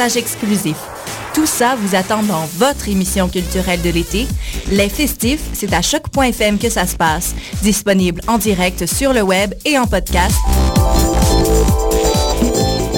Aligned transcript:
reportages 0.00 0.16
exclusifs. 0.16 0.80
Tout 1.34 1.46
ça 1.46 1.76
vous 1.76 1.94
attend 1.94 2.22
dans 2.22 2.44
votre 2.56 2.88
émission 2.88 3.28
culturelle 3.28 3.82
de 3.82 3.90
l'été. 3.90 4.26
Les 4.70 4.88
festifs, 4.88 5.42
c'est 5.52 5.72
à 5.72 5.82
choc.fm 5.82 6.58
que 6.58 6.70
ça 6.70 6.86
se 6.86 6.96
passe. 6.96 7.34
Disponible 7.62 8.20
en 8.26 8.38
direct 8.38 8.86
sur 8.86 9.12
le 9.12 9.22
web 9.22 9.54
et 9.64 9.78
en 9.78 9.86
podcast. 9.86 10.34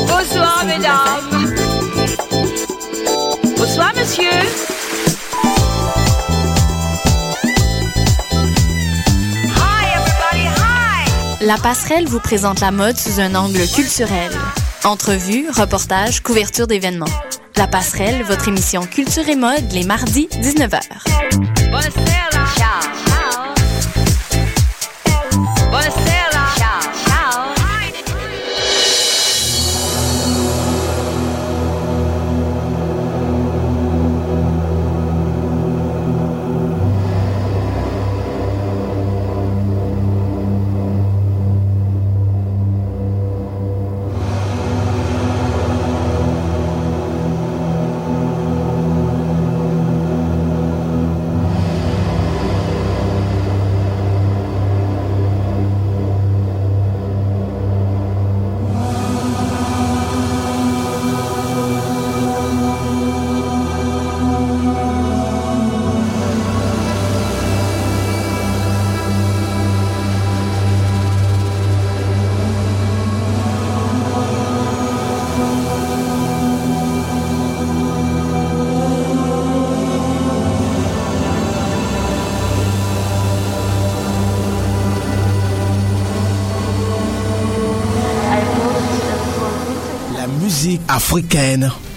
Bonsoir, 0.07 0.65
mesdames. 0.65 1.55
Bonsoir, 3.57 3.93
monsieur. 3.97 4.31
Hi, 9.57 9.87
everybody, 9.97 10.47
hi. 10.47 11.47
La 11.47 11.57
passerelle 11.59 12.07
vous 12.07 12.21
présente 12.21 12.61
la 12.61 12.71
mode 12.71 12.97
sous 12.97 13.21
un 13.21 13.35
angle 13.35 13.67
culturel. 13.69 14.31
Entrevues, 14.85 15.47
reportages, 15.49 16.23
couverture 16.23 16.67
d'événements. 16.67 17.07
La 17.57 17.69
passerelle, 17.69 18.25
votre 18.25 18.49
émission 18.49 18.83
culture 18.83 19.29
et 19.29 19.37
mode 19.37 19.71
les 19.71 19.85
mardis 19.85 20.29
19h. 20.33 20.81
Buonasera. 21.71 23.12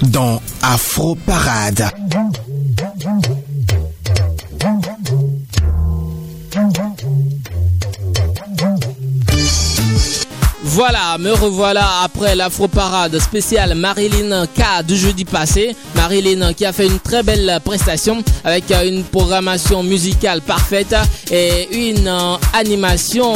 Dans 0.01 0.41
Afro 0.61 1.15
Parade. 1.15 1.89
Voilà, 10.63 11.17
me 11.17 11.31
revoilà 11.31 12.01
après 12.03 12.35
l'Afro-Parade 12.35 13.17
spéciale 13.19 13.75
Marilyn 13.75 14.45
K 14.47 14.83
du 14.85 14.97
jeudi 14.97 15.23
passé. 15.23 15.77
Marilyn 15.95 16.51
qui 16.51 16.65
a 16.65 16.73
fait 16.73 16.87
une 16.87 16.99
très 16.99 17.23
belle 17.23 17.61
prestation 17.63 18.21
avec 18.43 18.65
une 18.71 19.05
programmation 19.05 19.81
musicale 19.83 20.41
parfaite 20.41 20.93
et 21.31 21.89
une 21.89 22.11
animation 22.51 23.33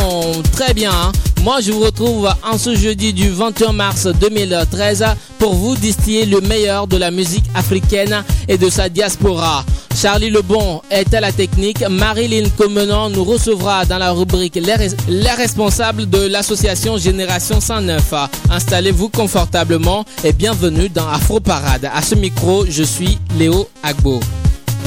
très 0.52 0.74
bien. 0.74 1.14
Moi, 1.44 1.62
je 1.62 1.72
vous 1.72 1.80
retrouve 1.80 2.30
en 2.44 2.58
ce 2.58 2.76
jeudi 2.76 3.14
du 3.14 3.30
21 3.30 3.72
mars 3.72 4.08
2013 4.08 5.06
pour 5.38 5.56
vous 5.56 5.76
distiller 5.76 6.26
le 6.26 6.42
meilleur 6.42 6.86
de 6.86 6.98
la 6.98 7.12
musique 7.12 7.46
africaine 7.56 8.24
et 8.48 8.58
de 8.58 8.70
sa 8.70 8.90
diaspora. 8.90 9.64
Charlie 9.96 10.30
Lebon 10.30 10.82
est 10.92 11.14
à 11.14 11.22
la 11.22 11.32
technique. 11.32 11.82
Marilyn 11.90 12.50
Comenon 12.58 13.10
nous 13.10 13.24
recevra 13.24 13.86
dans 13.86 13.98
la 13.98 14.12
rubrique 14.12 14.56
les 14.56 15.32
responsables 15.32 16.10
de 16.10 16.28
l'association 16.28 16.98
Génération 16.98 17.62
109. 17.62 18.14
Installez-vous 18.50 19.10
confortablement 19.10 20.04
et 20.24 20.34
bienvenue 20.34 20.90
dans 20.90 21.08
Afro 21.08 21.40
Parade. 21.40 21.90
À 21.94 22.02
ce 22.02 22.16
micro, 22.16 22.66
je 22.70 22.84
suis 22.84 23.18
Léo 23.38 23.68
Agbo. 23.84 24.20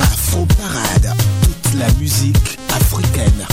Afro 0.00 0.46
Parade, 0.60 1.16
toute 1.42 1.80
la 1.80 1.90
musique 1.98 2.58
africaine. 2.74 3.46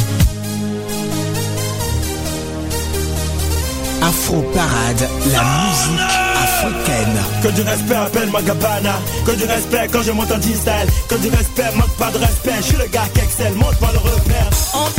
Afro 4.01 4.41
Parade, 4.53 5.07
la 5.31 5.41
musique 5.43 5.99
africaine. 6.43 7.17
Que 7.43 7.47
du 7.49 7.61
respect 7.61 7.95
appelle 7.95 8.29
ma 8.31 8.41
gabana 8.41 8.95
Que 9.25 9.31
du 9.31 9.45
respect 9.45 9.87
quand 9.91 10.01
je 10.01 10.11
monte 10.11 10.31
en 10.31 10.37
D-style 10.37 10.89
Que 11.07 11.15
du 11.15 11.29
respect 11.29 11.71
manque 11.75 11.95
pas 11.97 12.11
de 12.11 12.17
respect. 12.17 12.55
Je 12.57 12.63
suis 12.63 12.77
le 12.77 12.87
gars 12.87 13.07
qui 13.13 13.21
excelle, 13.21 13.53
monte 13.53 13.77
pas 13.77 13.91
le 13.91 13.99
repère. 13.99 14.49
On 14.73 14.89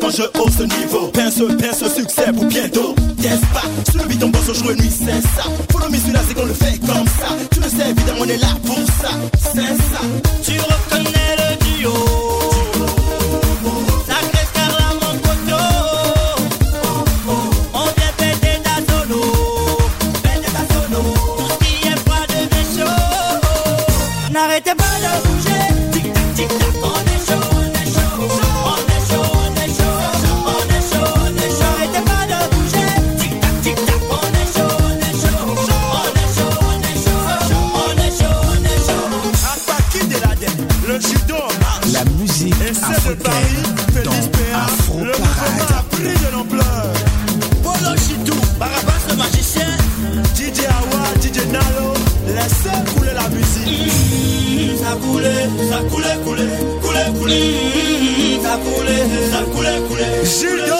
Quand 0.00 0.10
je 0.10 0.22
hausse 0.22 0.58
le 0.60 0.66
niveau. 0.66 1.08
Pince, 1.08 1.42
pince, 1.60 1.94
succès 1.94 2.32
pour 2.32 2.44
bientôt. 2.44 2.94
Yes, 3.20 3.40
pas? 3.52 3.62
Sur 3.90 4.02
le 4.02 4.08
beat 4.08 4.22
on 4.22 4.28
bosse 4.28 4.48
au 4.48 4.54
jour 4.54 4.72
nuit, 4.72 4.90
c'est 4.90 5.20
ça. 5.36 5.48
Follow 5.72 5.90
me, 5.90 5.96
celui-là 5.96 6.20
c'est 6.26 6.34
qu'on 6.34 6.46
le 6.46 6.54
fait 6.54 6.78
comme 6.78 7.06
ça. 7.06 7.36
Tu 7.50 7.60
le 7.60 7.68
sais, 7.68 7.90
évidemment 7.90 8.20
on 8.20 8.28
est 8.28 8.38
là 8.38 8.48
pour 8.64 8.76
ça. 8.76 9.10
C'est 9.52 9.60
ça. 9.60 10.00
Tu 10.44 10.52
reconnais 10.60 11.36
le 11.36 11.78
duo 11.80 12.17
africaine 42.52 44.04
dans 44.04 44.58
Afro 44.58 44.98
Parade. 44.98 45.84
pris 45.90 46.02
de 46.02 46.32
l'ampleur. 46.32 46.92
Polo 47.62 47.96
Chitou, 47.96 48.38
Barabas 48.58 49.04
le 49.10 49.16
magicien, 49.16 49.66
DJ 50.34 50.66
Awa, 50.66 51.02
DJ 51.20 51.46
Nalo, 51.52 51.94
laissez 52.26 52.78
couler 52.94 53.12
la 53.14 53.28
musique. 53.28 54.78
Ça 54.82 54.96
coulait, 54.96 55.48
ça 55.70 55.78
coulait, 55.90 56.18
coulait, 56.24 56.48
coulait, 56.80 57.18
coulait. 57.18 58.40
Ça 58.42 58.58
coulait, 58.58 59.04
ça 59.30 59.42
coulait, 59.52 59.80
coulait. 59.88 60.77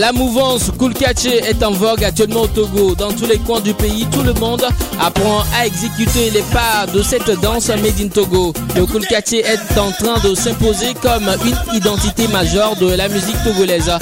La 0.00 0.12
mouvance 0.12 0.70
Catché 0.98 1.40
est 1.44 1.62
en 1.62 1.72
vogue 1.72 2.02
actuellement 2.02 2.42
au 2.42 2.46
Togo. 2.46 2.94
Dans 2.94 3.12
tous 3.12 3.26
les 3.26 3.36
coins 3.36 3.60
du 3.60 3.74
pays, 3.74 4.06
tout 4.10 4.22
le 4.22 4.32
monde 4.32 4.64
apprend 4.98 5.42
à 5.54 5.66
exécuter 5.66 6.30
les 6.30 6.40
pas 6.54 6.86
de 6.90 7.02
cette 7.02 7.30
danse 7.42 7.68
made 7.68 8.00
in 8.00 8.08
Togo. 8.08 8.54
Le 8.74 8.86
Catché 9.06 9.40
est 9.40 9.78
en 9.78 9.90
train 9.92 10.18
de 10.26 10.34
s'imposer 10.34 10.94
comme 11.02 11.30
une 11.44 11.76
identité 11.76 12.28
majeure 12.28 12.76
de 12.76 12.86
la 12.94 13.10
musique 13.10 13.36
togolaise. 13.44 13.92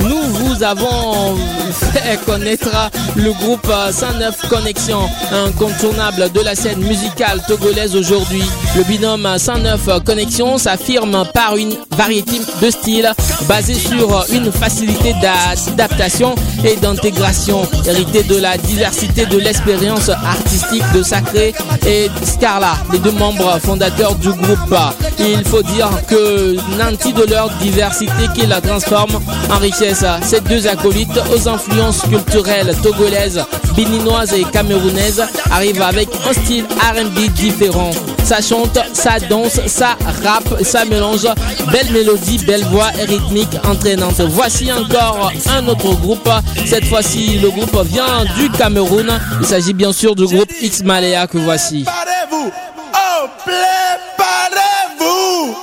Nous 0.00 0.22
vous 0.22 0.62
avons 0.62 1.36
fait 1.72 2.18
connaître 2.24 2.68
le 3.16 3.32
groupe 3.32 3.70
109 3.90 4.48
Connexion, 4.48 5.00
incontournable 5.32 6.30
de 6.32 6.40
la 6.40 6.54
scène 6.54 6.80
musicale 6.80 7.40
togolaise 7.46 7.94
aujourd'hui. 7.94 8.42
Le 8.76 8.84
binôme 8.84 9.28
109 9.36 10.02
Connexion 10.04 10.58
s'affirme 10.58 11.24
par 11.34 11.56
une 11.56 11.74
variété 11.96 12.40
de 12.62 12.70
styles 12.70 13.12
basée 13.48 13.74
sur 13.74 14.24
une 14.32 14.50
facilité 14.52 15.14
d'adaptation 15.20 16.34
et 16.64 16.76
d'intégration, 16.76 17.62
héritée 17.86 18.22
de 18.22 18.36
la 18.36 18.56
diversité 18.56 19.26
de 19.26 19.38
l'expérience 19.38 20.08
artistique 20.08 20.84
de 20.94 21.02
Sacré 21.02 21.52
et 21.86 22.08
Scarla, 22.24 22.74
les 22.92 22.98
deux 22.98 23.12
membres 23.12 23.58
fondateurs 23.60 24.14
du 24.16 24.30
groupe. 24.30 24.74
Il 25.18 25.44
faut 25.44 25.62
dire 25.62 25.90
que 26.08 26.56
nanti 26.78 27.12
de 27.12 27.24
leur 27.24 27.50
diversité 27.60 28.12
qui 28.34 28.46
la 28.46 28.60
transforme 28.60 29.20
en 29.50 29.58
richesse. 29.58 29.89
Ces 30.22 30.40
deux 30.42 30.68
acolytes 30.68 31.18
aux 31.34 31.48
influences 31.48 32.02
culturelles 32.02 32.76
togolaises, 32.80 33.44
béninoises 33.74 34.32
et 34.34 34.44
camerounaises 34.44 35.20
arrivent 35.50 35.82
avec 35.82 36.08
un 36.28 36.32
style 36.32 36.64
R&B 36.64 37.28
différent. 37.34 37.90
Ça 38.22 38.40
chante, 38.40 38.78
ça 38.92 39.18
danse, 39.28 39.58
ça 39.66 39.96
rappe, 40.24 40.62
ça 40.62 40.84
mélange. 40.84 41.26
Belle 41.72 41.90
mélodie, 41.90 42.38
belle 42.38 42.62
voix 42.66 42.90
et 43.00 43.04
rythmique 43.04 43.56
entraînante. 43.68 44.20
Voici 44.20 44.70
encore 44.72 45.32
un 45.50 45.66
autre 45.66 45.92
groupe. 45.96 46.30
Cette 46.66 46.84
fois-ci, 46.84 47.40
le 47.40 47.50
groupe 47.50 47.76
vient 47.86 48.24
du 48.36 48.48
Cameroun. 48.50 49.10
Il 49.40 49.46
s'agit 49.46 49.74
bien 49.74 49.92
sûr 49.92 50.14
du 50.14 50.26
groupe 50.26 50.52
X 50.62 50.84
Malaya 50.84 51.26
que 51.26 51.38
voici. 51.38 51.84
Oh, 52.32 53.26
préparez-vous. 53.44 55.56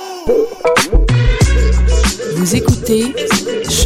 Vous 2.36 2.56
écoutez 2.56 3.14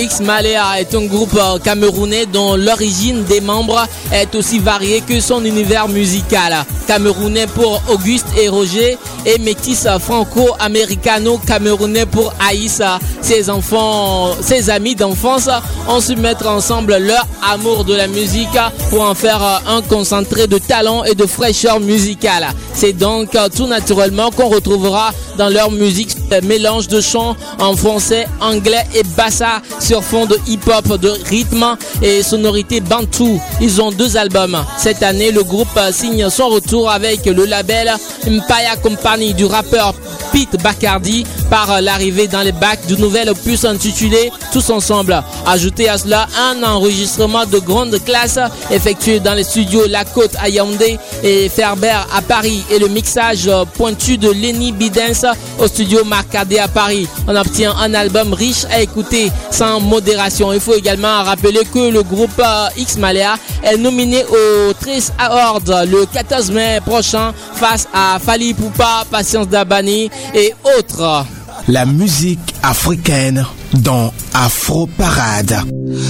X 0.00 0.20
Malaya 0.20 0.78
est 0.78 0.94
un 0.94 1.06
groupe 1.06 1.36
camerounais 1.64 2.24
dont 2.26 2.54
l'origine 2.54 3.24
des 3.24 3.40
membres 3.40 3.84
est 4.12 4.32
aussi 4.36 4.60
variée 4.60 5.00
que 5.00 5.18
son 5.20 5.44
univers 5.44 5.88
musical. 5.88 6.64
Camerounais 6.86 7.48
pour 7.48 7.82
Auguste 7.88 8.28
et 8.40 8.48
Roger 8.48 8.96
et 9.26 9.38
métis 9.38 9.88
franco-américano-camerounais 10.00 12.06
pour 12.06 12.32
Aïssa. 12.48 13.00
Ses 13.28 13.50
enfants, 13.50 14.30
ses 14.40 14.70
amis 14.70 14.94
d'enfance 14.94 15.50
ont 15.86 16.00
su 16.00 16.16
mettre 16.16 16.46
ensemble 16.48 16.96
leur 16.96 17.26
amour 17.46 17.84
de 17.84 17.94
la 17.94 18.06
musique 18.06 18.48
pour 18.88 19.02
en 19.02 19.14
faire 19.14 19.42
un 19.66 19.82
concentré 19.82 20.46
de 20.46 20.56
talent 20.56 21.04
et 21.04 21.14
de 21.14 21.26
fraîcheur 21.26 21.78
musicale. 21.78 22.46
C'est 22.72 22.94
donc 22.94 23.36
tout 23.54 23.66
naturellement 23.66 24.30
qu'on 24.30 24.48
retrouvera 24.48 25.10
dans 25.36 25.50
leur 25.50 25.70
musique 25.70 26.16
un 26.32 26.40
mélange 26.40 26.88
de 26.88 27.02
chants 27.02 27.36
en 27.60 27.76
français, 27.76 28.26
anglais 28.40 28.86
et 28.94 29.02
bassa 29.14 29.60
sur 29.78 30.02
fond 30.02 30.24
de 30.24 30.38
hip-hop, 30.46 30.98
de 30.98 31.10
rythme 31.28 31.76
et 32.00 32.22
sonorité 32.22 32.80
bantou. 32.80 33.38
Ils 33.60 33.82
ont 33.82 33.90
deux 33.90 34.16
albums. 34.16 34.64
Cette 34.78 35.02
année, 35.02 35.32
le 35.32 35.42
groupe 35.42 35.78
signe 35.92 36.30
son 36.30 36.48
retour 36.48 36.90
avec 36.90 37.26
le 37.26 37.44
label 37.44 37.92
Mpaya 38.26 38.76
Company 38.76 39.34
du 39.34 39.44
rappeur 39.44 39.92
Pete 40.32 40.62
Bacardi 40.62 41.24
par 41.50 41.80
l'arrivée 41.80 42.28
dans 42.28 42.42
les 42.42 42.52
bacs 42.52 42.86
du 42.86 42.96
nouvel 42.96 43.28
opus 43.30 43.64
intitulé 43.64 44.30
Tous 44.52 44.70
ensemble. 44.70 45.22
Ajoutez 45.46 45.88
à 45.88 45.98
cela 45.98 46.26
un 46.38 46.62
enregistrement 46.62 47.46
de 47.46 47.58
grande 47.58 48.02
classe 48.04 48.38
effectué 48.70 49.20
dans 49.20 49.34
les 49.34 49.44
studios 49.44 49.86
La 49.88 50.04
Côte 50.04 50.36
à 50.40 50.48
Yaoundé 50.48 50.98
et 51.22 51.48
Ferber 51.48 51.96
à 52.14 52.22
Paris 52.22 52.62
et 52.70 52.78
le 52.78 52.88
mixage 52.88 53.50
pointu 53.74 54.18
de 54.18 54.30
Lenny 54.30 54.72
Bidens 54.72 55.24
au 55.58 55.66
studio 55.66 56.04
Marcadé 56.04 56.58
à 56.58 56.68
Paris. 56.68 57.06
On 57.26 57.36
obtient 57.36 57.74
un 57.76 57.94
album 57.94 58.32
riche 58.32 58.64
à 58.70 58.80
écouter 58.80 59.30
sans 59.50 59.80
modération. 59.80 60.52
Il 60.52 60.60
faut 60.60 60.74
également 60.74 61.22
rappeler 61.22 61.60
que 61.72 61.90
le 61.90 62.02
groupe 62.02 62.42
X 62.76 62.96
Malea 62.98 63.36
est 63.62 63.76
nominé 63.76 64.24
au 64.24 64.72
Trace 64.74 65.12
Award 65.18 65.86
le 65.90 66.06
14 66.06 66.50
mai 66.50 66.80
prochain 66.84 67.32
face 67.54 67.88
à 67.92 68.18
Fali 68.18 68.54
Poupa, 68.54 69.04
Patience 69.10 69.48
Dabani 69.48 70.10
et 70.34 70.54
autres. 70.78 71.24
La 71.68 71.84
musique 71.84 72.54
africaine 72.62 73.44
dans 73.74 74.10
Afro 74.32 74.86
Parade. 74.86 75.60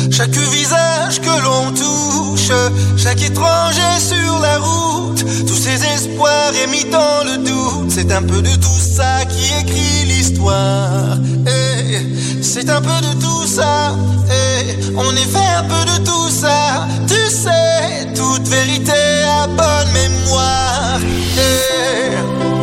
Chaque 0.09 0.31
visage 0.31 1.21
que 1.21 1.43
l'on 1.43 1.73
touche, 1.73 2.53
chaque 2.97 3.21
étranger 3.21 3.99
sur 3.99 4.39
la 4.41 4.59
route, 4.59 5.25
tous 5.49 5.57
ces 5.57 5.85
espoirs 5.85 6.53
émis 6.65 6.85
dans 6.85 7.25
le 7.25 7.39
doute, 7.39 7.91
c'est 7.91 8.13
un 8.13 8.23
peu 8.23 8.41
de 8.41 8.55
tout 8.55 8.81
ça 8.81 9.25
qui 9.25 9.47
écrit 9.61 10.05
l'histoire. 10.07 11.19
Eh, 11.45 12.41
c'est 12.41 12.71
un 12.71 12.81
peu 12.81 13.01
de 13.09 13.21
tout 13.21 13.47
ça, 13.49 13.97
eh, 14.31 14.95
on 14.97 15.11
est 15.11 15.29
fait 15.29 15.57
un 15.57 15.65
peu 15.65 15.85
de 15.91 16.05
tout 16.05 16.31
ça, 16.31 16.87
tu 17.09 17.35
sais, 17.35 18.07
toute 18.15 18.47
vérité 18.47 18.93
à 19.27 19.49
bonne 19.49 19.93
mémoire. 19.93 21.01
Eh, 21.37 22.58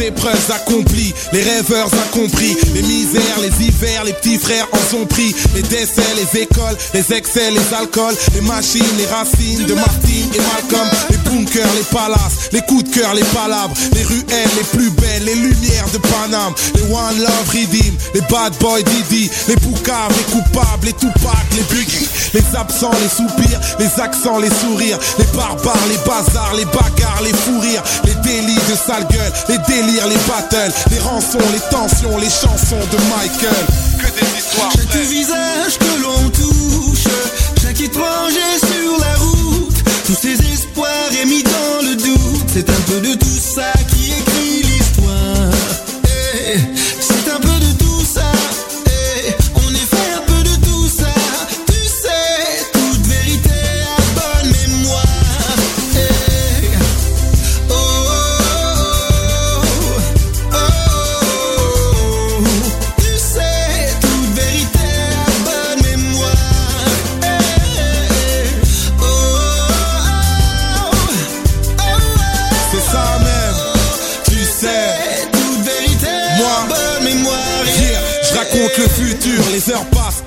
les 0.00 0.06
épreuves 0.06 0.50
accomplies, 0.50 1.14
les 1.32 1.42
rêveurs 1.42 1.88
incompris, 2.06 2.56
les 2.74 2.82
misères, 2.82 3.38
les 3.40 3.66
hivers, 3.66 4.04
les 4.04 4.12
petits 4.12 4.38
frères 4.38 4.66
en 4.72 4.90
sont 4.90 5.06
pris, 5.06 5.34
les 5.54 5.62
décès, 5.62 6.02
les 6.16 6.40
écoles, 6.40 6.76
les 6.94 7.12
excès, 7.12 7.50
les 7.50 7.74
alcools, 7.74 8.14
les 8.34 8.40
machines, 8.40 8.96
les 8.96 9.06
racines 9.06 9.66
de 9.66 9.74
Martine 9.74 10.30
et 10.34 10.40
Malcolm, 10.40 10.88
les 11.10 11.16
bunkers, 11.18 11.74
les 11.76 11.84
palaces, 11.94 12.50
les 12.52 12.60
coups 12.62 12.84
de 12.84 12.94
cœur, 12.94 13.14
les 13.14 13.24
palabres, 13.24 13.74
les 13.92 14.02
ruelles 14.02 14.50
les 14.56 14.64
plus 14.78 14.90
belles, 14.90 15.24
les 15.24 15.34
lumières 15.34 15.88
de 15.92 15.98
Paname, 15.98 16.54
les 16.74 16.82
One 16.82 17.18
Love 17.18 17.50
Redeem, 17.52 17.94
les 18.14 18.20
Bad 18.22 18.54
Boy 18.58 18.82
Didi, 18.84 19.30
les 19.48 19.56
Poucaves, 19.56 20.12
les 20.16 20.32
coupables, 20.32 20.86
les 20.86 20.92
Tupac, 20.94 21.44
les 21.56 21.76
Biggie, 21.76 22.08
les 22.34 22.56
absents, 22.56 22.92
les 23.02 23.08
soupirs, 23.08 23.60
les 23.78 24.00
accents, 24.00 24.38
les 24.38 24.50
sourires, 24.50 24.98
les 25.18 25.26
barbares, 25.36 25.86
les 25.88 25.98
bazars, 25.98 26.54
les 26.56 26.64
bagarres, 26.64 27.22
les 27.22 27.34
fous 27.34 27.60
rires, 27.60 27.82
les 28.04 28.14
délits 28.22 28.54
de 28.54 28.76
sale 28.76 29.06
gueule, 29.10 29.32
les 29.48 29.58
les 29.92 30.16
battles, 30.28 30.72
les 30.90 30.98
rançons, 31.00 31.38
les 31.52 31.60
tensions, 31.70 32.16
les 32.18 32.30
chansons 32.30 32.78
de 32.92 32.98
Michael. 33.10 33.66
Que 33.98 34.10
des 34.12 34.38
histoires 34.38 34.70
Chaque 34.72 35.02
visage 35.02 35.78
que 35.78 36.02
l'on 36.02 36.30
touche, 36.30 37.04
chaque 37.60 37.80
étranger 37.80 38.58
sur 38.58 38.98
la 38.98 39.14
route, 39.16 39.82
tous 40.06 40.16
ces 40.20 40.34
espoirs 40.52 41.10
émis 41.22 41.42
dans 41.42 41.88
le 41.88 41.96
doute, 41.96 42.50
c'est 42.52 42.68
un 42.70 42.80
peu 42.86 43.00
de 43.00 43.14
tout 43.14 43.26
ça 43.26 43.72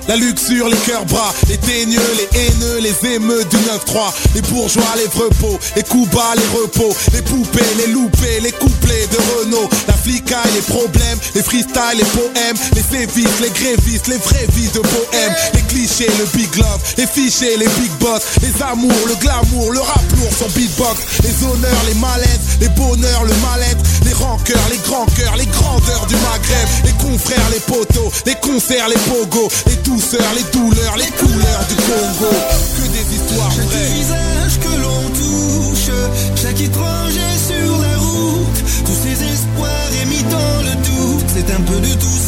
la 0.08 0.16
luxure, 0.16 0.68
les 0.68 0.76
cœurs 0.78 1.04
bras, 1.06 1.32
les 1.48 1.58
teigneux, 1.58 2.00
les 2.16 2.38
haineux, 2.38 2.78
les 2.80 3.14
émeutes 3.14 3.48
du 3.48 3.56
9-3, 3.56 4.12
les 4.34 4.42
bourgeois, 4.42 4.94
les 4.96 5.06
repos, 5.18 5.58
les 5.76 5.82
coups 5.82 6.10
bas, 6.10 6.34
les 6.36 6.60
repos, 6.60 6.94
les 7.12 7.22
poupées, 7.22 7.60
les 7.78 7.92
loupés, 7.92 8.40
les 8.42 8.52
couplets 8.52 9.06
de 9.10 9.18
Renault, 9.38 9.68
la 9.86 9.94
flicaille, 9.94 10.52
les 10.54 10.62
problèmes, 10.62 11.18
les 11.34 11.42
freestyles, 11.42 11.98
les 11.98 12.04
poèmes, 12.04 12.56
les 12.74 12.82
sévices, 12.82 13.40
les 13.40 13.50
grévistes, 13.50 14.08
les 14.08 14.18
vraies 14.18 14.46
vies 14.52 14.68
de 14.68 14.80
bohème, 14.80 15.34
les 15.54 15.62
clichés, 15.62 16.10
le 16.18 16.26
big 16.36 16.54
love, 16.56 16.80
les 16.96 17.06
fichiers, 17.06 17.56
les 17.56 17.68
big 17.80 17.90
boss, 18.00 18.22
les 18.42 18.62
amours, 18.62 18.92
le 19.06 19.14
glamour, 19.16 19.72
le 19.72 19.80
rap 19.80 20.04
lourd, 20.16 20.32
son 20.38 20.48
beatbox, 20.48 21.00
les 21.22 21.46
honneurs, 21.46 21.84
les 21.86 21.94
malaises, 21.94 22.40
les 22.60 22.68
bonheurs, 22.68 23.24
le 23.24 23.34
mal-être, 23.42 23.82
rancœurs, 24.14 24.68
les 24.70 24.78
grands 24.78 25.06
cœurs, 25.16 25.36
les 25.36 25.46
grandeurs 25.46 26.06
du 26.06 26.14
Maghreb, 26.16 26.68
les 26.84 26.92
confrères, 26.92 27.48
les 27.52 27.60
poteaux, 27.60 28.10
les 28.26 28.34
concerts, 28.36 28.88
les 28.88 29.00
pogos, 29.10 29.48
les 29.66 29.76
douceurs, 29.76 30.32
les 30.36 30.44
douleurs, 30.52 30.96
les 30.96 31.10
couleurs 31.18 31.64
du 31.68 31.74
Congo. 31.76 32.32
Que 32.76 32.88
des 32.88 33.16
histoires 33.16 33.50
Chaque 33.54 33.64
vraies. 33.66 33.90
visage 33.94 34.58
que 34.60 34.80
l'on 34.82 35.02
touche, 35.10 35.90
chaque 36.42 36.60
étranger 36.60 37.32
sur 37.48 37.78
la 37.80 37.98
route, 37.98 38.58
tous 38.86 38.98
ces 39.02 39.22
espoirs 39.24 39.90
émis 40.02 40.22
dans 40.30 40.62
le 40.62 40.74
doute, 40.76 41.26
c'est 41.34 41.50
un 41.52 41.60
peu 41.60 41.78
de 41.80 41.94
tout 41.94 42.18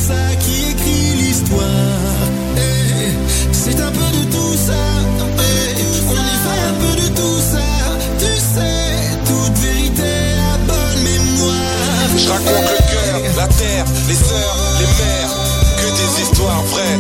des 16.62 16.62
histoires 16.62 16.62
vraies. 16.64 16.98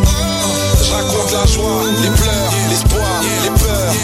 Je 0.84 0.92
raconte 0.92 1.32
la 1.32 1.46
joie, 1.46 1.82
les 2.02 2.10
pleurs, 2.10 2.52
l'espoir, 2.70 3.20
les 3.42 3.50
peurs, 3.50 3.94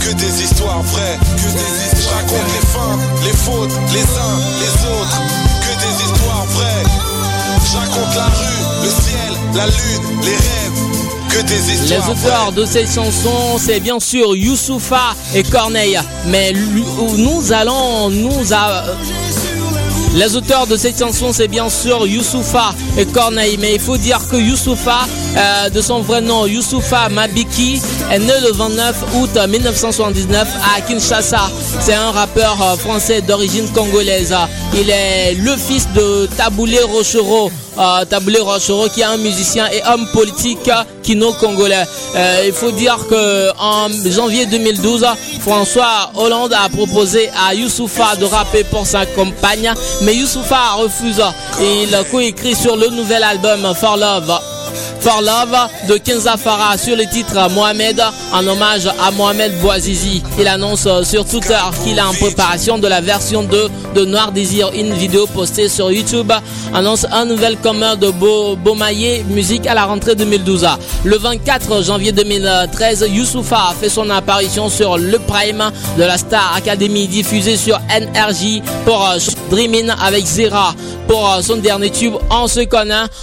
que 0.00 0.12
des 0.14 0.42
histoires 0.42 0.82
vraies. 0.82 1.18
Je 1.36 2.08
raconte 2.08 2.48
les 2.54 2.66
fins, 2.66 2.98
les 3.24 3.36
fautes, 3.36 3.72
les 3.92 4.02
uns, 4.02 4.38
les 4.60 4.74
autres, 4.86 5.20
que 5.62 5.72
des 5.80 6.04
histoires 6.04 6.46
vraies. 6.50 6.84
Je 7.70 7.76
raconte 7.76 8.14
la 8.16 8.24
rue, 8.26 8.84
le 8.84 8.88
ciel, 8.90 9.32
la 9.54 9.66
lune, 9.66 10.20
les 10.22 10.30
rêves, 10.30 10.80
que 11.30 11.42
des 11.42 11.60
Les 11.88 11.98
auteurs 11.98 12.52
de 12.52 12.64
cette 12.64 12.92
chanson, 12.92 13.58
c'est 13.58 13.80
bien 13.80 14.00
sûr 14.00 14.34
Youssoufa 14.36 15.14
et 15.34 15.42
Corneille. 15.42 15.98
Mais 16.26 16.52
nous 17.16 17.52
allons 17.52 18.10
nous 18.10 18.52
a- 18.52 18.84
Les 20.14 20.34
auteurs 20.34 20.66
de 20.66 20.76
cette 20.76 20.98
chanson, 20.98 21.32
c'est 21.32 21.46
bien 21.46 21.68
sûr 21.68 22.06
Youssoufa 22.06 22.74
et 22.98 23.06
Corneille. 23.06 23.56
Mais 23.58 23.74
il 23.74 23.80
faut 23.80 23.96
dire 23.96 24.18
que 24.28 24.36
Youssoufa, 24.36 25.06
euh, 25.36 25.68
de 25.70 25.80
son 25.80 26.00
vrai 26.00 26.20
nom, 26.20 26.46
Youssoufa 26.46 27.08
Mabiki, 27.08 27.80
est 28.10 28.18
né 28.18 28.32
le 28.42 28.52
29 28.52 28.96
août 29.14 29.30
1979 29.48 30.48
à 30.76 30.80
Kinshasa. 30.80 31.50
C'est 31.80 31.94
un 31.94 32.10
rappeur 32.10 32.56
euh, 32.60 32.76
français 32.76 33.20
d'origine 33.20 33.68
congolaise. 33.70 34.34
Il 34.74 34.90
est 34.90 35.34
le 35.34 35.56
fils 35.56 35.88
de 35.94 36.26
Taboulé 36.36 36.80
Rochereau. 36.80 37.50
Euh, 37.78 38.04
Taboulé 38.04 38.40
qui 38.92 39.00
est 39.00 39.04
un 39.04 39.16
musicien 39.16 39.66
et 39.72 39.80
homme 39.86 40.06
politique 40.12 40.68
euh, 40.68 40.82
kino-congolais. 41.02 41.84
Il 42.44 42.52
faut 42.52 42.72
dire 42.72 42.98
que 43.08 43.50
en 43.58 43.88
janvier 44.10 44.46
2012, 44.46 45.06
François 45.40 46.10
Hollande 46.16 46.52
a 46.52 46.68
proposé 46.68 47.30
à 47.46 47.54
Youssoufa 47.54 48.16
de 48.16 48.24
rapper 48.24 48.64
pour 48.64 48.86
sa 48.86 49.06
compagne, 49.06 49.72
mais 50.02 50.14
Youssoufa 50.16 50.72
refuse. 50.74 51.22
Il 51.60 51.96
coécrit 52.10 52.56
sur 52.56 52.76
le 52.76 52.88
nouvel 52.88 53.22
album 53.22 53.72
For 53.74 53.96
Love. 53.96 54.39
For 55.00 55.22
Love 55.22 55.56
de 55.88 55.96
Kenza 55.96 56.36
Farah 56.36 56.76
sur 56.76 56.94
le 56.94 57.04
titre 57.06 57.34
Mohamed 57.54 58.02
en 58.34 58.46
hommage 58.46 58.86
à 58.86 59.10
Mohamed 59.10 59.58
Bouazizi. 59.60 60.22
Il 60.38 60.46
annonce 60.46 60.84
euh, 60.86 61.02
sur 61.04 61.24
Twitter 61.24 61.56
qu'il 61.82 61.96
est 61.96 62.02
en 62.02 62.12
préparation 62.12 62.78
de 62.78 62.86
la 62.86 63.00
version 63.00 63.42
2 63.42 63.68
de 63.94 64.04
Noir 64.04 64.30
Désir. 64.32 64.70
Une 64.74 64.92
vidéo 64.92 65.26
postée 65.26 65.68
sur 65.70 65.90
YouTube 65.90 66.30
annonce 66.74 67.06
un 67.10 67.24
nouvel 67.24 67.56
commun 67.56 67.96
de 67.96 68.10
Bo 68.10 68.56
Beaumaillé 68.56 69.24
Musique 69.30 69.66
à 69.66 69.74
la 69.74 69.86
rentrée 69.86 70.14
2012. 70.14 70.66
Le 71.04 71.16
24 71.16 71.82
janvier 71.82 72.12
2013, 72.12 73.06
Youssoufa 73.10 73.74
fait 73.80 73.88
son 73.88 74.10
apparition 74.10 74.68
sur 74.68 74.98
le 74.98 75.18
Prime 75.18 75.70
de 75.96 76.02
la 76.04 76.18
Star 76.18 76.54
Academy 76.56 77.06
diffusé 77.08 77.56
sur 77.56 77.78
NRJ 77.88 78.60
pour 78.84 79.08
euh, 79.08 79.18
Dreamin' 79.50 79.94
avec 80.02 80.26
Zera 80.26 80.74
pour 81.08 81.28
euh, 81.32 81.42
son 81.42 81.56
dernier 81.56 81.90
tube 81.90 82.14
On 82.30 82.46
se 82.46 82.60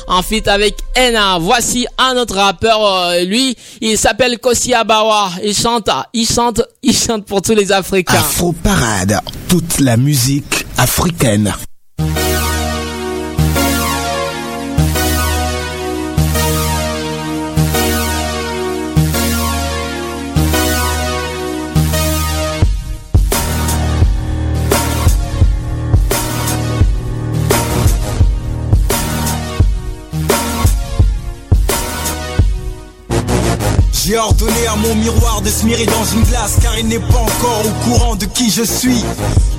en 0.08 0.22
feat 0.22 0.48
avec 0.48 0.76
Ena. 0.96 1.38
Voici 1.40 1.67
un 1.98 2.18
autre 2.18 2.36
rappeur, 2.36 2.86
euh, 2.86 3.24
lui, 3.24 3.56
il 3.82 3.98
s'appelle 3.98 4.40
Kossi 4.40 4.74
Abawa. 4.74 5.32
Il 5.44 5.56
chante, 5.56 5.90
il 6.14 6.28
chante, 6.28 6.62
il 6.84 6.96
chante 6.96 7.26
pour 7.26 7.42
tous 7.42 7.54
les 7.54 7.72
Africains. 7.72 8.18
Afro 8.18 8.54
Parade, 8.54 9.20
toute 9.48 9.80
la 9.80 9.98
musique 9.98 10.66
africaine. 10.78 11.54
J'ai 34.08 34.18
ordonné 34.18 34.66
à 34.72 34.76
mon 34.78 34.96
miroir 34.96 35.42
de 35.42 35.50
se 35.50 35.66
mirer 35.66 35.86
dans 35.86 36.06
une 36.06 36.24
glace 36.24 36.56
car 36.62 36.80
il 36.80 36.88
n'est 36.88 36.98
pas 36.98 37.18
encore 37.18 37.62
au 37.66 37.84
courant 37.84 38.16
de 38.16 38.24
qui 38.24 38.50
je 38.50 38.64
suis. 38.64 39.04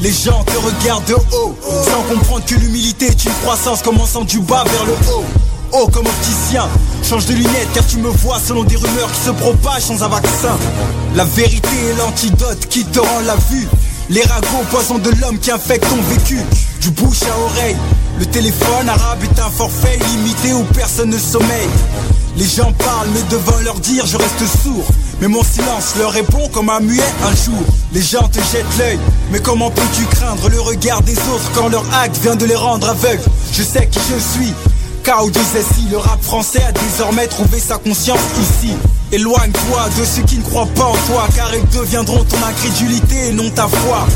Les 0.00 0.10
gens 0.10 0.42
te 0.44 0.56
regardent 0.56 1.04
de 1.04 1.16
haut 1.16 1.54
sans 1.84 2.14
comprendre 2.14 2.46
que 2.46 2.54
l'humilité 2.54 3.08
est 3.08 3.24
une 3.26 3.32
croissance 3.42 3.82
commençant 3.82 4.24
du 4.24 4.40
bas 4.40 4.64
vers 4.64 4.86
le 4.86 4.92
haut. 5.12 5.24
Oh 5.72 5.86
comme 5.92 6.06
opticien, 6.06 6.66
change 7.06 7.26
de 7.26 7.34
lunettes 7.34 7.68
car 7.74 7.86
tu 7.86 7.98
me 7.98 8.08
vois 8.08 8.40
selon 8.40 8.64
des 8.64 8.76
rumeurs 8.76 9.12
qui 9.12 9.20
se 9.20 9.30
propagent 9.32 9.82
sans 9.82 10.02
un 10.02 10.08
vaccin. 10.08 10.56
La 11.14 11.24
vérité 11.24 11.76
est 11.90 11.98
l'antidote 11.98 12.68
qui 12.70 12.86
te 12.86 13.00
rend 13.00 13.20
la 13.26 13.36
vue. 13.50 13.68
Les 14.08 14.22
ragots, 14.22 14.64
poison 14.70 14.96
de 14.96 15.10
l'homme 15.20 15.38
qui 15.38 15.50
infecte 15.50 15.86
ton 15.90 16.00
vécu. 16.08 16.40
Du 16.80 16.88
bouche 16.92 17.22
à 17.24 17.38
oreille, 17.38 17.76
le 18.18 18.24
téléphone 18.24 18.88
arabe 18.88 19.18
est 19.24 19.40
un 19.40 19.50
forfait 19.50 19.98
limité 20.10 20.54
où 20.54 20.64
personne 20.72 21.10
ne 21.10 21.18
sommeille. 21.18 21.68
Les 22.38 22.46
gens 22.46 22.72
parlent, 22.72 23.08
mais 23.12 23.22
devant 23.30 23.58
leur 23.64 23.80
dire, 23.80 24.06
je 24.06 24.16
reste 24.16 24.62
sourd. 24.62 24.86
Mais 25.20 25.26
mon 25.26 25.42
silence 25.42 25.96
leur 25.98 26.12
répond 26.12 26.48
comme 26.52 26.70
un 26.70 26.78
muet 26.78 27.02
un 27.24 27.34
jour. 27.34 27.60
Les 27.92 28.00
gens 28.00 28.28
te 28.28 28.38
jettent 28.38 28.78
l'œil, 28.78 29.00
mais 29.32 29.40
comment 29.40 29.72
peux-tu 29.72 30.04
craindre 30.04 30.48
le 30.48 30.60
regard 30.60 31.02
des 31.02 31.18
autres 31.18 31.50
quand 31.56 31.68
leur 31.68 31.84
acte 31.92 32.16
vient 32.18 32.36
de 32.36 32.44
les 32.44 32.54
rendre 32.54 32.90
aveugles? 32.90 33.24
Je 33.52 33.64
sais 33.64 33.88
qui 33.88 33.98
je 33.98 34.20
suis. 34.20 34.54
K.O. 35.02 35.30
disait 35.30 35.64
si 35.74 35.88
le 35.90 35.96
rap 35.98 36.22
français 36.22 36.62
a 36.62 36.70
désormais 36.70 37.26
trouvé 37.26 37.58
sa 37.58 37.76
conscience 37.76 38.20
ici. 38.40 38.72
Éloigne-toi 39.10 39.88
de 39.98 40.04
ceux 40.04 40.22
qui 40.22 40.38
ne 40.38 40.44
croient 40.44 40.68
pas 40.76 40.84
en 40.84 40.96
toi, 41.08 41.26
car 41.34 41.50
ils 41.52 41.76
deviendront 41.76 42.22
ton 42.22 42.36
incrédulité 42.46 43.30
et 43.30 43.32
non 43.32 43.50
ta 43.50 43.66
foi. 43.66 44.06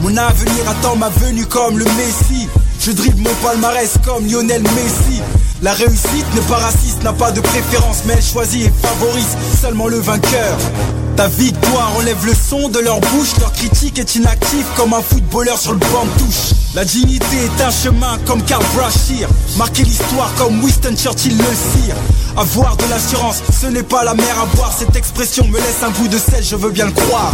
Mon 0.00 0.14
avenir 0.14 0.68
attend 0.68 0.96
ma 0.96 1.08
venue 1.08 1.46
comme 1.46 1.78
le 1.78 1.84
Messie. 1.84 2.48
Je 2.84 2.90
dribble 2.90 3.22
mon 3.22 3.34
palmarès 3.46 3.92
comme 4.04 4.26
Lionel 4.26 4.60
Messi. 4.62 5.22
La 5.62 5.72
réussite 5.72 6.26
n'est 6.34 6.48
pas 6.48 6.56
raciste, 6.56 7.04
n'a 7.04 7.12
pas 7.12 7.30
de 7.30 7.40
préférence, 7.40 7.98
mais 8.04 8.14
elle 8.14 8.24
choisit 8.24 8.66
et 8.66 8.72
favorise 8.84 9.36
seulement 9.60 9.86
le 9.86 10.00
vainqueur. 10.00 10.58
Ta 11.16 11.28
victoire 11.28 11.92
enlève 11.96 12.26
le 12.26 12.34
son 12.34 12.68
de 12.70 12.80
leur 12.80 12.98
bouche, 12.98 13.38
leur 13.38 13.52
critique 13.52 14.00
est 14.00 14.16
inactive 14.16 14.66
comme 14.76 14.94
un 14.94 15.00
footballeur 15.00 15.60
sur 15.60 15.74
le 15.74 15.78
banc 15.78 16.06
de 16.06 16.24
touche. 16.24 16.58
La 16.74 16.84
dignité 16.84 17.36
est 17.36 17.62
un 17.62 17.70
chemin 17.70 18.18
comme 18.26 18.42
Karl 18.42 18.64
Brashear, 18.74 19.30
marquer 19.58 19.84
l'histoire 19.84 20.34
comme 20.36 20.60
Winston 20.64 20.96
Churchill 20.96 21.38
le 21.38 21.44
cire. 21.44 21.94
Avoir 22.36 22.76
de 22.78 22.84
l'assurance, 22.90 23.44
ce 23.60 23.68
n'est 23.68 23.84
pas 23.84 24.02
la 24.02 24.14
mer 24.14 24.40
à 24.42 24.56
boire, 24.56 24.74
cette 24.76 24.96
expression 24.96 25.46
me 25.46 25.56
laisse 25.56 25.84
un 25.84 25.90
goût 25.90 26.08
de 26.08 26.18
sel, 26.18 26.42
je 26.42 26.56
veux 26.56 26.70
bien 26.70 26.86
le 26.86 26.92
croire. 26.92 27.32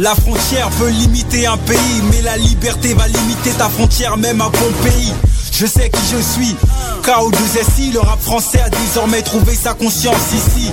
La 0.00 0.14
frontière 0.14 0.70
peut 0.78 0.88
limiter 0.88 1.46
un 1.46 1.58
pays, 1.58 2.00
mais 2.10 2.22
la 2.22 2.38
liberté 2.38 2.94
va 2.94 3.06
limiter 3.06 3.50
ta 3.50 3.68
frontière 3.68 4.16
même 4.16 4.40
à 4.40 4.48
bon 4.48 4.72
pays. 4.82 5.12
Je 5.52 5.66
sais 5.66 5.90
qui 5.90 6.00
je 6.10 6.22
suis. 6.22 6.56
KO2SI, 7.02 7.92
le 7.92 8.00
rap 8.00 8.18
français 8.18 8.62
a 8.62 8.70
désormais 8.70 9.20
trouvé 9.20 9.54
sa 9.54 9.74
conscience 9.74 10.32
ici. 10.32 10.72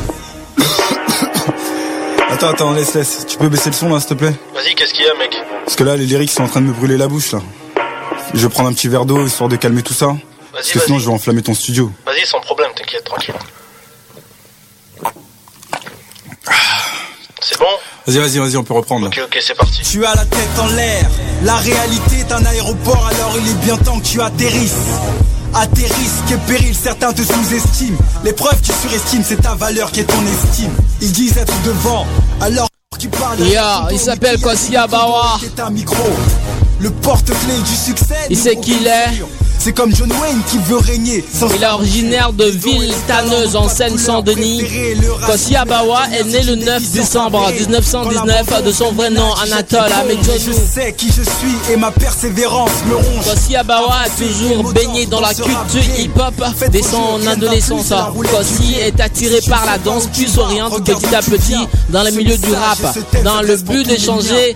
attends, 2.29 2.51
attends, 2.51 2.71
laisse, 2.71 2.93
laisse. 2.93 3.25
Tu 3.27 3.37
peux 3.37 3.49
baisser 3.49 3.69
le 3.69 3.75
son 3.75 3.89
là, 3.89 3.99
s'il 3.99 4.11
te 4.11 4.13
plaît? 4.13 4.33
Vas-y, 4.53 4.75
qu'est-ce 4.75 4.93
qu'il 4.93 5.03
y 5.03 5.09
a, 5.09 5.13
mec? 5.15 5.35
Parce 5.65 5.75
que 5.75 5.83
là, 5.83 5.97
les 5.97 6.05
lyrics 6.05 6.31
sont 6.31 6.43
en 6.43 6.47
train 6.47 6.61
de 6.61 6.67
me 6.67 6.73
brûler 6.73 6.95
la 6.95 7.09
bouche 7.09 7.33
là. 7.33 7.41
Je 8.33 8.39
vais 8.39 8.49
prendre 8.49 8.69
un 8.69 8.73
petit 8.73 8.87
verre 8.87 9.05
d'eau 9.05 9.25
histoire 9.25 9.49
de 9.49 9.57
calmer 9.57 9.83
tout 9.83 9.93
ça. 9.93 10.15
Parce 10.53 10.71
que 10.71 10.79
sinon, 10.79 10.99
je 10.99 11.05
vais 11.05 11.13
enflammer 11.13 11.41
ton 11.41 11.53
studio. 11.53 11.91
Vas-y, 12.05 12.25
sans 12.25 12.39
problème, 12.39 12.71
t'inquiète, 12.77 13.03
tranquille. 13.03 13.35
C'est 17.49 17.57
bon 17.60 17.65
Vas-y, 18.05 18.17
vas-y, 18.17 18.39
vas-y, 18.39 18.57
on 18.57 18.63
peut 18.63 18.73
reprendre. 18.73 19.07
Ok, 19.07 19.21
ok, 19.23 19.38
c'est 19.41 19.55
parti. 19.55 19.81
Tu 19.81 20.05
as 20.05 20.15
la 20.15 20.25
tête 20.25 20.60
en 20.60 20.67
l'air. 20.67 21.10
La 21.43 21.55
réalité 21.55 22.17
est 22.19 22.31
un 22.33 22.45
aéroport, 22.45 23.07
alors 23.07 23.36
il 23.39 23.49
est 23.49 23.65
bien 23.65 23.77
temps 23.77 23.99
que 23.99 24.05
tu 24.05 24.21
atterrisses. 24.21 24.73
À 25.53 25.65
tes 25.65 25.83
risques 25.83 26.31
et 26.31 26.38
périls, 26.45 26.75
certains 26.75 27.13
te 27.13 27.21
sous-estiment. 27.21 27.97
L'épreuve, 28.25 28.62
tu 28.62 28.73
surestimes, 28.81 29.23
c'est 29.25 29.41
ta 29.41 29.55
valeur 29.55 29.91
qui 29.91 30.01
est 30.01 30.03
ton 30.03 30.21
estime. 30.25 30.71
Ils 31.01 31.12
disent 31.13 31.38
être 31.38 31.53
devant, 31.63 32.05
alors 32.41 32.67
qu'ils 32.99 33.10
parlent. 33.12 33.39
Yo, 33.39 33.62
il 33.91 33.99
s'appelle 33.99 34.38
un 35.57 35.69
micro. 35.69 36.10
Le 36.81 36.91
porte-clé 36.91 37.57
du 37.65 37.75
succès. 37.75 38.27
Il 38.29 38.38
sait 38.38 38.57
qui 38.57 38.75
il 38.81 38.88
est. 38.88 39.23
C'est 39.60 39.74
comme 39.74 39.93
John 39.93 40.10
Wayne 40.22 40.39
qui 40.50 40.58
veut 40.60 40.78
régner. 40.78 41.24
Sans 41.34 41.50
Il 41.54 41.62
est 41.63 41.67
originaire 41.67 42.32
de 42.32 42.46
Ville 42.46 42.93
Tanneuse 43.08 43.56
en 43.56 43.67
Seine-Saint-Denis. 43.67 44.63
Kossi 45.26 45.56
Abawa 45.56 46.04
est 46.17 46.24
né 46.24 46.41
le 46.43 46.56
9 46.56 46.91
décembre 46.91 47.52
1919 47.52 48.63
de 48.63 48.72
son 48.72 48.91
vrai 48.93 49.10
nom 49.10 49.34
Anatole 49.43 49.89
Je 49.89 49.93
Amedjonou. 50.02 50.58
sais 50.74 50.93
qui 50.93 51.08
je 51.08 51.24
suis 51.24 51.74
et 51.74 51.76
ma 51.76 51.91
persévérance 51.91 52.72
me 52.88 52.96
ronge. 52.96 53.26
Kossi 53.26 53.56
Abawa 53.58 53.96
a 54.06 54.10
toujours 54.10 54.72
baigné 54.72 55.06
dans 55.06 55.20
la 55.22 55.34
culture 55.34 56.00
hip-hop 56.00 56.34
dès 56.72 56.84
son 56.84 57.26
adolescence. 57.28 57.89
Kossi 58.32 58.76
est 58.76 59.00
attiré 59.02 59.39
par 59.50 59.65
la 59.65 59.78
danse 59.80 60.08
puis 60.13 60.30
s'oriente 60.30 60.84
petit 60.86 61.13
à 61.15 61.22
petit 61.22 61.58
dans 61.89 62.04
le 62.04 62.12
milieu 62.12 62.38
du 62.38 62.54
rap, 62.54 62.78
dans 63.24 63.41
le 63.41 63.58
but 63.58 63.86
d'échanger, 63.86 64.56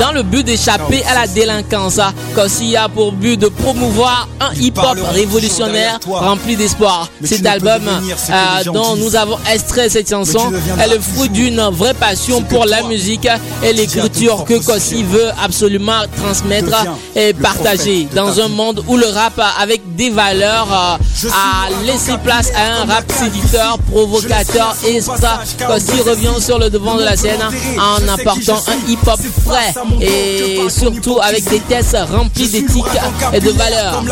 dans 0.00 0.12
le 0.12 0.22
but 0.22 0.44
d'échapper 0.44 1.02
à 1.04 1.14
la 1.14 1.26
délinquance. 1.26 2.00
Kossi 2.34 2.76
a 2.76 2.88
pour 2.88 3.12
but 3.12 3.36
de 3.36 3.48
promouvoir 3.48 4.28
un 4.40 4.54
hip-hop 4.54 4.98
révolutionnaire 5.12 5.98
rempli 6.06 6.56
d'espoir. 6.56 7.08
Cet 7.24 7.46
album 7.46 7.82
euh, 7.88 8.64
dont 8.64 8.96
nous 8.96 9.16
avons 9.16 9.38
extrait 9.52 9.88
cette 9.88 10.08
chanson 10.08 10.52
est 10.80 10.88
le 10.88 10.98
fruit 11.00 11.28
d'une 11.28 11.60
vraie 11.72 11.94
passion 11.94 12.42
pour 12.42 12.64
la 12.66 12.82
musique 12.82 13.28
et 13.62 13.72
l'écriture 13.72 14.44
que 14.44 14.54
Kossi 14.64 15.02
veut 15.02 15.30
absolument 15.42 16.02
transmettre 16.16 16.84
et 17.16 17.32
partager 17.34 18.08
dans 18.14 18.40
un 18.40 18.48
monde 18.48 18.84
où 18.88 18.96
le 18.96 19.06
rap 19.06 19.40
avec 19.60 19.94
des 19.96 20.10
valeurs 20.10 20.68
euh, 20.72 21.28
a 21.30 21.84
laissé 21.86 22.12
place 22.24 22.50
à 22.56 22.82
un 22.82 22.84
rap 22.86 23.10
séducteur, 23.10 23.78
provocateur 23.90 24.76
et 24.86 25.00
ça 25.00 25.40
Kossi 25.66 26.00
revient 26.02 26.40
sur 26.40 26.58
le 26.58 26.70
devant 26.70 26.96
de 26.96 27.02
la 27.04 27.16
scène 27.16 27.40
en 27.78 28.08
apportant 28.08 28.62
un 28.68 28.91
hip-hop 28.92 29.20
frais 29.46 29.74
et 30.00 30.68
surtout 30.68 31.18
avec 31.20 31.44
des 31.48 31.60
tests 31.60 31.96
remplis 32.10 32.48
d'éthique 32.48 32.84
et 33.32 33.40
de 33.40 33.50
valeurs. 33.50 34.02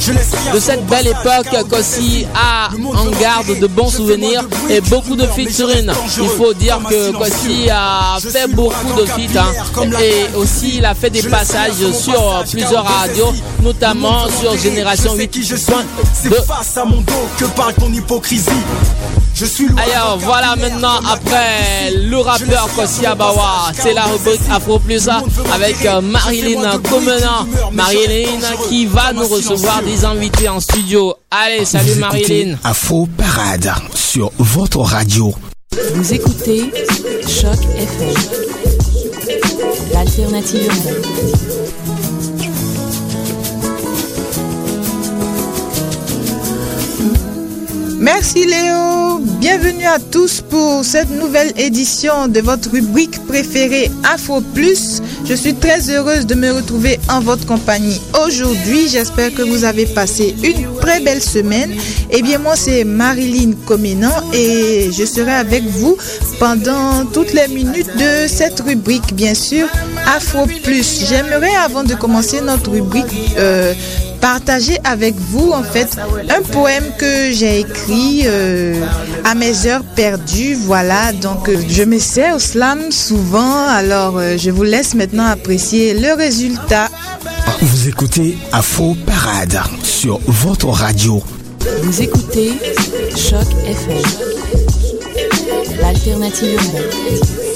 Je 0.00 0.12
laisse 0.12 0.30
rien 0.42 0.54
De 0.54 0.58
cette 0.58 0.86
belle 0.86 1.08
époque, 1.08 1.68
Kossi 1.68 2.26
a 2.34 2.70
en 2.96 3.10
garde 3.20 3.58
de 3.58 3.66
bons 3.66 3.90
souvenirs 3.90 4.42
et 4.70 4.80
beaucoup 4.80 5.14
de 5.14 5.26
featuring. 5.26 5.90
Il 6.16 6.28
faut 6.30 6.54
dire 6.54 6.80
que 6.88 7.10
Kossi 7.12 7.68
a 7.70 8.18
fait 8.20 8.48
beaucoup 8.48 8.92
de 8.98 9.04
feats 9.04 9.38
hein. 9.40 9.90
et 10.02 10.34
aussi 10.36 10.78
il 10.78 10.84
a 10.86 10.94
fait 10.94 11.10
des 11.10 11.22
passages 11.22 11.74
sur 11.92 12.42
plusieurs 12.50 12.84
radios, 12.84 13.32
notamment 13.62 14.26
sur 14.40 14.56
Génération 14.56 15.14
8. 15.14 15.28
qui 15.28 15.42
je 15.44 15.56
suis. 15.56 15.72
C'est 16.14 16.34
face 16.46 16.76
à 16.78 16.84
mon 16.84 17.02
dos 17.02 17.28
que 17.38 17.44
parle 17.46 17.74
ton 17.74 17.92
hypocrisie. 17.92 18.50
Je 19.34 19.44
suis 19.46 19.68
loin 19.68 19.80
Alors 19.94 20.18
voilà 20.18 20.54
maintenant 20.56 21.00
après 21.10 21.92
le 21.94 22.18
rappeur 22.18 22.68
Kossi 22.76 23.06
Abawa, 23.06 23.70
c'est 23.74 23.94
la 23.94 24.02
rubrique 24.02 24.40
Afro 24.50 24.78
Plus 24.78 25.08
avec 25.54 25.84
euh, 25.86 26.00
Marilyn 26.00 26.78
Comenant. 26.78 27.46
Marilyn 27.72 28.38
qui 28.68 28.86
va 28.86 29.12
nous 29.14 29.26
recevoir 29.26 29.82
des 29.90 30.04
invités 30.04 30.48
en 30.48 30.60
studio. 30.60 31.14
Allez, 31.32 31.64
salut 31.64 31.90
Vous 31.94 32.00
Marilyn. 32.00 32.56
Afro 32.62 33.08
Parade 33.16 33.72
sur 33.92 34.30
votre 34.38 34.78
radio. 34.78 35.34
Vous 35.94 36.14
écoutez 36.14 36.70
Choc 37.26 37.58
FM, 37.76 38.14
l'alternative 39.92 40.66
urbaine. 40.66 41.89
Merci 48.00 48.46
Léo. 48.46 49.18
Bienvenue 49.40 49.84
à 49.84 49.98
tous 49.98 50.40
pour 50.40 50.82
cette 50.86 51.10
nouvelle 51.10 51.52
édition 51.58 52.28
de 52.28 52.40
votre 52.40 52.70
rubrique 52.70 53.22
préférée 53.26 53.90
Afro 54.10 54.40
Plus. 54.40 55.02
Je 55.26 55.34
suis 55.34 55.52
très 55.52 55.90
heureuse 55.90 56.24
de 56.24 56.34
me 56.34 56.50
retrouver 56.50 56.98
en 57.10 57.20
votre 57.20 57.44
compagnie 57.44 58.00
aujourd'hui. 58.24 58.88
J'espère 58.88 59.34
que 59.34 59.42
vous 59.42 59.64
avez 59.64 59.84
passé 59.84 60.34
une 60.42 60.78
très 60.80 61.00
belle 61.00 61.20
semaine. 61.20 61.74
Eh 62.10 62.22
bien, 62.22 62.38
moi, 62.38 62.56
c'est 62.56 62.84
Marilyn 62.84 63.52
Comenan 63.66 64.24
et 64.32 64.88
je 64.90 65.04
serai 65.04 65.32
avec 65.32 65.64
vous 65.64 65.98
pendant 66.38 67.04
toutes 67.04 67.34
les 67.34 67.48
minutes 67.48 67.94
de 67.98 68.26
cette 68.26 68.60
rubrique, 68.60 69.12
bien 69.12 69.34
sûr, 69.34 69.68
Afro 70.06 70.46
Plus. 70.64 71.04
J'aimerais, 71.06 71.54
avant 71.54 71.84
de 71.84 71.94
commencer 71.94 72.40
notre 72.40 72.70
rubrique, 72.70 73.34
euh, 73.36 73.74
partager 74.20 74.76
avec 74.84 75.14
vous 75.14 75.52
en 75.52 75.62
fait 75.62 75.96
un 76.28 76.42
poème 76.42 76.84
que 76.98 77.32
j'ai 77.32 77.60
écrit 77.60 78.22
euh, 78.26 78.74
à 79.24 79.34
mes 79.34 79.66
heures 79.66 79.84
perdues. 79.96 80.54
Voilà, 80.54 81.12
donc 81.12 81.48
euh, 81.48 81.56
je 81.68 81.82
me 81.82 81.98
sers 81.98 82.36
au 82.36 82.38
slam 82.38 82.90
souvent. 82.90 83.66
Alors 83.68 84.18
euh, 84.18 84.36
je 84.36 84.50
vous 84.50 84.64
laisse 84.64 84.94
maintenant 84.94 85.26
apprécier 85.26 85.94
le 85.94 86.14
résultat. 86.14 86.88
Vous 87.62 87.88
écoutez 87.88 88.38
Afro 88.52 88.96
Parade 89.06 89.60
sur 89.82 90.20
votre 90.26 90.68
radio. 90.68 91.22
Vous 91.82 92.02
écoutez 92.02 92.52
Choc 93.16 93.46
FM, 93.66 94.02
l'alternative 95.80 96.54
urbaine. 96.54 97.49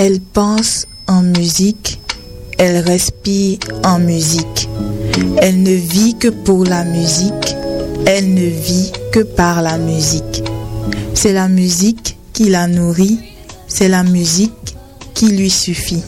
Elle 0.00 0.20
pense 0.20 0.86
en 1.08 1.22
musique, 1.22 2.00
elle 2.56 2.76
respire 2.76 3.58
en 3.82 3.98
musique. 3.98 4.68
Elle 5.38 5.64
ne 5.64 5.72
vit 5.72 6.14
que 6.16 6.28
pour 6.28 6.62
la 6.62 6.84
musique, 6.84 7.56
elle 8.06 8.32
ne 8.32 8.46
vit 8.46 8.92
que 9.10 9.18
par 9.18 9.60
la 9.60 9.76
musique. 9.76 10.44
C'est 11.14 11.32
la 11.32 11.48
musique 11.48 12.16
qui 12.32 12.44
la 12.48 12.68
nourrit, 12.68 13.18
c'est 13.66 13.88
la 13.88 14.04
musique 14.04 14.76
qui 15.14 15.30
lui 15.32 15.50
suffit. 15.50 16.04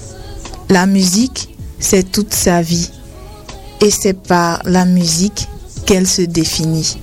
La 0.68 0.86
musique, 0.86 1.56
c'est 1.80 2.12
toute 2.12 2.32
sa 2.32 2.62
vie 2.62 2.90
et 3.80 3.90
c'est 3.90 4.14
par 4.14 4.62
la 4.66 4.84
musique 4.84 5.48
qu'elle 5.84 6.06
se 6.06 6.22
définit. 6.22 6.96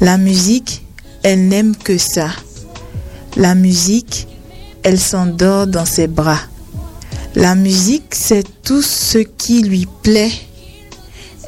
La 0.00 0.16
musique, 0.16 0.84
elle 1.24 1.48
n'aime 1.48 1.74
que 1.74 1.98
ça. 1.98 2.28
La 3.36 3.56
musique, 3.56 4.28
elle 4.84 5.00
s'endort 5.00 5.66
dans 5.66 5.86
ses 5.86 6.06
bras. 6.06 6.40
La 7.34 7.56
musique, 7.56 8.14
c'est 8.14 8.44
tout 8.62 8.82
ce 8.82 9.18
qui 9.18 9.62
lui 9.62 9.88
plaît. 10.02 10.30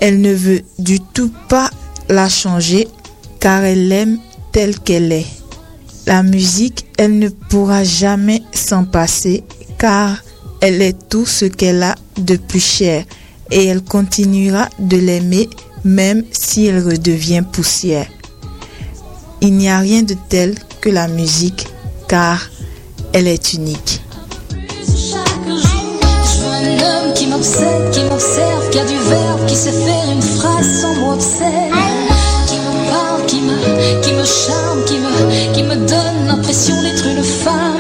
Elle 0.01 0.21
ne 0.21 0.35
veut 0.35 0.63
du 0.79 0.99
tout 1.01 1.33
pas 1.49 1.71
la 2.09 2.29
changer 2.29 2.89
car 3.39 3.63
elle 3.63 3.89
l'aime 3.89 4.19
telle 4.53 4.79
qu'elle 4.81 5.13
est. 5.13 5.27
La 6.07 6.23
musique, 6.23 6.87
elle 6.99 7.19
ne 7.19 7.29
pourra 7.29 7.85
jamais 7.85 8.43
s'en 8.53 8.85
passer 8.85 9.45
car 9.79 10.17
elle 10.61 10.83
est 10.83 11.09
tout 11.09 11.27
ce 11.27 11.45
qu'elle 11.45 11.83
a 11.83 11.95
de 12.17 12.37
plus 12.37 12.65
cher 12.65 13.05
et 13.51 13.67
elle 13.67 13.83
continuera 13.83 14.69
de 14.79 14.97
l'aimer 14.97 15.49
même 15.85 16.25
si 16.33 16.67
elle 16.67 16.83
redevient 16.83 17.45
poussière. 17.53 18.09
Il 19.41 19.55
n'y 19.55 19.69
a 19.69 19.79
rien 19.79 20.03
de 20.03 20.17
tel 20.29 20.57
que 20.81 20.89
la 20.89 21.07
musique 21.07 21.67
car 22.09 22.41
elle 23.17 23.29
est 23.29 23.55
unique. 23.55 24.03
Je 24.87 25.13
vois 26.43 26.57
un 26.57 26.77
homme 26.85 27.15
qui 27.15 27.27
m'obsède, 27.27 27.91
qui 27.91 28.01
m'observe, 28.01 28.69
qui 28.71 28.79
a 28.79 28.85
du 28.85 28.99
verbe, 29.09 29.47
qui 29.47 29.57
sait 29.57 29.73
faire 29.73 30.11
une 30.13 30.21
phrase 30.21 30.83
sans 30.83 30.95
mot 30.97 31.13
obscène. 31.15 31.73
Qui 32.47 32.57
me 32.57 32.91
parle, 32.91 33.25
qui 33.27 33.41
me, 33.41 33.57
qui 34.03 34.13
me 34.13 34.23
charme, 34.23 34.85
qui 34.85 34.99
me, 34.99 35.55
qui 35.55 35.63
me 35.63 35.77
donne 35.77 36.27
l'impression 36.27 36.75
d'être 36.83 37.07
une 37.07 37.25
femme. 37.25 37.79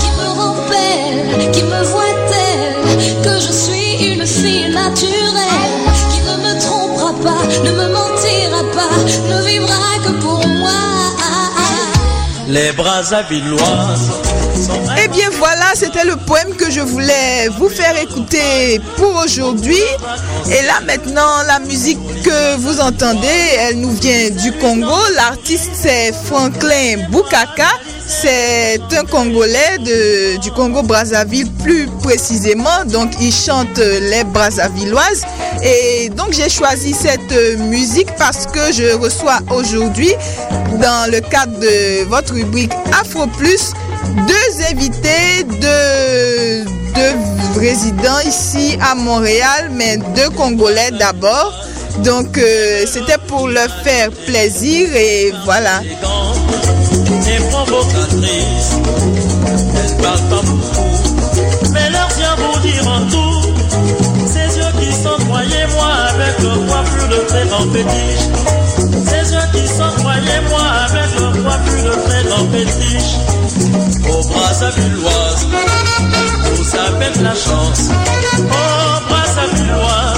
Qui 0.00 0.10
me 0.16 0.28
rend 0.38 0.54
belle, 0.70 1.50
qui 1.50 1.64
me 1.64 1.82
voit 1.82 2.14
telle, 2.30 3.24
que 3.24 3.34
je 3.34 3.50
suis 3.50 4.12
une 4.12 4.24
fille 4.24 4.72
naturelle. 4.72 5.74
Qui 6.12 6.20
ne 6.20 6.36
me 6.36 6.60
trompera 6.60 7.12
pas, 7.24 7.42
ne 7.64 7.72
me 7.72 7.97
Les 12.48 12.72
bras 12.72 13.02
villoises. 13.28 14.10
Eh 15.04 15.08
bien 15.08 15.28
voilà, 15.38 15.66
c'était 15.74 16.04
le 16.04 16.16
poème 16.16 16.56
que 16.56 16.70
je 16.70 16.80
voulais 16.80 17.48
vous 17.58 17.68
faire 17.68 17.94
écouter 18.00 18.80
pour 18.96 19.14
aujourd'hui. 19.16 19.82
Et 20.46 20.62
là 20.64 20.80
maintenant, 20.86 21.42
la 21.46 21.58
musique 21.60 21.98
que 22.22 22.56
vous 22.56 22.80
entendez, 22.80 23.28
elle 23.60 23.80
nous 23.80 23.92
vient 23.92 24.30
du 24.30 24.52
Congo. 24.52 24.96
L'artiste 25.14 25.72
c'est 25.74 26.10
Franklin 26.24 27.06
Boukaka. 27.10 27.68
C'est 28.10 28.80
un 28.98 29.04
Congolais 29.04 29.76
du 30.40 30.50
Congo 30.52 30.82
Brazzaville 30.82 31.50
plus 31.62 31.86
précisément. 32.02 32.84
Donc 32.86 33.12
il 33.20 33.32
chante 33.32 33.76
les 33.78 34.24
Brazzavilloises. 34.24 35.24
Et 35.62 36.08
donc 36.08 36.32
j'ai 36.32 36.48
choisi 36.48 36.94
cette 36.94 37.58
musique 37.58 38.08
parce 38.16 38.46
que 38.46 38.72
je 38.72 38.96
reçois 38.96 39.40
aujourd'hui, 39.54 40.12
dans 40.80 41.10
le 41.10 41.20
cadre 41.20 41.58
de 41.58 42.04
votre 42.08 42.32
rubrique 42.32 42.72
Afro 42.98 43.26
Plus, 43.26 43.72
deux 44.26 44.62
invités 44.70 45.44
de, 45.44 46.64
de 46.64 47.60
résidents 47.60 48.20
ici 48.26 48.78
à 48.80 48.94
Montréal, 48.94 49.70
mais 49.74 49.98
deux 50.16 50.30
Congolais 50.30 50.92
d'abord. 50.98 51.52
Donc 52.04 52.38
euh, 52.38 52.84
c'était 52.86 53.18
pour 53.26 53.48
leur 53.48 53.68
faire 53.82 54.10
plaisir 54.26 54.88
et 54.94 55.32
voilà. 55.44 55.80
Mais 61.72 61.90
leur 61.90 62.08
yeux 62.18 62.36
vous 62.38 62.60
dire 62.60 62.88
en 62.88 63.00
tout. 63.10 63.38
Ces 64.26 64.58
yeux 64.58 64.72
qui 64.80 64.92
sont 64.92 65.18
croyez-moi 65.28 65.88
avec 66.10 66.38
le 66.40 66.66
poids 66.66 66.84
plus 66.84 67.08
de 67.08 67.20
très 67.28 67.44
grand 67.46 67.66
fétiche. 67.72 68.26
Ces 69.06 69.32
yeux 69.32 69.48
qui 69.52 69.66
sont 69.66 69.92
croyez-moi 69.98 70.64
avec 70.86 71.10
le 71.18 71.42
poids 71.42 71.58
plus 71.66 71.82
de 71.82 71.92
très 72.06 72.22
grand 72.24 72.46
fétiche. 72.52 73.12
Au 74.08 74.22
Brazzavilloise, 74.28 75.46
vous 76.54 76.70
avez 76.76 77.10
de 77.18 77.24
la 77.24 77.34
chance. 77.34 77.82
Au 78.38 79.08
Brazzavilloise, 79.08 80.08
oh 80.08 80.17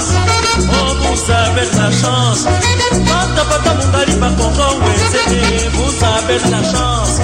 de 1.65 1.77
la 1.77 1.91
chance. 1.91 2.45
Congo, 4.37 4.85
ouais, 4.85 4.95
c'est 5.11 5.67
vous 5.69 6.03
avez 6.03 6.37
de 6.39 6.51
la 6.51 6.63
chance. 6.63 7.19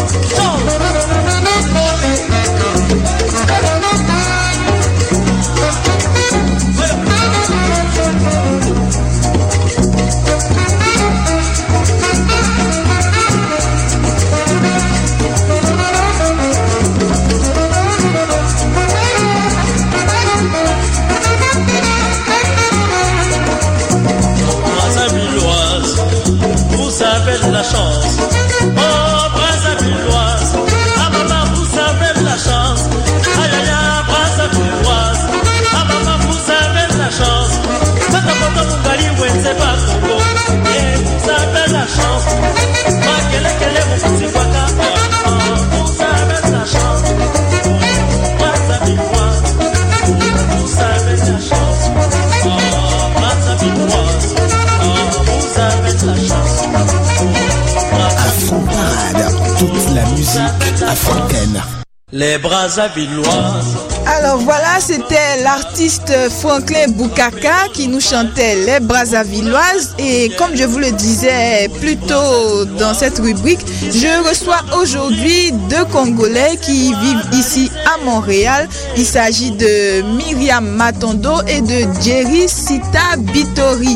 Les 62.20 62.40
Brazzavilloises. 62.40 63.78
Alors 64.08 64.40
voilà, 64.40 64.80
c'était 64.80 65.44
l'artiste 65.44 66.12
Franklin 66.40 66.88
Boukaka 66.88 67.68
qui 67.74 67.88
nous 67.88 68.00
chantait 68.00 68.56
les 68.66 68.80
Brazzavilloises. 68.80 69.94
Et 70.00 70.30
comme 70.36 70.56
je 70.56 70.64
vous 70.64 70.80
le 70.80 70.90
disais 70.94 71.70
plus 71.80 71.96
tôt 71.96 72.66
dans 72.80 72.96
cette 72.96 73.20
rubrique, 73.20 73.60
je 73.84 74.28
reçois 74.28 74.62
aujourd'hui 74.82 75.52
deux 75.70 75.86
Congolais 75.92 76.58
qui 76.60 76.92
vivent 76.96 77.28
ici 77.34 77.70
à 77.86 78.04
Montréal. 78.04 78.68
Il 78.98 79.06
s'agit 79.06 79.52
de 79.52 80.02
Myriam 80.16 80.68
Matondo 80.68 81.34
et 81.48 81.62
de 81.62 81.86
Jerry 82.02 82.50
Sita 82.50 83.16
Bitori. 83.20 83.96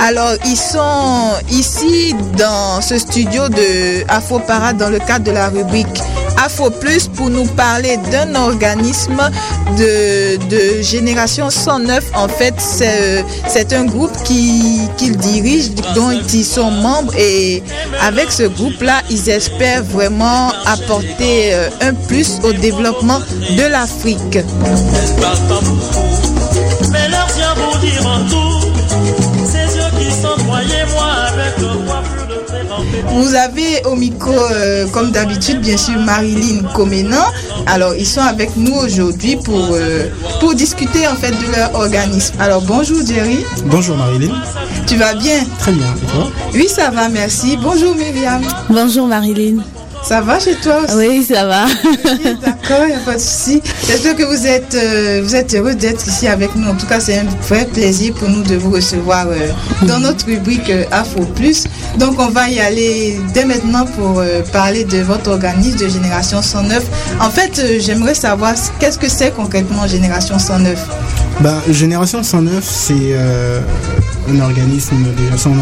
Alors 0.00 0.34
ils 0.44 0.56
sont 0.56 1.34
ici 1.52 2.16
dans 2.36 2.80
ce 2.80 2.98
studio 2.98 3.48
de 3.48 4.02
Afro 4.08 4.40
Parade 4.40 4.78
dans 4.78 4.90
le 4.90 4.98
cadre 4.98 5.24
de 5.26 5.30
la 5.30 5.50
rubrique 5.50 6.02
Afro 6.44 6.70
Plus 6.70 7.06
pour 7.08 7.28
nous 7.30 7.44
parler 7.46 7.98
d'un 8.10 8.34
organisme 8.34 9.20
de, 9.78 10.36
de 10.48 10.82
génération 10.82 11.50
109. 11.50 12.04
En 12.14 12.28
fait, 12.28 12.54
c'est 12.58 13.24
c'est 13.48 13.72
un 13.72 13.84
groupe 13.84 14.12
qui- 14.24 14.88
qu'ils 14.96 15.16
dirigent, 15.16 15.70
dont 15.94 16.10
ils 16.32 16.44
sont 16.44 16.70
membres. 16.70 17.14
Et 17.16 17.62
avec 18.02 18.32
ce 18.32 18.44
groupe-là, 18.44 19.02
ils 19.10 19.28
espèrent 19.28 19.84
vraiment 19.84 20.52
apporter 20.66 21.52
euh, 21.54 21.68
un 21.82 21.94
plus 21.94 22.38
au 22.42 22.52
développement 22.52 23.20
de 23.56 23.62
l'Afrique. 23.70 24.38
Qui 32.00 32.09
Vous 33.12 33.34
avez 33.34 33.84
au 33.86 33.96
micro, 33.96 34.32
euh, 34.32 34.86
comme 34.88 35.10
d'habitude, 35.10 35.60
bien 35.60 35.76
sûr, 35.76 35.98
Marilyn 35.98 36.62
Comenan. 36.74 37.24
Alors, 37.66 37.94
ils 37.94 38.06
sont 38.06 38.20
avec 38.20 38.56
nous 38.56 38.74
aujourd'hui 38.74 39.36
pour, 39.36 39.68
euh, 39.72 40.08
pour 40.40 40.54
discuter 40.54 41.06
en 41.06 41.14
fait 41.16 41.30
de 41.30 41.56
leur 41.56 41.74
organisme. 41.74 42.34
Alors, 42.38 42.62
bonjour 42.62 42.98
Jerry. 43.06 43.44
Bonjour 43.66 43.96
Marilyn. 43.96 44.34
Tu 44.86 44.96
vas 44.96 45.14
bien? 45.14 45.44
Très 45.58 45.72
bien. 45.72 45.86
Et 46.02 46.06
toi? 46.12 46.30
Oui, 46.54 46.68
ça 46.68 46.90
va, 46.90 47.08
merci. 47.08 47.56
Bonjour 47.62 47.94
Myriam. 47.94 48.42
Bonjour 48.68 49.06
Marilyn. 49.06 49.62
Ça 50.02 50.20
va 50.22 50.40
chez 50.40 50.54
toi 50.56 50.80
aussi 50.84 50.94
Oui, 50.96 51.24
ça 51.24 51.46
va. 51.46 51.66
D'accord, 51.66 52.84
il 52.84 52.88
n'y 52.88 52.94
a 52.94 52.98
pas 53.04 53.14
de 53.14 53.20
souci. 53.20 53.62
J'espère 53.86 54.16
que 54.16 54.24
vous 54.24 54.46
êtes, 54.46 54.74
euh, 54.74 55.20
vous 55.22 55.36
êtes 55.36 55.54
heureux 55.54 55.74
d'être 55.74 56.06
ici 56.06 56.26
avec 56.26 56.54
nous. 56.56 56.68
En 56.68 56.74
tout 56.74 56.86
cas, 56.86 56.98
c'est 57.00 57.18
un 57.18 57.26
vrai 57.48 57.66
plaisir 57.66 58.14
pour 58.14 58.28
nous 58.28 58.42
de 58.42 58.56
vous 58.56 58.70
recevoir 58.70 59.26
euh, 59.28 59.36
dans 59.82 60.00
notre 60.00 60.26
rubrique 60.26 60.68
euh, 60.70 60.84
Afro 60.90 61.24
Plus. 61.24 61.64
Donc, 61.98 62.18
on 62.18 62.28
va 62.28 62.48
y 62.48 62.58
aller 62.60 63.20
dès 63.34 63.44
maintenant 63.44 63.84
pour 63.84 64.18
euh, 64.18 64.40
parler 64.52 64.84
de 64.84 64.98
votre 64.98 65.30
organisme 65.30 65.78
de 65.78 65.88
Génération 65.88 66.42
109. 66.42 66.82
En 67.20 67.30
fait, 67.30 67.58
euh, 67.58 67.78
j'aimerais 67.80 68.14
savoir 68.14 68.54
qu'est-ce 68.80 68.98
que 68.98 69.08
c'est 69.08 69.32
concrètement 69.34 69.86
Génération 69.86 70.38
109 70.38 70.78
Ben, 71.40 71.60
Génération 71.70 72.22
109, 72.22 72.64
c'est 72.64 72.94
euh, 73.12 73.60
un 74.28 74.40
organisme 74.40 74.96
déjà 75.16 75.36
sans, 75.36 75.54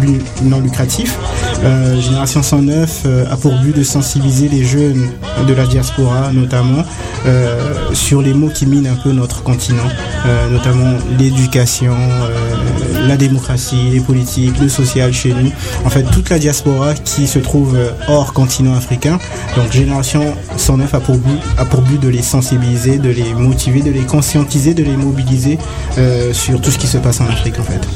but 0.00 0.22
non 0.42 0.60
lucratif. 0.60 1.18
Euh, 1.62 2.00
Génération 2.00 2.42
109 2.42 3.02
euh, 3.06 3.24
a 3.30 3.36
pour 3.36 3.54
but 3.60 3.76
de 3.76 3.82
sensibiliser 3.82 4.48
les 4.48 4.64
jeunes 4.64 5.08
de 5.46 5.54
la 5.54 5.66
diaspora, 5.66 6.32
notamment, 6.32 6.84
euh, 7.26 7.58
sur 7.92 8.22
les 8.22 8.34
mots 8.34 8.48
qui 8.48 8.66
minent 8.66 8.86
un 8.86 8.96
peu 8.96 9.12
notre 9.12 9.42
continent, 9.42 9.88
notamment 10.50 10.96
l'éducation, 11.18 11.94
la 13.06 13.16
démocratie, 13.16 13.90
les 13.92 14.00
politiques, 14.00 14.58
le 14.60 14.68
social 14.68 15.12
chez 15.12 15.32
nous. 15.32 15.50
En 15.84 15.90
fait, 15.90 16.02
toute 16.04 16.30
la 16.30 16.38
diaspora 16.38 16.94
qui 16.94 17.26
se 17.26 17.38
trouve 17.38 17.76
hors 18.08 18.32
continent 18.32 18.74
africain. 18.74 19.18
Donc, 19.56 19.72
Génération 19.72 20.34
109 20.56 20.94
a 20.94 21.00
pour 21.00 21.16
but, 21.16 21.38
a 21.58 21.64
pour 21.64 21.82
but 21.82 22.00
de 22.00 22.08
les 22.08 22.22
sensibiliser, 22.22 22.98
de 22.98 23.10
les 23.10 23.34
motiver, 23.34 23.82
de 23.82 23.90
les 23.90 24.02
conscientiser, 24.02 24.74
de 24.74 24.82
les 24.82 24.96
mobiliser 24.96 25.58
sur 26.32 26.60
tout 26.60 26.70
ce 26.70 26.78
qui 26.78 26.86
se 26.86 26.98
passe 26.98 27.20
en 27.20 27.26
Afrique, 27.26 27.58
en 27.60 27.64
fait. 27.64 27.86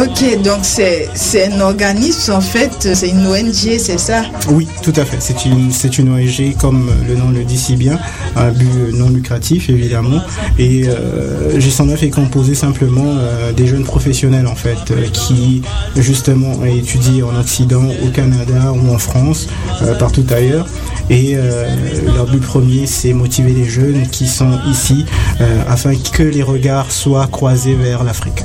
Ok, 0.00 0.42
donc 0.42 0.60
c'est 0.62 1.08
un 1.52 1.60
organisme, 1.60 2.32
en 2.32 2.40
fait, 2.40 2.94
c'est 2.94 3.10
une 3.10 3.26
ONG, 3.26 3.78
c'est 3.78 3.98
ça? 3.98 4.22
Oui, 4.50 4.66
tout 4.82 4.92
à 4.96 5.04
fait. 5.04 5.18
C'est 5.20 5.44
une, 5.44 5.70
une 5.98 6.12
ONG, 6.14 6.56
comme 6.58 6.90
le 7.06 7.16
nom 7.16 7.30
le 7.30 7.44
dit 7.44 7.58
si 7.58 7.76
bien, 7.76 7.98
à 8.34 8.50
but 8.50 8.94
non 8.94 9.10
lucratif, 9.10 9.68
évidemment. 9.68 10.20
Et 10.58 10.84
euh, 10.86 11.58
G109 11.58 12.04
est 12.04 12.10
composé 12.10 12.54
simplement 12.54 13.04
euh, 13.18 13.52
des 13.52 13.66
jeunes 13.66 13.84
professionnels, 13.84 14.46
en 14.46 14.54
fait, 14.54 14.90
euh, 14.90 15.06
qui, 15.12 15.62
justement, 15.96 16.64
étudient 16.64 17.26
en 17.26 17.38
Occident, 17.38 17.84
au 18.02 18.08
Canada 18.10 18.72
ou 18.72 18.94
en 18.94 18.98
France, 18.98 19.48
euh, 19.82 19.94
partout 19.96 20.24
ailleurs. 20.30 20.66
Et 21.10 21.32
euh, 21.34 21.66
leur 22.14 22.26
but 22.26 22.40
premier, 22.40 22.86
c'est 22.86 23.12
motiver 23.12 23.52
les 23.52 23.64
jeunes 23.64 24.06
qui 24.08 24.28
sont 24.28 24.60
ici, 24.70 25.04
euh, 25.40 25.62
afin 25.68 25.92
que 25.96 26.22
les 26.22 26.42
regards 26.42 26.92
soient 26.92 27.26
croisés 27.26 27.74
vers 27.74 28.04
l'Afrique. 28.04 28.44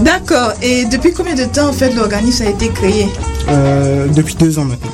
D'accord. 0.00 0.52
Et 0.60 0.86
depuis 0.86 1.12
combien 1.12 1.36
de 1.36 1.44
temps, 1.44 1.68
en 1.68 1.72
fait, 1.72 1.94
l'organisme 1.94 2.44
a 2.46 2.50
été 2.50 2.68
créé? 2.68 3.06
Euh, 3.48 4.08
depuis 4.08 4.34
deux 4.34 4.58
ans 4.58 4.64
maintenant. 4.64 4.90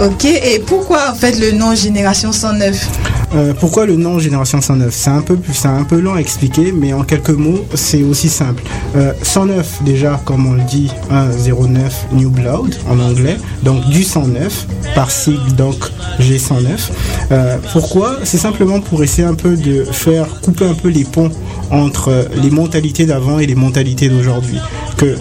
Ok, 0.00 0.24
et 0.26 0.60
pourquoi, 0.64 1.10
en 1.10 1.14
fait, 1.14 1.40
le 1.40 1.50
nom 1.52 1.74
Génération 1.74 2.30
109 2.30 2.88
Euh, 3.34 3.52
pourquoi 3.52 3.84
le 3.84 3.96
nom 3.96 4.18
Génération 4.18 4.60
109 4.60 4.94
C'est 4.94 5.10
un 5.10 5.20
peu 5.20 5.36
plus, 5.36 5.52
c'est 5.52 5.68
un 5.68 5.82
peu 5.84 5.98
long 6.00 6.14
à 6.14 6.20
expliquer, 6.20 6.72
mais 6.72 6.92
en 6.94 7.02
quelques 7.02 7.28
mots, 7.30 7.66
c'est 7.74 8.02
aussi 8.04 8.28
simple. 8.28 8.62
Euh, 8.96 9.12
109 9.22 9.82
déjà, 9.82 10.20
comme 10.24 10.46
on 10.46 10.52
le 10.54 10.62
dit, 10.62 10.90
109 11.10 12.06
New 12.12 12.30
Blood 12.30 12.76
en 12.88 12.98
anglais, 13.00 13.36
donc 13.64 13.84
du 13.90 14.02
109 14.04 14.66
par 14.94 15.10
sigle 15.10 15.52
donc 15.56 15.76
G109. 16.20 16.90
Euh, 17.32 17.58
pourquoi? 17.72 18.18
C'est 18.24 18.38
simplement 18.38 18.80
pour 18.80 19.02
essayer 19.02 19.26
un 19.26 19.34
peu 19.34 19.56
de 19.56 19.84
faire 19.84 20.26
couper 20.40 20.64
un 20.66 20.74
peu 20.74 20.88
les 20.88 21.04
ponts 21.04 21.30
entre 21.70 22.28
les 22.42 22.50
mentalités 22.50 23.06
d'avant 23.06 23.38
et 23.38 23.46
les 23.46 23.54
mentalités 23.54 24.08
d'aujourd'hui. 24.08 24.58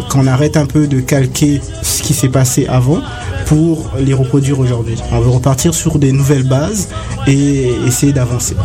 Qu'on 0.09 0.27
arrête 0.27 0.57
un 0.57 0.65
peu 0.65 0.87
de 0.87 0.99
calquer 0.99 1.61
ce 1.81 2.01
qui 2.01 2.13
s'est 2.13 2.29
passé 2.29 2.65
avant 2.67 3.01
pour 3.45 3.91
les 3.99 4.13
reproduire 4.13 4.59
aujourd'hui. 4.59 4.97
On 5.11 5.19
veut 5.19 5.29
repartir 5.29 5.73
sur 5.73 5.99
des 5.99 6.11
nouvelles 6.11 6.47
bases 6.47 6.89
et 7.27 7.71
essayer 7.85 8.13
d'avancer. 8.13 8.55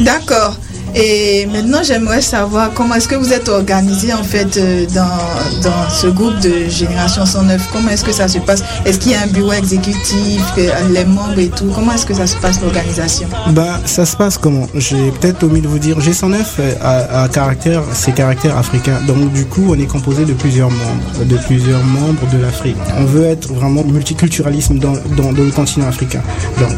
D'accord. 0.00 0.56
Et 0.94 1.46
maintenant, 1.46 1.80
j'aimerais 1.84 2.20
savoir 2.22 2.70
comment 2.74 2.94
est-ce 2.94 3.06
que 3.08 3.14
vous 3.14 3.32
êtes 3.32 3.48
organisé 3.48 4.12
en 4.12 4.22
fait 4.22 4.56
euh, 4.56 4.86
dans, 4.94 5.62
dans 5.68 5.90
ce 5.90 6.06
groupe 6.08 6.38
de 6.40 6.68
Génération 6.68 7.24
109 7.26 7.68
Comment 7.72 7.90
est-ce 7.90 8.04
que 8.04 8.12
ça 8.12 8.26
se 8.26 8.38
passe? 8.38 8.64
Est-ce 8.84 8.98
qu'il 8.98 9.12
y 9.12 9.14
a 9.14 9.22
un 9.22 9.26
bureau 9.26 9.52
exécutif, 9.52 10.42
que- 10.56 10.92
les 10.92 11.04
membres 11.04 11.38
et 11.38 11.48
tout? 11.48 11.70
Comment 11.74 11.92
est-ce 11.92 12.06
que 12.06 12.14
ça 12.14 12.26
se 12.26 12.36
passe 12.36 12.60
l'organisation? 12.62 13.28
Bah, 13.50 13.80
ça 13.84 14.04
se 14.06 14.16
passe 14.16 14.38
comment? 14.38 14.66
J'ai 14.74 15.10
peut-être 15.12 15.42
omis 15.44 15.60
de 15.60 15.68
vous 15.68 15.78
dire, 15.78 15.98
G109 16.00 16.36
a, 16.82 17.22
a 17.24 17.28
caractère, 17.28 17.82
c'est 17.92 18.12
caractère 18.12 18.56
africain. 18.56 18.98
Donc 19.06 19.32
du 19.32 19.44
coup, 19.44 19.66
on 19.68 19.74
est 19.78 19.86
composé 19.86 20.24
de 20.24 20.32
plusieurs 20.32 20.70
membres, 20.70 21.24
de 21.24 21.36
plusieurs 21.36 21.84
membres 21.84 22.26
de 22.32 22.38
l'Afrique. 22.38 22.76
On 22.98 23.04
veut 23.04 23.24
être 23.26 23.52
vraiment 23.52 23.84
multiculturalisme 23.84 24.78
dans, 24.78 24.94
dans, 25.16 25.32
dans 25.32 25.42
le 25.44 25.50
continent 25.50 25.86
africain. 25.86 26.22
Donc, 26.58 26.70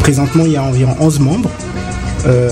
présentement, 0.00 0.44
il 0.44 0.52
y 0.52 0.56
a 0.56 0.62
environ 0.62 0.94
11 1.00 1.20
membres. 1.20 1.50
euh, 2.26 2.50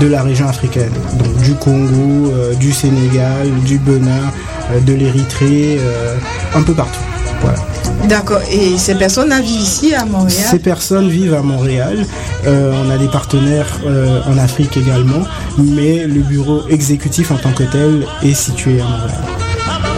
de 0.00 0.06
la 0.06 0.22
région 0.22 0.48
africaine, 0.48 0.92
donc 1.18 1.36
du 1.42 1.54
Congo, 1.54 2.30
euh, 2.32 2.54
du 2.54 2.72
Sénégal, 2.72 3.50
du 3.64 3.78
Benin, 3.78 4.30
euh, 4.70 4.80
de 4.80 4.92
l'Érythrée, 4.92 5.78
euh, 5.80 6.16
un 6.54 6.62
peu 6.62 6.74
partout. 6.74 7.00
Voilà. 7.42 7.58
D'accord. 8.08 8.40
Et 8.50 8.78
ces 8.78 8.94
personnes 8.94 9.32
vivent 9.42 9.60
ici 9.60 9.94
à 9.94 10.04
Montréal? 10.04 10.46
Ces 10.50 10.58
personnes 10.58 11.08
vivent 11.08 11.34
à 11.34 11.42
Montréal. 11.42 12.04
Euh, 12.46 12.72
on 12.84 12.90
a 12.90 12.98
des 12.98 13.08
partenaires 13.08 13.80
euh, 13.86 14.20
en 14.26 14.38
Afrique 14.38 14.76
également, 14.76 15.22
mais 15.58 16.06
le 16.06 16.20
bureau 16.20 16.62
exécutif 16.68 17.30
en 17.30 17.36
tant 17.36 17.52
que 17.52 17.64
tel 17.64 18.06
est 18.22 18.34
situé 18.34 18.80
à 18.80 18.84
Montréal. 18.84 19.37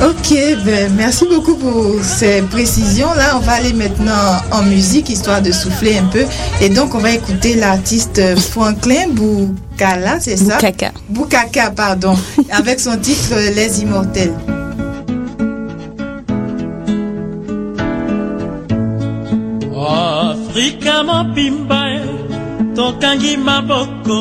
Ok, 0.03 0.35
ben, 0.65 0.93
merci 0.97 1.27
beaucoup 1.27 1.57
pour 1.57 2.03
ces 2.03 2.43
précisions. 2.43 3.13
Là, 3.15 3.37
on 3.37 3.41
va 3.41 3.53
aller 3.53 3.73
maintenant 3.75 4.41
en 4.51 4.63
musique, 4.63 5.11
histoire 5.11 5.43
de 5.43 5.53
souffler 5.53 5.99
un 5.99 6.07
peu. 6.07 6.25
Et 6.63 6.71
donc, 6.71 6.95
on 6.95 6.99
va 6.99 7.11
écouter 7.13 7.55
l'artiste 7.57 8.21
Franklin 8.39 9.09
Boukala, 9.11 10.19
c'est 10.21 10.37
ça? 10.37 10.57
Boukaka. 10.57 10.93
Boukaka, 11.09 11.71
pardon, 11.71 12.17
avec 12.51 12.81
son 12.81 12.97
titre 12.97 13.35
Les 13.55 13.83
Immortels. 13.83 14.33
afrika 20.51 21.03
mobimba 21.03 21.81
e 21.91 22.03
tokangi 22.77 23.37
maboko 23.37 24.19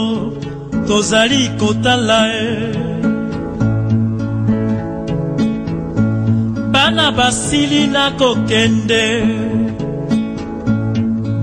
tozali 0.87 1.49
kotala 1.59 2.19
e 2.27 2.88
bana 6.79 7.11
basili 7.11 7.87
na 7.87 8.11
kokende. 8.19 9.05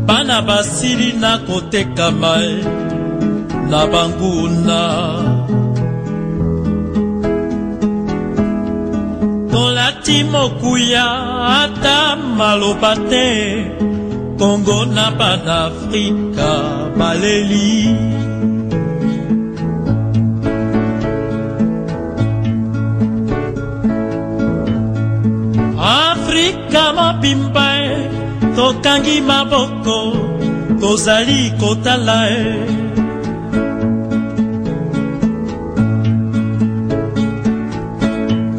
Bana 0.08 0.36
basili 0.48 1.12
na 1.22 1.32
kotekama 1.46 2.36
na 3.70 3.80
banguna. 3.92 4.82
Tolati 9.52 10.18
mokuya 10.32 11.06
ata 11.60 12.16
maloba 12.38 12.92
te. 13.10 13.28
Kongo 14.38 14.78
na 14.96 15.06
banafrika 15.18 16.50
baleli 16.98 18.15
mobimba 26.96 27.66
e 27.90 27.96
tokangi 28.56 29.20
maboko 29.20 29.98
tozali 30.80 31.42
kotala 31.60 32.20
e. 32.30 32.44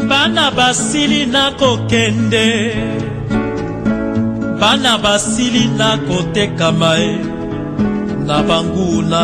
Bana 0.10 0.52
basili 0.58 1.26
na 1.26 1.52
kokende 1.60 2.48
bana 4.60 4.98
basili 4.98 5.68
na 5.80 5.98
kotekama 6.08 6.92
e 7.00 7.14
na 8.28 8.38
banguna 8.48 9.24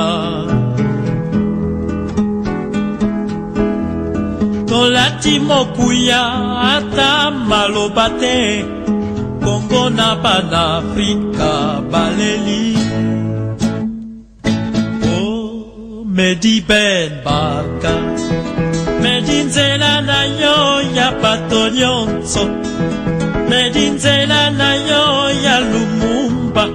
tolati 4.73 5.35
mokuya 5.49 6.21
ata 6.73 7.11
maloba 7.49 8.07
te. 8.19 8.37
Kongo 9.43 9.83
na 9.97 10.09
bana 10.23 10.61
afrika 10.79 11.51
baleli. 11.91 12.65
O 15.13 16.03
medi 16.17 16.55
ben 16.69 17.11
baka 17.25 17.93
medi 19.03 19.37
nzela 19.47 19.93
na 20.09 20.19
yo 20.41 20.57
ya 20.97 21.07
bato 21.21 21.61
nyonso 21.77 22.43
medi 23.49 23.85
nzela 23.95 24.41
na 24.59 24.69
yo 24.89 25.03
ya 25.45 25.55
lumumba. 25.71 26.65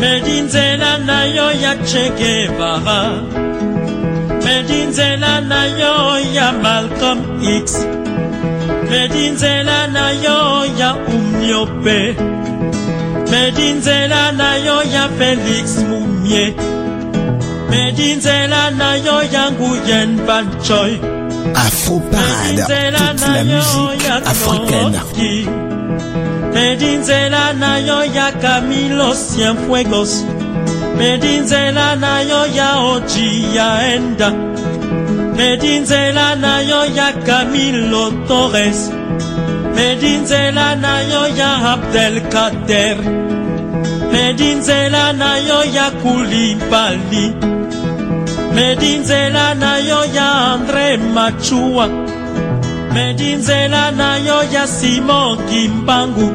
Medi 0.00 0.36
nzela 0.46 0.92
na 1.08 1.18
yo 1.36 1.46
ya 1.62 1.72
che 1.88 2.04
guevara 2.18 3.00
medi 4.54 4.84
nzela 4.86 5.40
na 5.40 5.64
yo 5.80 6.18
ya 6.36 6.52
malcolm 6.62 7.18
x. 7.42 7.66
Medi 8.90 9.30
nzela 9.30 9.86
na 9.92 10.10
yo 10.24 10.64
ya 10.78 10.94
umniope 10.94 12.14
medi 13.30 13.72
nzela 13.78 14.32
na 14.32 14.54
yo 14.66 14.76
ya 14.94 15.08
felix 15.18 15.66
mumie 15.88 16.54
medi 17.70 18.14
nzela 18.14 18.70
na 18.70 18.94
yo 19.06 19.22
ya 19.32 19.50
nguyen 19.50 20.10
banchoy 20.26 20.92
Afro 21.54 22.00
Parade, 22.10 22.62
toute 22.66 22.90
la 22.94 23.44
musique 23.44 24.10
africaine. 24.32 25.46
medinzela 26.54 27.52
na 27.58 27.78
yo 27.78 28.04
ya 28.04 28.32
camilo 28.32 29.14
cienfuegos 29.14 30.24
medinzela 30.98 31.96
na 31.96 32.20
yo 32.20 32.46
ya 32.46 32.70
oji 32.92 33.56
ya 33.56 33.68
enda 33.94 34.30
medinzela 35.36 36.34
na 36.36 36.60
yo 36.60 36.84
ya 36.98 37.12
camilo 37.26 38.04
torres. 38.28 38.90
Medinzela 39.76 40.76
na 40.76 40.94
yo 41.12 41.22
ya 41.38 41.50
abdelkader 41.72 42.96
medinzela 44.12 45.12
na 45.12 45.30
yo 45.48 45.60
ya 45.76 45.90
kulibali 46.02 47.26
medinzela 48.54 49.54
na 49.54 49.72
yo 49.78 50.00
ya 50.14 50.28
andre 50.52 50.96
machua. 50.96 51.88
Medinzela 52.94 53.90
na 53.90 54.16
yo 54.18 54.38
ya 54.52 54.66
simon 54.66 55.38
kimbangu 55.48 56.28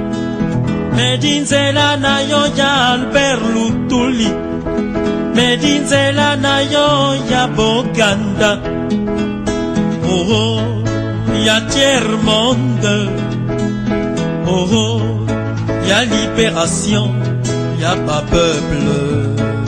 medinzela 0.96 1.96
na 1.98 2.20
yo 2.32 2.42
ya 2.58 2.72
albert 2.92 3.42
lutuli 3.54 4.30
medinzela 5.36 6.36
na 6.36 6.62
yo 6.62 7.16
ya 7.30 7.48
boganda. 7.48 8.52
Oh, 10.06 10.84
ya 11.46 11.58
tiers 11.70 12.10
monde. 12.24 12.98
Oh, 14.48 15.26
ya 15.90 16.02
libération 16.06 17.14
ya 17.80 17.96
pas 18.06 18.24
peuple 18.30 19.59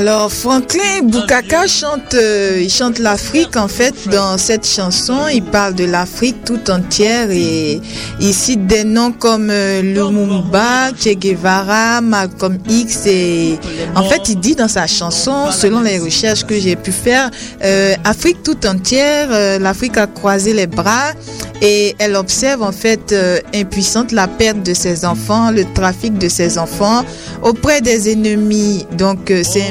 Alors 0.00 0.32
Franklin 0.32 1.02
Boukaka 1.02 1.66
chante, 1.66 2.14
euh, 2.14 2.66
chante 2.70 2.98
l'Afrique 2.98 3.54
en 3.58 3.68
fait 3.68 4.08
dans 4.08 4.38
cette 4.38 4.66
chanson. 4.66 5.28
Il 5.30 5.42
parle 5.42 5.74
de 5.74 5.84
l'Afrique 5.84 6.42
tout 6.42 6.70
entière 6.70 7.30
et 7.30 7.82
il 8.18 8.32
cite 8.32 8.66
des 8.66 8.84
noms 8.84 9.12
comme 9.12 9.50
euh, 9.50 9.82
Lumumba, 9.82 10.88
Che 10.98 11.14
Guevara, 11.16 12.00
Malcolm 12.00 12.56
X 12.66 13.08
en 13.94 14.02
fait 14.04 14.22
il 14.30 14.40
dit 14.40 14.54
dans 14.54 14.68
sa 14.68 14.86
chanson, 14.86 15.50
selon 15.52 15.82
les 15.82 15.98
recherches 15.98 16.46
que 16.46 16.58
j'ai 16.58 16.76
pu 16.76 16.92
faire, 16.92 17.30
euh, 17.62 17.94
Afrique 18.04 18.42
tout 18.42 18.66
entière, 18.66 19.60
l'Afrique 19.60 19.98
a 19.98 20.06
croisé 20.06 20.54
les 20.54 20.66
bras 20.66 21.12
et 21.60 21.94
elle 21.98 22.16
observe 22.16 22.62
en 22.62 22.72
fait 22.72 23.14
impuissante 23.54 24.12
la 24.12 24.28
perte 24.28 24.62
de 24.62 24.72
ses 24.72 25.04
enfants, 25.04 25.50
le 25.50 25.64
trafic 25.74 26.16
de 26.16 26.28
ses 26.28 26.56
enfants 26.56 27.04
auprès 27.42 27.82
des 27.82 28.10
ennemis. 28.10 28.86
Donc 28.96 29.30
c'est 29.42 29.70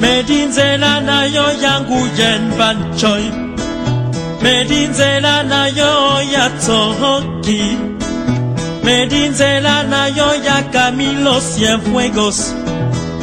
medinzela 0.00 1.00
na 1.08 1.18
yo 1.36 1.46
ya 1.62 1.74
nguyen 1.80 2.42
banchoy 2.58 3.24
medinzela 4.42 5.42
na 5.50 5.62
yo 5.78 5.92
ya 6.34 6.46
tsoroki 6.60 7.62
medinzela 8.86 9.76
na 9.92 10.02
yo 10.18 10.28
ya 10.46 10.58
camilo 10.74 11.36
cienfuegos 11.40 12.38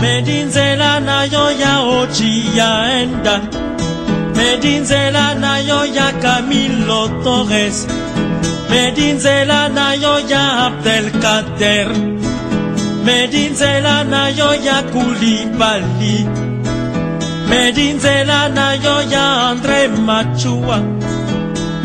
medinzela 0.02 1.00
na 1.00 1.18
yo 1.34 1.46
ya 1.62 1.74
oji 2.00 2.34
ya 2.58 2.72
enda 3.02 3.36
medinzela 4.38 5.26
na 5.44 5.54
yo 5.70 5.80
ya 5.98 6.10
camilo 6.24 7.02
torres 7.24 7.88
medinzela 8.70 9.70
na 9.78 9.88
yo 10.04 10.20
ya 10.32 10.44
abdelkader 10.66 11.88
medinzela 13.06 14.04
na 14.04 14.24
yo 14.40 14.50
ya 14.68 14.78
kulibali 14.92 16.18
medinzela 17.50 18.50
na 18.50 18.74
yo 18.74 18.96
ya 19.14 19.26
andre 19.50 19.88
machua 19.88 20.80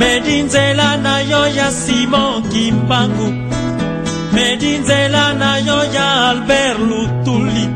medinzela 0.00 0.96
na 0.96 1.20
yo 1.30 1.42
ya 1.58 1.68
simon 1.70 2.42
kimbangu. 2.50 3.28
Medinzela 4.32 5.24
na 5.40 5.58
yo 5.58 5.78
ya 5.94 6.06
albert 6.30 6.78
lutuli. 6.88 7.66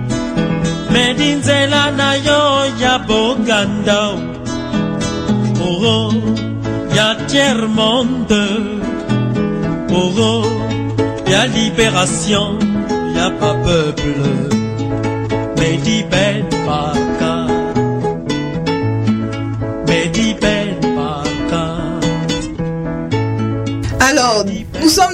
Medinzela 0.95 1.83
na 1.99 2.11
yo 2.27 2.41
ya 2.83 2.95
boganda. 3.09 4.03
Oh, 5.67 6.13
ya 6.97 7.09
tiers 7.29 7.69
monde. 7.79 8.45
Oh, 9.91 10.47
ya 11.33 11.43
libération 11.55 12.59
ya 13.17 13.27
pas 13.39 13.57
peuple. 13.65 14.33
Medi 15.59 15.99
Ben 16.11 16.45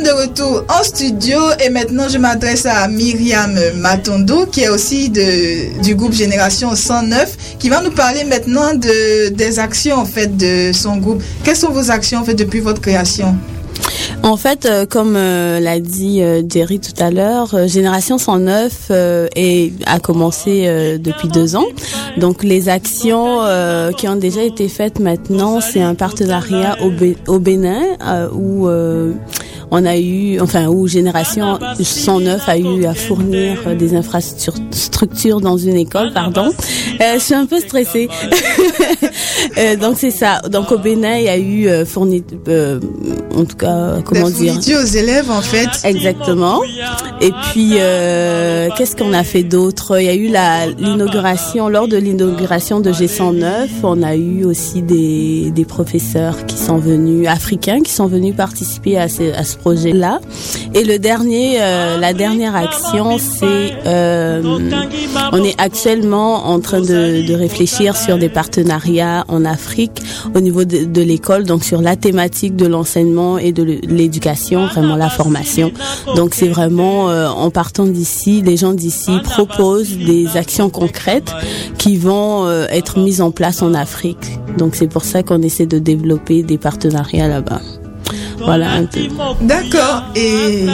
de 0.03 0.11
retour 0.11 0.65
en 0.69 0.83
studio 0.83 1.39
et 1.65 1.69
maintenant 1.71 2.09
je 2.09 2.19
m'adresse 2.19 2.67
à 2.67 2.89
Myriam 2.89 3.59
Matondo 3.77 4.47
qui 4.47 4.63
est 4.63 4.69
aussi 4.69 5.11
de, 5.11 5.83
du 5.83 5.95
groupe 5.95 6.13
Génération 6.13 6.75
109 6.75 7.57
qui 7.59 7.69
va 7.69 7.83
nous 7.83 7.91
parler 7.91 8.25
maintenant 8.25 8.75
de, 8.75 9.29
des 9.29 9.59
actions 9.59 9.97
en 9.97 10.05
fait 10.05 10.37
de 10.37 10.73
son 10.73 10.97
groupe. 10.97 11.23
Quelles 11.45 11.57
sont 11.57 11.71
vos 11.71 11.91
actions 11.91 12.21
en 12.21 12.25
fait 12.25 12.35
depuis 12.35 12.61
votre 12.61 12.81
création? 12.81 13.37
En 14.23 14.37
fait, 14.37 14.67
euh, 14.67 14.85
comme 14.87 15.15
euh, 15.17 15.61
l'a 15.61 15.81
dit 15.81 16.23
euh, 16.23 16.43
Jerry 16.47 16.79
tout 16.79 17.03
à 17.03 17.11
l'heure, 17.11 17.67
Génération 17.67 18.19
109 18.19 18.89
euh, 18.91 19.29
est, 19.35 19.73
a 19.87 19.99
commencé 19.99 20.69
depuis 20.99 21.29
deux 21.29 21.57
ans. 21.57 21.67
Donc 22.19 22.43
les 22.43 22.69
actions 22.69 23.41
qui 23.97 24.09
ont 24.09 24.17
déjà 24.17 24.43
été 24.43 24.69
faites 24.69 24.99
maintenant, 25.01 25.61
c'est 25.61 25.81
un 25.81 25.95
partenariat 25.95 26.77
au, 26.83 26.91
au 27.33 27.39
Bénin 27.39 27.83
où 28.35 28.69
on 29.71 29.85
a 29.85 29.97
eu, 29.97 30.41
enfin, 30.41 30.67
où 30.67 30.87
Génération 30.87 31.59
109 31.81 32.49
a 32.49 32.59
eu 32.59 32.85
à 32.87 32.95
fournir 32.95 33.77
des 33.77 33.95
infrastructures 33.95 35.41
dans 35.41 35.57
une 35.57 35.77
école, 35.77 36.13
pardon. 36.13 36.51
Euh, 37.01 37.15
je 37.15 37.19
suis 37.21 37.35
un 37.35 37.47
peu 37.47 37.61
stressée. 37.61 38.09
Euh, 39.59 39.75
donc 39.75 39.97
c'est 39.99 40.11
ça. 40.11 40.41
Donc 40.49 40.71
au 40.71 40.79
Bénin, 40.79 41.17
il 41.17 41.25
y 41.25 41.29
a 41.29 41.37
eu 41.37 41.67
euh, 41.67 41.85
fourni, 41.85 42.23
euh, 42.49 42.79
en 43.35 43.45
tout 43.45 43.57
cas, 43.57 43.97
comment 44.05 44.29
Des 44.29 44.33
dire 44.33 44.53
fournitures 44.53 44.81
aux 44.81 44.97
élèves, 44.97 45.31
en 45.31 45.41
fait. 45.41 45.69
Exactement. 45.85 46.61
Et 47.21 47.33
puis, 47.51 47.73
euh, 47.79 48.69
qu'est-ce 48.77 48.97
qu'on 48.97 49.13
a 49.13 49.25
fait 49.25 49.43
d'autre? 49.43 49.99
Il 49.99 50.07
y 50.07 50.09
a 50.09 50.15
eu 50.15 50.29
la 50.29 50.67
l'inauguration, 50.67 51.69
lors 51.69 51.89
de 51.89 51.97
l'inauguration 51.97 52.81
de 52.81 52.93
G109, 52.93 53.69
on 53.83 54.03
a 54.03 54.15
eu 54.15 54.45
aussi 54.45 54.83
des, 54.83 55.51
des 55.51 55.65
professeurs 55.65 56.47
qui 56.47 56.57
sont 56.59 56.79
venus, 56.79 57.27
africains, 57.27 57.81
qui 57.83 57.93
sont 57.93 58.07
venus 58.07 58.37
participer 58.37 58.99
à 58.99 59.09
ce, 59.09 59.33
à 59.35 59.45
ce 59.45 59.57
projet-là. 59.61 60.21
Et 60.75 60.85
le 60.85 60.99
dernier, 60.99 61.59
euh, 61.59 61.99
la 61.99 62.13
dernière 62.13 62.55
action, 62.57 63.19
c'est, 63.19 63.73
euh, 63.87 64.43
on 65.33 65.43
est 65.45 65.61
actuellement 65.61 66.47
en 66.47 66.61
train 66.61 66.81
de, 66.81 67.27
de 67.27 67.35
réfléchir 67.35 67.97
sur 67.97 68.19
des 68.19 68.29
partenariats 68.29 69.25
en 69.29 69.45
Afrique 69.45 70.01
au 70.35 70.41
niveau 70.41 70.65
de, 70.65 70.85
de 70.85 71.03
l'école, 71.03 71.45
donc 71.45 71.65
sur 71.65 71.81
la 71.83 71.97
thématique 71.97 72.57
de 72.57 72.67
l'enseignement 72.67 73.39
et 73.39 73.53
de 73.53 73.63
l'éducation, 73.63 74.67
vraiment 74.67 74.97
la 74.97 75.11
formation. 75.11 75.73
Donc 76.17 76.35
c'est 76.35 76.49
vraiment 76.49 77.11
euh, 77.11 77.29
en 77.29 77.51
partant 77.51 77.85
d'ici, 77.85 78.43
les 78.43 78.57
gens 78.57 78.75
d'ici 78.75 79.13
proposent 79.25 79.97
des 79.97 80.37
actions 80.37 80.71
concrètes 80.71 81.33
qui 81.79 81.97
vont 81.97 82.47
euh, 82.47 82.67
être 82.71 82.99
mises 82.99 83.21
en 83.21 83.31
place 83.31 83.63
en 83.63 83.75
Afrique. 83.75 84.39
Donc 84.59 84.75
c'est 84.75 84.89
pour 84.89 85.05
ça 85.05 85.23
qu'on 85.23 85.43
essaie 85.43 85.67
de 85.67 85.79
développer 85.79 86.43
des 86.43 86.59
partenariats 86.59 87.29
là-bas. 87.29 87.61
Voilà 88.45 88.73
un 88.73 88.85
peu. 88.85 89.01
D'accord. 89.43 90.05
Et 90.17 90.65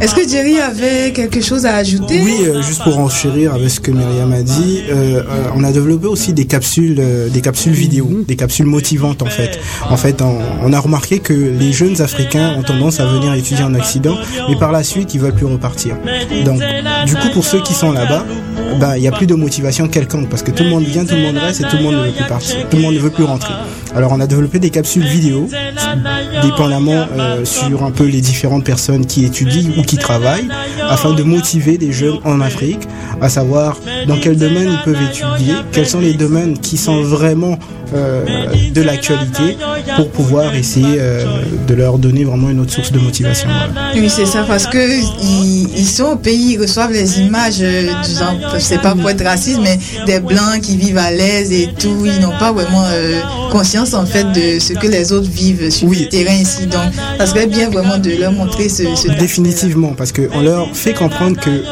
est-ce 0.00 0.14
que 0.14 0.28
Jerry 0.28 0.58
avait 0.60 1.12
quelque 1.12 1.40
chose 1.40 1.66
à 1.66 1.74
ajouter? 1.76 2.20
Oui, 2.22 2.36
euh, 2.42 2.62
juste 2.62 2.82
pour 2.82 2.98
enchérir 2.98 3.54
avec 3.54 3.70
ce 3.70 3.80
que 3.80 3.90
Myriam 3.90 4.32
a 4.32 4.42
dit, 4.42 4.82
euh, 4.88 5.22
euh, 5.22 5.44
on 5.54 5.64
a 5.64 5.72
développé 5.72 6.06
aussi 6.06 6.32
des 6.32 6.46
capsules, 6.46 6.96
euh, 6.98 7.28
des 7.28 7.40
capsules 7.40 7.72
vidéo, 7.72 8.24
des 8.26 8.36
capsules 8.36 8.66
motivantes 8.66 9.22
en 9.22 9.26
fait. 9.26 9.58
En 9.90 9.96
fait, 9.96 10.22
on, 10.22 10.38
on 10.62 10.72
a 10.72 10.78
remarqué 10.78 11.18
que 11.18 11.32
les 11.32 11.72
jeunes 11.72 12.00
Africains 12.00 12.54
ont 12.56 12.62
tendance 12.62 13.00
à 13.00 13.06
venir 13.06 13.32
étudier 13.34 13.64
en 13.64 13.74
Occident, 13.74 14.16
mais 14.48 14.56
par 14.56 14.72
la 14.72 14.82
suite, 14.82 15.14
ils 15.14 15.20
veulent 15.20 15.34
plus 15.34 15.46
repartir. 15.46 15.96
Donc, 16.44 16.60
du 17.06 17.14
coup, 17.14 17.28
pour 17.32 17.44
ceux 17.44 17.60
qui 17.60 17.74
sont 17.74 17.92
là-bas, 17.92 18.24
bah, 18.78 18.98
il 18.98 19.04
y 19.04 19.08
a 19.08 19.12
plus 19.12 19.26
de 19.26 19.34
motivation 19.34 19.88
quelconque 19.88 20.28
parce 20.28 20.42
que 20.42 20.50
tout 20.50 20.64
le 20.64 20.70
monde 20.70 20.84
vient, 20.84 21.04
tout 21.04 21.14
le 21.14 21.22
monde 21.22 21.38
reste 21.38 21.60
et 21.60 21.64
tout 21.64 21.76
le 21.76 21.82
monde 21.82 21.94
ne 21.94 22.02
veut 22.06 22.12
plus 22.12 22.24
partir, 22.24 22.68
tout 22.68 22.76
le 22.76 22.82
monde 22.82 22.94
ne 22.94 23.00
veut 23.00 23.10
plus 23.10 23.24
rentrer. 23.24 23.54
Alors, 23.94 24.12
on 24.12 24.20
a 24.20 24.26
développé 24.26 24.58
des 24.58 24.70
capsules 24.70 25.04
vidéo, 25.04 25.48
dépendamment 26.42 27.06
euh, 27.18 27.44
sur 27.44 27.82
un 27.82 27.90
peu 27.90 28.04
les 28.04 28.20
différentes 28.20 28.64
personnes 28.64 29.06
qui 29.06 29.24
étudient 29.24 29.70
ou 29.78 29.82
qui 29.82 29.96
travaillent, 29.96 30.48
afin 30.88 31.14
de 31.14 31.22
motiver 31.22 31.78
les 31.78 31.92
jeunes 31.92 32.18
en 32.24 32.40
Afrique, 32.40 32.86
à 33.20 33.28
savoir 33.28 33.78
dans 34.06 34.18
quel 34.18 34.36
domaine 34.36 34.70
ils 34.72 34.82
peuvent 34.84 35.02
étudier, 35.02 35.54
quels 35.72 35.86
sont 35.86 36.00
les 36.00 36.14
domaines 36.14 36.58
qui 36.58 36.76
sont 36.76 37.00
vraiment 37.02 37.58
de 37.92 38.82
l'actualité, 38.82 39.56
pour 39.96 40.10
pouvoir 40.10 40.54
essayer 40.54 40.96
euh, 40.98 41.24
de 41.66 41.74
leur 41.74 41.98
donner 41.98 42.24
vraiment 42.24 42.50
une 42.50 42.60
autre 42.60 42.72
source 42.72 42.92
de 42.92 42.98
motivation. 42.98 43.48
Oui, 43.94 44.10
c'est 44.10 44.26
ça, 44.26 44.44
parce 44.46 44.66
que 44.66 44.78
ils, 45.22 45.68
ils 45.76 45.86
sont 45.86 46.04
au 46.04 46.16
pays, 46.16 46.54
ils 46.54 46.60
reçoivent 46.60 46.92
les 46.92 47.20
images, 47.20 47.60
euh, 47.60 47.92
du 48.02 48.10
genre, 48.18 48.34
c'est 48.58 48.80
pas 48.80 48.94
pour 48.94 49.08
être 49.10 49.24
raciste, 49.24 49.60
mais 49.62 49.78
des 50.06 50.20
blancs 50.20 50.60
qui 50.62 50.76
vivent 50.76 50.98
à 50.98 51.10
l'aise 51.10 51.52
et 51.52 51.68
tout, 51.78 52.04
ils 52.04 52.20
n'ont 52.20 52.36
pas 52.38 52.52
vraiment 52.52 52.84
euh, 52.86 53.20
conscience 53.50 53.94
en 53.94 54.06
fait 54.06 54.24
de 54.32 54.58
ce 54.58 54.72
que 54.72 54.86
les 54.86 55.12
autres 55.12 55.30
vivent 55.30 55.70
sur 55.70 55.88
le 55.88 56.08
terrain 56.08 56.34
ici. 56.34 56.66
Donc, 56.66 56.82
ça 57.18 57.26
serait 57.26 57.46
bien 57.46 57.70
vraiment 57.70 57.98
de 57.98 58.10
leur 58.18 58.32
montrer 58.32 58.68
ce, 58.68 58.82
ce 58.94 59.08
Définitivement, 59.16 59.94
parce 59.96 60.12
qu'on 60.12 60.40
leur 60.40 60.76
fait 60.76 60.92
comprendre 60.92 61.40
que 61.40 61.62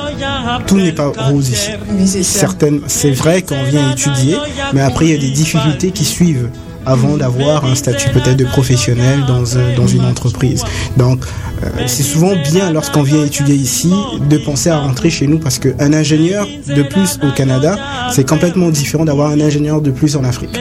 tout 0.66 0.76
n'est 0.78 0.92
pas 0.92 1.12
rose 1.16 1.50
ici. 1.50 1.70
Oui, 1.90 2.06
c'est 2.06 2.22
ça. 2.22 2.40
Certaines, 2.40 2.80
c'est 2.86 3.10
vrai 3.10 3.42
qu'on 3.42 3.62
vient 3.64 3.92
étudier, 3.92 4.36
mais 4.72 4.80
après 4.80 5.06
il 5.06 5.10
y 5.12 5.14
a 5.14 5.18
des 5.18 5.30
difficultés 5.30 5.90
qui 5.90 6.03
suivent 6.04 6.48
avant 6.86 7.16
d'avoir 7.16 7.64
un 7.64 7.74
statut 7.74 8.10
peut-être 8.10 8.36
de 8.36 8.44
professionnel 8.44 9.24
dans, 9.26 9.56
un- 9.56 9.74
dans 9.74 9.86
une 9.86 10.04
entreprise. 10.04 10.62
Donc 10.98 11.20
euh, 11.62 11.68
c'est 11.86 12.02
souvent 12.02 12.32
bien 12.52 12.72
lorsqu'on 12.72 13.02
vient 13.02 13.24
étudier 13.24 13.54
ici 13.54 13.90
de 14.28 14.36
penser 14.36 14.68
à 14.68 14.78
rentrer 14.80 15.08
chez 15.08 15.26
nous 15.26 15.38
parce 15.38 15.58
qu'un 15.58 15.92
ingénieur 15.94 16.46
de 16.68 16.82
plus 16.82 17.18
au 17.26 17.30
Canada, 17.32 17.78
c'est 18.12 18.28
complètement 18.28 18.68
différent 18.68 19.06
d'avoir 19.06 19.30
un 19.30 19.40
ingénieur 19.40 19.80
de 19.80 19.90
plus 19.90 20.14
en 20.16 20.24
Afrique. 20.24 20.52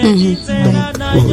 Donc 0.63 0.75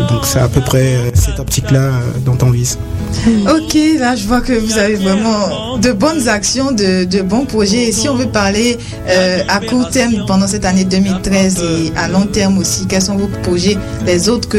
euh, 0.01 0.09
donc 0.09 0.25
c'est 0.25 0.41
à 0.41 0.49
peu 0.49 0.61
près 0.61 0.97
euh, 0.97 1.11
cette 1.15 1.39
optique-là 1.39 1.79
euh, 1.83 2.01
dont 2.27 2.37
on 2.43 2.51
vise. 2.51 2.77
Ok, 3.55 3.77
là 3.99 4.17
je 4.17 4.27
vois 4.27 4.41
que 4.41 4.53
vous 4.53 4.79
avez 4.79 4.95
vraiment 4.95 5.79
de 5.79 5.93
bonnes 5.93 6.29
actions, 6.29 6.73
de, 6.73 7.23
bons 7.23 7.45
projets. 7.45 7.89
Et 7.89 7.93
si 7.93 8.09
on 8.09 8.15
veut 8.15 8.29
parler 8.29 8.79
euh, 9.09 9.41
à 9.49 9.61
court 9.61 9.89
terme 9.91 10.25
pendant 10.27 10.47
cette 10.47 10.65
année 10.65 10.85
2013 10.85 11.63
et 11.63 11.93
à 11.97 12.09
long 12.09 12.27
terme 12.27 12.59
aussi, 12.59 12.87
quels 12.87 13.03
sont 13.03 13.17
vos 13.17 13.29
projets, 13.43 13.77
les 14.07 14.29
autres 14.29 14.49
que, 14.49 14.59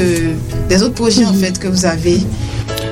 les 0.70 0.84
autres 0.84 0.96
projets 0.96 1.26
en 1.26 1.34
fait 1.34 1.60
que 1.60 1.68
vous 1.68 1.86
avez? 1.86 2.20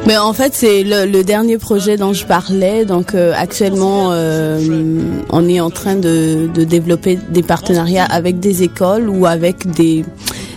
Mais 0.07 0.17
en 0.17 0.33
fait, 0.33 0.53
c'est 0.55 0.83
le, 0.83 1.23
dernier 1.23 1.57
projet 1.57 1.97
dont 1.97 2.13
je 2.13 2.25
parlais. 2.25 2.85
Donc 2.85 3.13
euh, 3.13 3.33
actuellement, 3.35 4.09
euh, 4.11 4.59
on 5.29 5.47
est 5.47 5.59
en 5.59 5.69
train 5.69 5.95
de 5.95 6.49
développer 6.55 7.19
des 7.29 7.43
partenariats 7.43 8.05
avec 8.05 8.39
des 8.39 8.63
écoles 8.63 9.09
ou 9.09 9.25
avec 9.25 9.69
des, 9.69 10.05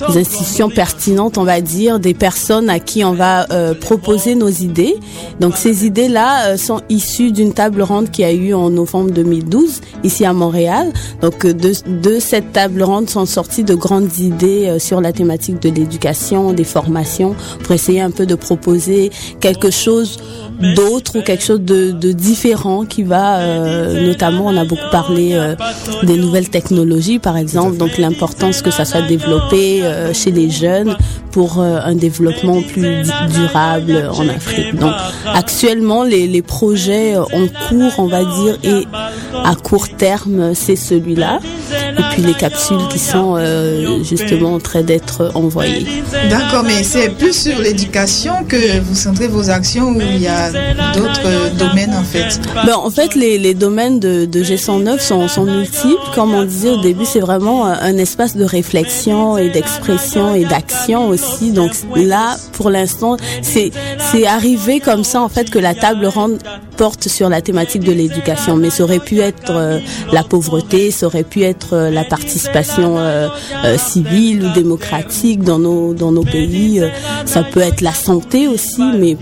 des 0.09 0.19
institutions 0.19 0.71
pertinentes, 0.71 1.39
on 1.39 1.45
va 1.45 1.61
dire, 1.61 1.99
des 1.99 2.15
personnes 2.15 2.69
à 2.69 2.79
qui 2.79 3.05
on 3.05 3.13
va 3.13 3.47
euh, 3.51 3.75
proposer 3.75 4.35
nos 4.35 4.49
idées. 4.49 4.97
Donc 5.41 5.57
ces 5.57 5.87
idées-là 5.87 6.49
euh, 6.49 6.57
sont 6.57 6.81
issues 6.89 7.33
d'une 7.33 7.53
table 7.53 7.83
ronde 7.83 8.11
qui 8.11 8.25
a 8.25 8.33
eu 8.33 8.55
en 8.55 8.71
novembre 8.71 9.11
2012 9.11 9.81
ici 10.05 10.25
à 10.25 10.33
Montréal. 10.33 10.93
Donc 11.21 11.45
euh, 11.45 11.53
de, 11.53 11.73
de 11.87 12.19
cette 12.19 12.53
table 12.53 12.83
ronde 12.83 13.09
sont 13.09 13.27
sorties 13.27 13.65
de 13.65 13.75
grandes 13.75 14.19
idées 14.19 14.67
euh, 14.67 14.79
sur 14.79 15.01
la 15.01 15.13
thématique 15.13 15.61
de 15.61 15.69
l'éducation, 15.69 16.53
des 16.53 16.65
formations, 16.65 17.35
pour 17.63 17.73
essayer 17.73 18.01
un 18.01 18.11
peu 18.11 18.27
de 18.27 18.35
proposer 18.35 19.11
quelque 19.41 19.71
chose 19.71 20.19
d'autre 20.61 21.19
ou 21.19 21.23
quelque 21.23 21.43
chose 21.43 21.61
de, 21.61 21.91
de 21.91 22.13
différent 22.13 22.85
qui 22.85 23.03
va, 23.03 23.39
euh, 23.39 24.07
notamment, 24.07 24.47
on 24.47 24.57
a 24.57 24.65
beaucoup 24.65 24.91
parlé 24.91 25.31
euh, 25.33 25.55
des 26.03 26.17
nouvelles 26.17 26.49
technologies, 26.49 27.19
par 27.19 27.37
exemple, 27.37 27.77
donc 27.77 27.99
l'importance 27.99 28.63
que 28.63 28.71
ça 28.71 28.85
soit 28.85 29.03
développé 29.03 29.83
chez 30.13 30.31
les 30.31 30.51
jeunes 30.51 30.97
pour 31.33 31.61
euh, 31.61 31.81
un 31.83 31.95
développement 31.95 32.63
plus 32.63 33.03
durable 33.31 34.11
en 34.13 34.29
Afrique. 34.29 34.77
Donc, 34.77 34.95
actuellement, 35.27 36.05
les, 36.05 36.29
les 36.29 36.43
projets 36.43 37.17
euh, 37.17 37.23
en 37.23 37.47
cours, 37.69 37.93
on 37.99 38.07
va 38.07 38.23
dire, 38.23 38.59
et 38.63 38.87
à 39.45 39.55
court 39.55 39.89
terme, 39.89 40.55
c'est 40.55 40.77
celui-là. 40.77 41.41
Et 41.99 42.03
puis 42.13 42.23
les 42.23 42.35
capsules 42.35 42.87
qui 42.91 42.99
sont 42.99 43.35
euh, 43.37 44.03
justement 44.03 44.55
en 44.55 44.61
train 44.61 44.83
d'être 44.83 45.33
envoyées. 45.35 45.87
D'accord, 46.31 46.65
mais 46.65 46.83
c'est 46.83 47.11
plus 47.11 47.35
sur 47.35 47.59
l'éducation 47.59 48.45
que 48.47 48.81
vous 48.81 48.95
centrez 48.95 49.29
vos 49.29 49.51
actions 49.51 49.89
ou 49.89 50.01
il 50.01 50.21
y 50.21 50.29
a 50.29 50.51
d'autres 50.93 51.57
domaines 51.57 51.95
en 51.95 52.05
fait? 52.05 52.41
Ben, 52.67 52.77
en 52.77 52.91
fait, 52.91 53.15
les, 53.15 53.39
les 53.39 53.55
domaines 53.55 53.99
de, 54.01 54.27
de 54.27 54.43
G109 54.43 55.01
sont, 55.01 55.29
sont 55.29 55.45
multiples. 55.45 55.97
Comme 56.15 56.35
on 56.35 56.45
disait 56.45 56.71
au 56.71 56.81
début, 56.81 57.05
c'est 57.07 57.21
vraiment 57.21 57.67
un, 57.67 57.79
un 57.81 57.97
espace 57.97 58.37
de 58.37 58.45
réflexion 58.45 59.39
et 59.39 59.49
d'expression 59.49 60.35
et 60.35 60.45
d'action 60.45 61.09
aussi. 61.09 61.22
Donc 61.53 61.73
là, 61.97 62.37
pour 62.53 62.71
l'instant, 62.71 63.17
c'est 63.43 63.71
c'est 64.11 64.27
arrivé 64.27 64.81
comme 64.81 65.05
ça 65.05 65.21
en 65.23 65.29
fait 65.29 65.51
que 65.51 65.59
la 65.59 65.75
table 65.75 66.07
ronde 66.07 66.39
porte 66.77 67.09
sur 67.09 67.29
la 67.29 67.41
thématique 67.41 67.83
de 67.85 67.93
l'éducation. 67.93 68.57
Mais 68.57 68.71
ça 68.71 68.85
aurait 68.85 68.99
pu 68.99 69.21
être 69.21 69.51
euh, 69.53 69.79
la 70.13 70.23
pauvreté, 70.25 70.91
ça 70.91 71.07
aurait 71.07 71.25
pu 71.25 71.43
être 71.43 71.75
euh, 71.75 71.91
la 71.91 72.05
participation 72.05 72.99
euh, 72.99 73.29
euh, 73.65 73.77
civile 73.79 74.45
ou 74.45 74.53
démocratique 74.53 75.43
dans 75.43 75.59
nos 75.59 75.95
dans 75.95 76.13
nos 76.13 76.25
pays. 76.25 76.81
Euh, 76.81 76.89
ça 77.27 77.43
peut 77.43 77.61
être 77.61 77.81
la 77.81 77.93
santé 77.95 78.49
aussi, 78.49 78.83
mais 78.99 79.17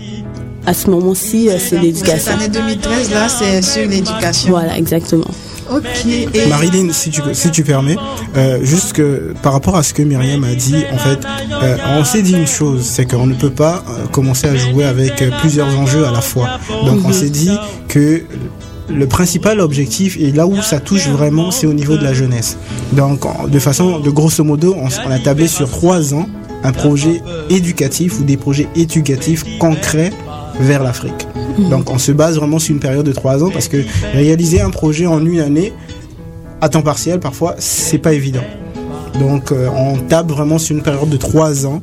à 0.65 0.73
ce 0.73 0.89
moment-ci, 0.89 1.49
euh, 1.49 1.53
c'est 1.53 1.69
Cette 1.71 1.81
l'éducation. 1.81 2.33
année 2.33 2.47
2013 2.49 3.11
là, 3.11 3.27
c'est 3.29 3.61
sur 3.61 3.87
l'éducation. 3.89 4.49
Voilà, 4.51 4.77
exactement. 4.77 5.25
Ok. 5.71 6.47
Marilyn, 6.49 6.91
si 6.91 7.09
tu, 7.09 7.21
si 7.33 7.51
tu 7.51 7.63
permets, 7.63 7.95
euh, 8.35 8.59
juste 8.63 8.93
que 8.93 9.33
par 9.41 9.53
rapport 9.53 9.77
à 9.77 9.83
ce 9.83 9.93
que 9.93 10.01
Myriam 10.01 10.43
a 10.43 10.53
dit, 10.53 10.83
en 10.91 10.97
fait, 10.97 11.19
euh, 11.51 11.77
on 11.97 12.03
s'est 12.03 12.21
dit 12.21 12.33
une 12.33 12.47
chose, 12.47 12.83
c'est 12.83 13.05
qu'on 13.05 13.25
ne 13.25 13.33
peut 13.33 13.49
pas 13.49 13.83
euh, 13.87 14.07
commencer 14.07 14.47
à 14.47 14.55
jouer 14.55 14.83
avec 14.83 15.23
plusieurs 15.39 15.77
enjeux 15.79 16.05
à 16.05 16.11
la 16.11 16.21
fois. 16.21 16.59
Donc 16.85 16.99
on 17.05 17.13
s'est 17.13 17.29
dit 17.29 17.51
que 17.87 18.23
le 18.89 19.07
principal 19.07 19.61
objectif 19.61 20.17
et 20.19 20.31
là 20.31 20.45
où 20.45 20.61
ça 20.61 20.79
touche 20.79 21.07
vraiment, 21.07 21.51
c'est 21.51 21.67
au 21.67 21.73
niveau 21.73 21.95
de 21.95 22.03
la 22.03 22.13
jeunesse. 22.13 22.57
Donc 22.91 23.25
de 23.49 23.59
façon, 23.59 23.99
de 23.99 24.09
grosso 24.09 24.43
modo, 24.43 24.75
on 24.77 25.11
a 25.11 25.19
tablé 25.19 25.47
sur 25.47 25.69
trois 25.69 26.13
ans 26.13 26.27
un 26.63 26.71
projet 26.73 27.21
éducatif 27.49 28.19
ou 28.19 28.23
des 28.23 28.37
projets 28.37 28.67
éducatifs 28.75 29.45
concrets 29.59 30.11
vers 30.59 30.83
l'Afrique. 30.83 31.27
Donc 31.69 31.89
on 31.89 31.97
se 31.97 32.11
base 32.11 32.35
vraiment 32.35 32.59
sur 32.59 32.73
une 32.73 32.79
période 32.79 33.05
de 33.05 33.11
trois 33.11 33.43
ans 33.43 33.49
parce 33.51 33.67
que 33.67 33.77
réaliser 34.13 34.61
un 34.61 34.69
projet 34.69 35.05
en 35.05 35.25
une 35.25 35.39
année 35.39 35.73
à 36.61 36.69
temps 36.69 36.81
partiel 36.81 37.19
parfois 37.19 37.55
c'est 37.57 37.97
pas 37.97 38.13
évident. 38.13 38.43
Donc 39.19 39.51
euh, 39.51 39.67
on 39.75 39.97
tape 39.97 40.29
vraiment 40.29 40.57
sur 40.57 40.75
une 40.75 40.83
période 40.83 41.09
de 41.09 41.17
trois 41.17 41.65
ans 41.65 41.81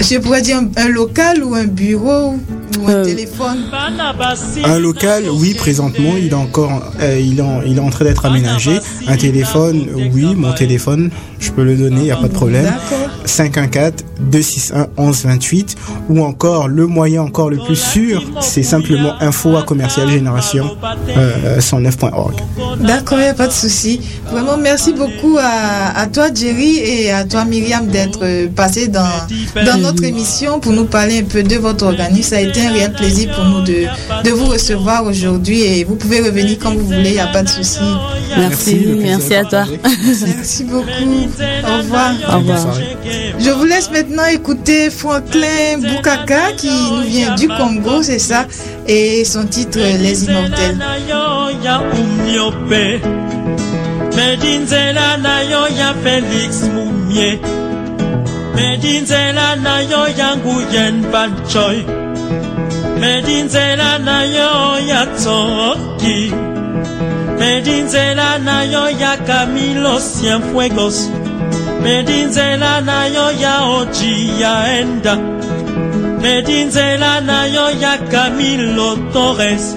je 0.00 0.18
pourrais 0.18 0.42
dire 0.42 0.58
un, 0.58 0.68
un 0.76 0.88
local 0.88 1.44
ou 1.44 1.54
un 1.54 1.64
bureau? 1.64 2.36
Ou 2.78 2.88
un 2.88 3.02
téléphone 3.02 3.58
Un 4.64 4.78
local, 4.78 5.24
oui, 5.32 5.54
présentement, 5.54 6.14
il 6.16 6.28
est 6.28 6.34
encore, 6.34 6.92
euh, 7.00 7.18
il 7.20 7.38
est 7.38 7.42
en, 7.42 7.62
il 7.62 7.76
est 7.76 7.80
en 7.80 7.90
train 7.90 8.04
d'être 8.04 8.24
aménagé. 8.26 8.78
Un 9.06 9.16
téléphone, 9.16 9.86
oui, 10.12 10.34
mon 10.36 10.52
téléphone, 10.52 11.10
je 11.38 11.50
peux 11.50 11.64
le 11.64 11.76
donner, 11.76 12.00
il 12.00 12.04
n'y 12.04 12.10
a 12.10 12.16
pas 12.16 12.28
de 12.28 12.32
problème. 12.32 12.72
514-261-1128. 13.26 15.74
Ou 16.08 16.22
encore, 16.22 16.68
le 16.68 16.86
moyen 16.86 17.22
encore 17.22 17.50
le 17.50 17.58
plus 17.58 17.76
sûr, 17.76 18.22
c'est 18.40 18.62
simplement 18.62 19.14
info 19.20 19.56
à 19.56 19.62
commercial 19.62 20.08
génération 20.10 20.76
euh, 21.16 21.58
109.org. 21.58 22.34
D'accord, 22.80 23.18
il 23.18 23.22
n'y 23.22 23.28
a 23.28 23.34
pas 23.34 23.46
de 23.46 23.52
souci. 23.52 24.00
Vraiment, 24.30 24.56
merci 24.56 24.92
beaucoup 24.92 25.36
à, 25.38 25.98
à 25.98 26.06
toi, 26.06 26.28
Jerry, 26.34 26.78
et 26.78 27.10
à 27.10 27.24
toi, 27.24 27.44
Myriam, 27.44 27.86
d'être 27.86 28.20
euh, 28.22 28.48
passé 28.54 28.88
dans, 28.88 29.04
dans 29.64 29.78
notre 29.78 30.04
émission 30.04 30.60
pour 30.60 30.72
nous 30.72 30.84
parler 30.86 31.20
un 31.20 31.24
peu 31.24 31.42
de 31.42 31.56
votre 31.56 31.84
organisme. 31.86 32.30
Ça 32.30 32.36
a 32.36 32.40
été 32.40 32.59
un 32.60 32.72
réel 32.72 32.92
plaisir 32.92 33.32
pour 33.34 33.44
nous 33.44 33.62
de, 33.62 33.86
de 34.24 34.30
vous 34.30 34.46
recevoir 34.46 35.04
aujourd'hui 35.04 35.60
et 35.62 35.84
vous 35.84 35.96
pouvez 35.96 36.20
revenir 36.20 36.58
quand 36.60 36.72
vous 36.72 36.84
voulez, 36.86 37.10
il 37.10 37.12
n'y 37.14 37.18
a 37.20 37.26
pas 37.28 37.42
de 37.42 37.48
souci. 37.48 37.78
Merci, 38.36 38.86
merci 38.98 39.34
à 39.34 39.44
toi. 39.44 39.64
Merci 40.36 40.64
beaucoup. 40.64 40.86
Au 40.88 41.76
revoir. 41.78 42.12
Au 42.32 42.38
revoir. 42.38 42.78
Je 43.38 43.50
vous 43.50 43.64
laisse 43.64 43.90
maintenant 43.90 44.26
écouter 44.26 44.90
Franklin 44.90 45.78
Boukaka 45.78 46.52
qui 46.56 46.68
nous 46.68 47.00
vient 47.02 47.34
du 47.34 47.48
Congo, 47.48 48.02
c'est 48.02 48.18
ça, 48.18 48.46
et 48.86 49.24
son 49.24 49.44
titre 49.46 49.78
Les 50.00 50.24
Immortels. 50.24 50.76
nayo 50.76 51.50
ya 51.64 51.80
umniope 51.80 53.00
medinzela 54.16 55.16
nayo 55.16 55.66
ya 55.78 55.94
felix 56.02 56.62
mumie 56.74 57.38
medinzela 58.54 59.56
nayo 59.56 60.06
ya 60.18 60.36
nguyen 60.36 61.02
banchoy 61.12 61.84
medi 63.00 63.42
nzela 63.42 63.98
na 63.98 64.18
yo 64.36 64.78
ya 64.90 65.02
tsoki. 65.16 66.18
Medi 67.38 67.76
nzela 67.86 68.38
na 68.46 68.62
yo 68.72 68.84
ya 69.02 69.16
kamilo 69.16 69.94
sienfuegos 70.00 70.98
medi 71.82 72.18
nzela 72.28 72.80
na 72.88 73.06
yo 73.06 73.26
ya 73.42 73.54
oji 73.78 74.14
ya 74.40 74.54
enda. 74.78 75.14
Medi 76.22 76.64
nzela 76.64 77.20
na 77.20 77.38
yo 77.46 77.70
ya 77.70 77.94
kamilo 78.12 78.96
torres. 79.12 79.76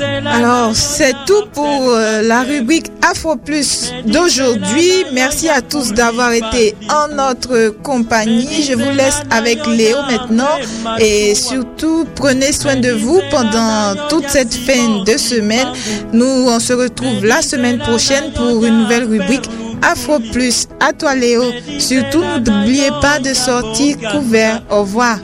Alors, 0.00 0.74
c'est 0.74 1.14
tout 1.26 1.44
pour 1.52 1.90
euh, 1.90 2.22
la 2.22 2.42
rubrique 2.42 2.86
Afro 3.02 3.36
Plus 3.36 3.92
d'aujourd'hui. 4.06 5.04
Merci 5.12 5.48
à 5.48 5.60
tous 5.60 5.92
d'avoir 5.92 6.32
été 6.32 6.74
en 6.90 7.14
notre 7.14 7.68
compagnie. 7.82 8.62
Je 8.62 8.74
vous 8.74 8.90
laisse 8.90 9.22
avec 9.30 9.66
Léo 9.66 9.96
maintenant 10.10 10.58
et 10.98 11.34
surtout 11.34 12.06
prenez 12.14 12.52
soin 12.52 12.76
de 12.76 12.90
vous 12.90 13.20
pendant 13.30 13.94
toute 14.08 14.28
cette 14.28 14.54
fin 14.54 15.04
de 15.04 15.16
semaine. 15.16 15.68
Nous, 16.12 16.24
on 16.48 16.58
se 16.58 16.72
retrouve 16.72 17.24
la 17.24 17.42
semaine 17.42 17.78
prochaine 17.78 18.32
pour 18.32 18.64
une 18.64 18.78
nouvelle 18.82 19.04
rubrique 19.04 19.48
Afro 19.82 20.18
Plus. 20.32 20.66
À 20.80 20.92
toi 20.92 21.14
Léo. 21.14 21.44
Surtout, 21.78 22.22
n'oubliez 22.44 22.90
pas 23.00 23.18
de 23.18 23.34
sortir 23.34 23.96
couvert. 24.12 24.62
Au 24.70 24.80
revoir. 24.80 25.18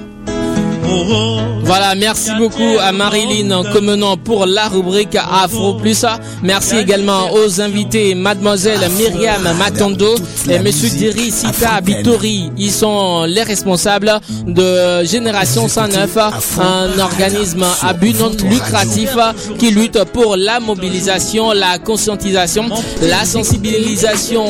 Voilà, 1.62 1.94
merci 1.94 2.30
beaucoup 2.36 2.78
à 2.80 2.90
Marilyn 2.90 3.62
Comenant 3.72 4.16
pour 4.16 4.44
la 4.46 4.66
rubrique 4.68 5.14
Afro 5.16 5.74
Plus. 5.74 6.04
Merci 6.42 6.76
également 6.78 7.30
aux 7.32 7.60
invités, 7.60 8.14
mademoiselle 8.16 8.80
Myriam 8.96 9.42
Matondo 9.56 10.16
et 10.48 10.58
monsieur 10.58 10.88
Diri 10.90 11.30
Sita 11.30 11.80
Bitori. 11.80 12.50
Ils 12.58 12.72
sont 12.72 13.24
les 13.24 13.44
responsables 13.44 14.12
de 14.46 15.04
Génération 15.04 15.68
109, 15.68 16.16
un 16.58 16.98
organisme 16.98 17.64
à 17.82 17.92
but 17.92 18.18
non 18.18 18.32
lucratif 18.50 19.10
qui 19.58 19.70
lutte 19.70 20.02
pour 20.12 20.36
la 20.36 20.58
mobilisation, 20.58 21.52
la 21.52 21.78
conscientisation, 21.78 22.64
la 23.02 23.24
sensibilisation 23.24 24.44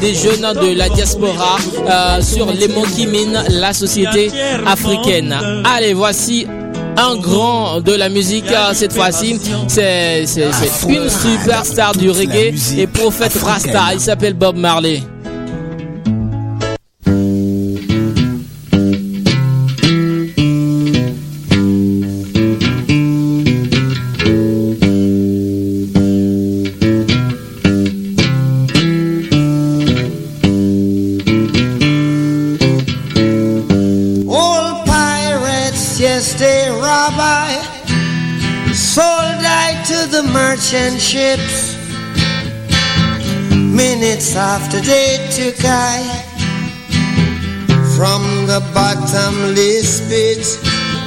des 0.00 0.14
jeunes 0.14 0.52
de 0.60 0.76
la 0.76 0.90
diaspora 0.90 1.56
euh, 1.88 2.20
sur 2.20 2.52
les 2.52 2.68
mots 2.68 2.86
qui 2.94 3.06
minent 3.06 3.42
la 3.48 3.72
société 3.72 4.30
africaine. 4.66 5.34
Allez, 5.72 5.94
voici 5.94 6.48
un 6.96 7.16
grand 7.16 7.80
de 7.80 7.92
la 7.94 8.08
musique 8.08 8.46
cette 8.72 8.92
fois-ci. 8.92 9.40
C'est 9.68 10.26
c'est 10.26 10.48
une 10.88 11.08
superstar 11.08 11.92
du 11.92 12.10
reggae 12.10 12.52
et 12.76 12.86
prophète 12.88 13.34
Rasta. 13.40 13.94
Il 13.94 14.00
s'appelle 14.00 14.34
Bob 14.34 14.56
Marley. 14.56 15.00
The 40.70 40.76
merchant 40.76 41.00
ships. 41.00 41.76
Minutes 43.54 44.36
after 44.36 44.80
they 44.80 45.16
took 45.30 45.64
I 45.64 46.02
from 47.96 48.22
the 48.46 48.60
bottomless 48.74 50.00
pit. 50.08 50.58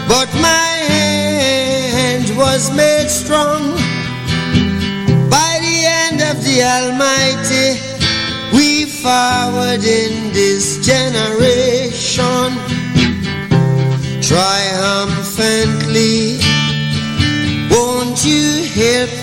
But 0.08 0.34
my 0.42 0.78
hand 0.92 2.36
was 2.38 2.72
made 2.76 3.10
strong 3.10 3.76
by 5.30 5.60
the 5.62 5.84
hand 5.88 6.22
of 6.22 6.44
the 6.44 6.64
Almighty. 6.64 7.80
We 8.56 8.86
forward 8.86 9.84
in 9.84 10.32
this 10.34 10.78
generation 10.86 12.58
triumphantly. 14.22 16.40
Won't 17.70 18.24
you 18.26 18.64
help 18.74 19.23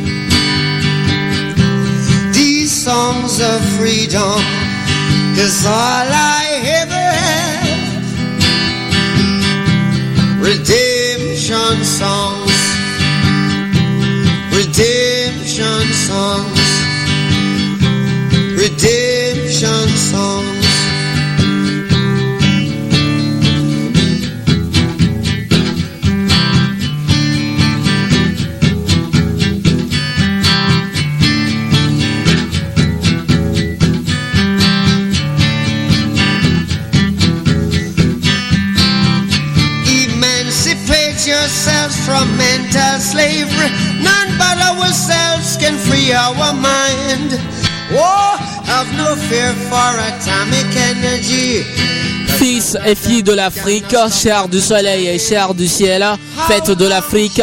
songs 2.83 3.39
of 3.39 3.61
freedom? 3.77 4.41
Is 5.37 5.65
all 5.67 6.07
I 6.41 6.45
ever 6.81 7.05
have. 7.25 8.01
Redemption 10.41 11.75
songs. 11.85 12.57
Redemption 14.57 15.83
songs. 16.09 16.69
Redemption 18.57 19.87
songs. 20.09 20.60
Fils 52.37 52.77
et 52.85 52.95
filles 52.95 53.23
de 53.23 53.33
l'Afrique, 53.33 53.95
chers 54.11 54.47
du 54.47 54.59
soleil 54.59 55.07
et 55.07 55.19
chers 55.19 55.53
du 55.53 55.67
ciel, 55.67 56.05
faites 56.47 56.71
de 56.71 56.87
l'Afrique. 56.87 57.41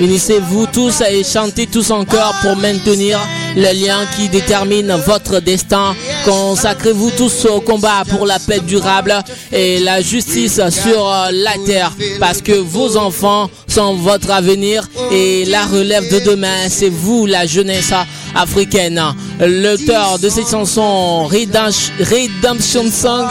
Unissez-vous 0.00 0.66
tous 0.66 1.00
et 1.00 1.24
chantez 1.24 1.66
tous 1.66 1.90
encore 1.90 2.34
pour 2.42 2.56
maintenir 2.56 3.18
le 3.56 3.72
lien 3.74 4.06
qui 4.16 4.28
détermine 4.28 4.94
votre 5.06 5.40
destin. 5.40 5.94
Consacrez-vous 6.24 7.10
tous 7.12 7.46
au 7.46 7.60
combat 7.60 8.04
pour 8.08 8.26
la 8.26 8.38
paix 8.38 8.60
durable 8.60 9.14
et 9.50 9.80
la 9.80 10.00
justice 10.00 10.60
sur 10.70 11.10
la 11.32 11.54
terre 11.66 11.92
parce 12.20 12.42
que 12.42 12.52
vos 12.52 12.96
enfants 12.96 13.50
sont 13.66 13.94
votre 13.94 14.30
avenir 14.30 14.88
et 15.10 15.44
la 15.46 15.64
relève 15.64 16.08
de 16.12 16.20
demain, 16.20 16.68
c'est 16.68 16.90
vous 16.90 17.26
la 17.26 17.46
jeunesse 17.46 17.92
africaine. 18.34 19.02
L'auteur 19.40 20.18
de 20.18 20.28
cette 20.28 20.48
chanson 20.50 21.24
Redemption 21.26 22.90
Song 22.90 23.28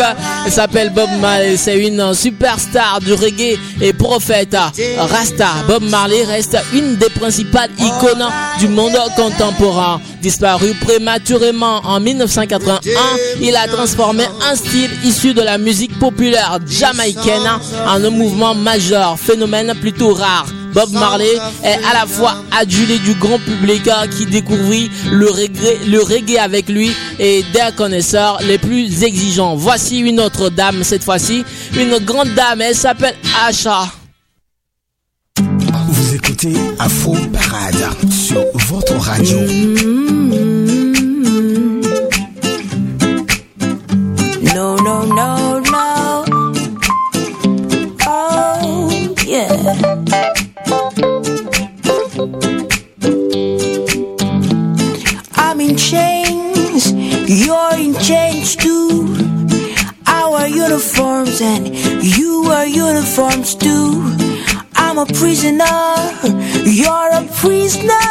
s'appelle 0.50 0.92
Bob 0.92 1.10
Marley. 1.20 1.58
C'est 1.58 1.86
une 1.86 2.14
superstar 2.14 3.00
du 3.02 3.14
reggae 3.14 3.58
et 3.82 3.92
prophète 3.94 4.56
Rasta. 4.98 5.48
Bob 5.68 5.84
Marley 5.84 6.24
reste 6.24 6.58
une 6.74 6.96
des 6.96 7.10
principales 7.10 7.70
icônes 7.78 8.26
du 8.60 8.70
monde 8.70 8.98
contemporain. 9.16 10.00
Disparu 10.22 10.74
prématurément 10.86 11.82
en 11.84 12.00
1981, 12.00 12.92
il 13.42 13.56
a 13.56 13.68
transformé 13.68 14.24
un 14.50 14.56
style 14.56 14.92
issu 15.04 15.34
de 15.34 15.42
la 15.42 15.58
musique 15.58 15.98
populaire 16.00 16.60
jamaïcaine 16.66 17.48
en 17.86 18.04
un 18.04 18.10
mouvement 18.10 18.56
majeur, 18.56 19.18
phénomène 19.20 19.74
plutôt 19.80 20.14
rare. 20.14 20.48
Bob 20.74 20.92
Marley 20.92 21.36
est 21.64 21.84
à 21.86 21.94
la 21.94 22.06
fois 22.06 22.36
adulé 22.52 23.00
du 23.00 23.14
grand 23.16 23.40
public 23.40 23.90
qui 24.18 24.26
découvrit 24.26 24.90
le 25.12 25.30
reggae, 25.30 25.80
le 25.88 26.02
reggae 26.02 26.38
avec 26.40 26.70
lui 26.70 26.92
et 27.20 27.44
des 27.54 27.76
connaisseurs 27.76 28.40
les 28.48 28.58
plus 28.58 29.04
exigeants. 29.04 29.56
Voici 29.56 30.00
une 30.00 30.20
autre 30.20 30.50
dame 30.50 30.84
cette 30.84 31.04
fois-ci, 31.04 31.44
une 31.76 31.98
grande 32.00 32.34
dame, 32.36 32.62
elle 32.62 32.76
s'appelle 32.76 33.16
Asha. 33.46 33.86
Vous 35.90 36.16
écoutez 36.16 36.54
Afro 36.80 37.16
Parade 37.34 38.12
sur 38.12 38.44
votre 38.68 38.96
radio. 38.98 39.38
No, 44.56 44.76
no, 44.78 45.06
no, 45.06 45.16
no. 45.16 45.37
Uniforms 61.40 61.42
and 61.42 62.04
you 62.04 62.46
are 62.52 62.66
uniforms 62.66 63.56
too. 63.56 64.16
I'm 64.76 64.98
a 64.98 65.06
prisoner, 65.06 65.66
you're 66.64 67.12
a 67.12 67.28
prisoner 67.36 68.07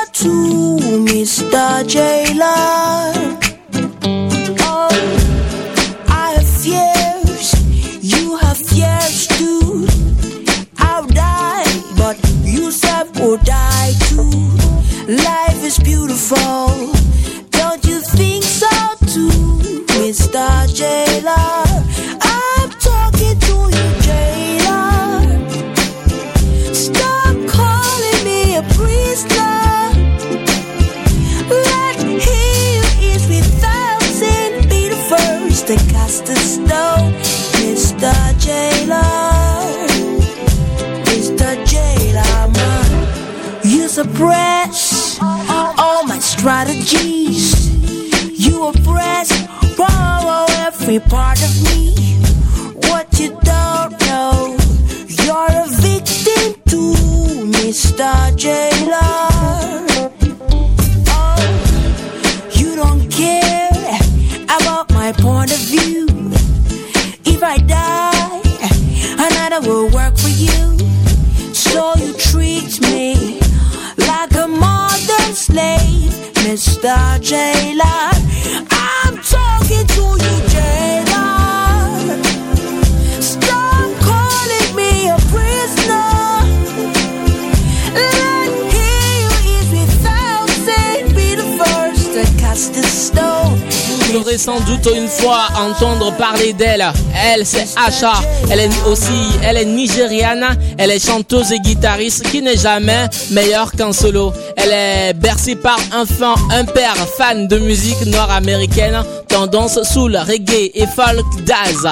d'elle. 96.53 96.84
Elle, 97.14 97.47
c'est 97.47 97.66
Asha. 97.76 98.12
Elle 98.51 98.61
est 98.61 98.86
aussi, 98.86 99.12
elle 99.42 99.57
est 99.57 99.64
nigériane. 99.64 100.47
Elle 100.78 100.90
est 100.90 101.05
chanteuse 101.05 101.53
et 101.53 101.61
guitariste 101.61 102.24
qui 102.30 102.42
n'est 102.42 102.57
jamais 102.57 103.07
meilleure 103.30 103.72
qu'en 103.72 103.92
solo. 103.92 104.32
Elle 104.57 104.72
est 104.72 105.14
bercée 105.14 105.57
par 105.57 105.78
un 105.92 106.05
fan, 106.05 106.34
un 106.53 106.64
père 106.64 106.97
fan 107.16 107.49
de 107.49 107.59
musique 107.59 108.05
nord-américaine, 108.07 109.03
tendance 109.28 109.82
soul, 109.82 110.16
reggae 110.16 110.70
et 110.74 110.86
folk 110.86 111.24
jazz. 111.47 111.86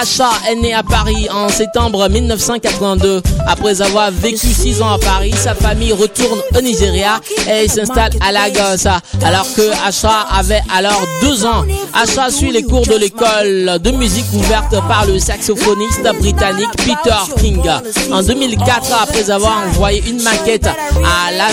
Asha 0.00 0.30
est 0.50 0.54
née 0.56 0.74
à 0.74 0.82
Paris 0.82 1.28
en 1.30 1.48
septembre 1.48 2.08
1982. 2.08 3.22
Après 3.46 3.82
avoir 3.82 4.10
vécu 4.10 4.48
six 4.48 4.80
ans 4.82 4.92
à 4.92 4.98
Paris, 4.98 5.34
sa 5.36 5.54
famille 5.54 5.92
retourne 5.92 6.40
au 6.56 6.60
Nigeria 6.60 7.20
et 7.50 7.68
s'installe 7.68 8.12
à 8.20 8.32
Lagos. 8.32 8.88
Alors 9.24 9.46
que 9.54 9.70
Asha 9.86 10.26
avait 10.32 10.62
alors 10.74 11.02
deux 11.20 11.44
ans. 11.44 11.64
Asha 11.92 12.30
suit 12.30 12.52
les 12.52 12.62
cours 12.62 12.86
de 12.86 12.96
l'école 12.96 13.78
de 13.84 13.90
musique 13.90 14.24
ouverte 14.32 14.74
par 14.88 15.04
le 15.04 15.18
saxophoniste 15.18 16.02
britannique 16.18 16.70
Peter 16.78 17.32
King. 17.38 17.60
En 18.10 18.22
2004, 18.22 19.02
après 19.02 19.30
avoir 19.30 19.62
envoyé 19.68 20.02
une 20.08 20.22
maquette 20.22 20.66
à 20.66 21.30
la 21.30 21.48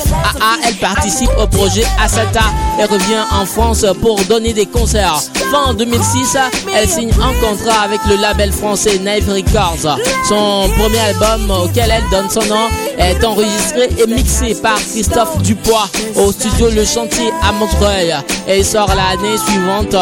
FAA, 0.00 0.68
elle 0.68 0.76
participe 0.76 1.30
au 1.38 1.46
projet 1.48 1.84
Asata 2.00 2.44
et 2.78 2.84
revient 2.84 3.24
en 3.32 3.44
France 3.44 3.84
pour 4.00 4.16
donner 4.26 4.52
des 4.52 4.66
concerts. 4.66 5.20
Fin 5.50 5.74
2006, 5.74 6.36
elle 6.72 6.88
signe 6.88 7.10
un 7.20 7.34
contrat 7.44 7.80
avec 7.82 8.00
le 8.08 8.14
label 8.14 8.52
français 8.52 8.98
Nave 9.00 9.28
Records. 9.28 9.98
Son 10.28 10.70
premier 10.78 11.00
album 11.00 11.50
auquel 11.50 11.90
elle 11.90 12.08
donne 12.10 12.30
son 12.30 12.46
nom 12.46 12.68
est 12.96 13.24
enregistré 13.24 13.88
et 13.98 14.06
mixé 14.06 14.54
par 14.54 14.76
Christophe 14.76 15.42
Dupois 15.42 15.88
au 16.14 16.30
studio 16.30 16.70
Le 16.70 16.84
Chantier 16.84 17.30
à 17.42 17.50
Montreuil 17.50 18.14
et 18.46 18.58
il 18.58 18.64
sort 18.64 18.88
l'année 18.94 19.36
suivante. 19.38 19.94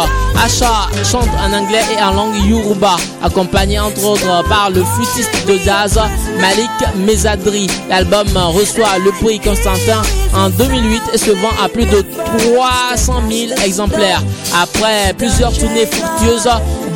Asha 0.43 0.89
chante 1.05 1.29
en 1.45 1.53
anglais 1.53 1.83
et 1.97 2.03
en 2.03 2.13
langue 2.13 2.35
Yoruba, 2.47 2.97
accompagné 3.23 3.79
entre 3.79 4.05
autres 4.05 4.49
par 4.49 4.71
le 4.71 4.83
flûtiste 4.85 5.47
de 5.47 5.59
jazz 5.59 6.01
Malik 6.41 6.71
Mezadri. 6.97 7.67
L'album 7.89 8.27
reçoit 8.37 8.99
le 9.05 9.11
prix 9.23 9.39
Constantin 9.41 10.03
en 10.35 10.49
2008 10.51 11.03
et 11.15 11.19
se 11.19 11.31
vend 11.31 11.53
à 11.63 11.69
plus 11.69 11.87
de 11.87 12.05
300 12.39 13.23
000 13.31 13.61
exemplaires. 13.65 14.23
Après 14.61 15.13
plusieurs 15.17 15.53
tournées 15.53 15.87
fructueuses, 15.87 16.49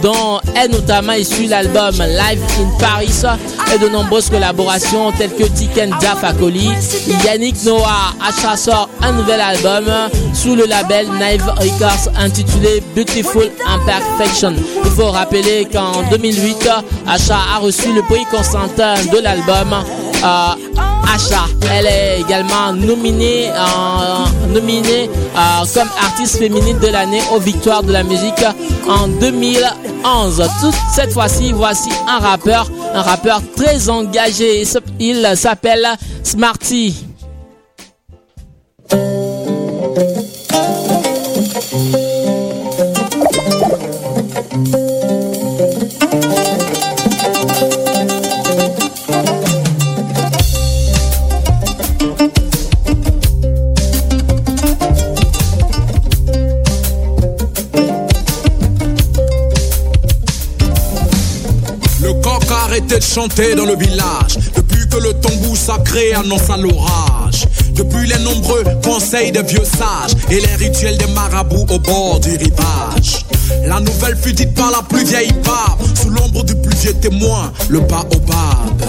dont 0.04 0.38
est 0.54 0.68
notamment 0.68 1.14
issu 1.14 1.46
l'album 1.46 1.94
Live 1.96 2.42
in 2.60 2.78
Paris 2.78 3.22
et 3.74 3.78
de 3.78 3.88
nombreuses 3.88 4.28
collaborations 4.28 5.10
telles 5.12 5.34
que 5.34 5.44
Tiken 5.44 5.94
Jah 6.00 6.14
Fakoli, 6.14 6.68
Yannick 7.24 7.64
Noah 7.64 8.12
Asha 8.22 8.54
sort 8.56 8.90
un 9.02 9.12
nouvel 9.12 9.40
album 9.40 9.86
sous 10.34 10.54
le 10.54 10.66
label 10.66 11.06
Naive 11.18 11.46
Records 11.56 12.12
intitulé 12.18 12.82
Beautiful 12.94 13.50
Imperfection. 13.66 14.52
Il 14.84 14.90
faut 14.90 15.10
rappeler 15.10 15.66
qu'en 15.72 16.02
2008, 16.10 16.68
Asha 17.08 17.38
a 17.56 17.58
reçu 17.60 17.92
le 17.94 18.02
prix 18.02 18.26
Constantin 18.30 18.94
de 19.10 19.18
l'album 19.20 19.72
euh, 19.72 20.28
Elle 21.70 21.86
est 21.86 22.20
également 22.22 22.72
nominée, 22.72 23.48
euh, 23.50 24.24
comme 25.72 25.88
artiste 26.02 26.38
féminine 26.38 26.76
de 26.80 26.88
l'année 26.88 27.20
aux 27.32 27.38
Victoires 27.38 27.84
de 27.84 27.92
la 27.92 28.02
musique 28.02 28.44
en 28.88 29.06
2011. 29.06 30.42
Toute 30.60 30.74
cette 30.92 31.12
fois-ci, 31.12 31.52
voici 31.52 31.90
un 32.08 32.18
rappeur, 32.18 32.68
un 32.94 33.02
rappeur 33.02 33.42
très 33.56 33.88
engagé. 33.88 34.64
Il 34.98 35.30
s'appelle 35.36 35.86
Smarty. 36.24 37.06
Chanter 63.14 63.54
dans 63.54 63.66
le 63.66 63.76
village 63.76 64.38
Depuis 64.56 64.88
que 64.88 64.96
le 64.96 65.12
tambour 65.14 65.56
sacré 65.56 66.14
annonce 66.14 66.48
l'orage 66.48 67.46
Depuis 67.74 68.08
les 68.08 68.18
nombreux 68.18 68.64
conseils 68.82 69.30
des 69.30 69.42
vieux 69.42 69.64
sages 69.64 70.16
Et 70.30 70.40
les 70.40 70.54
rituels 70.56 70.98
des 70.98 71.06
marabouts 71.06 71.66
au 71.70 71.78
bord 71.78 72.18
du 72.18 72.30
rivage 72.30 73.24
La 73.66 73.78
nouvelle 73.78 74.16
fut 74.16 74.32
dite 74.32 74.54
par 74.54 74.72
la 74.72 74.82
plus 74.82 75.04
vieille 75.04 75.32
barbe 75.44 75.80
Sous 75.94 76.10
l'ombre 76.10 76.42
du 76.44 76.56
plus 76.56 76.76
vieux 76.76 76.94
témoin, 76.94 77.52
le 77.68 77.80
baobab 77.80 78.82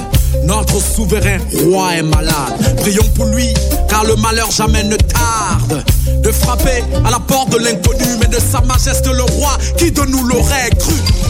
notre 0.43 0.79
souverain 0.79 1.39
roi 1.63 1.95
est 1.95 2.03
malade. 2.03 2.75
Prions 2.77 3.07
pour 3.15 3.25
lui, 3.25 3.51
car 3.89 4.03
le 4.03 4.15
malheur 4.17 4.51
jamais 4.51 4.83
ne 4.83 4.95
tarde. 4.95 5.83
De 6.21 6.31
frapper 6.31 6.83
à 7.03 7.09
la 7.09 7.19
porte 7.19 7.51
de 7.51 7.57
l'inconnu, 7.57 8.05
mais 8.19 8.27
de 8.27 8.37
sa 8.39 8.61
majesté 8.61 9.09
le 9.11 9.23
roi, 9.23 9.57
qui 9.77 9.91
de 9.91 10.01
nous 10.01 10.23
l'aurait 10.23 10.69
cru. 10.77 11.24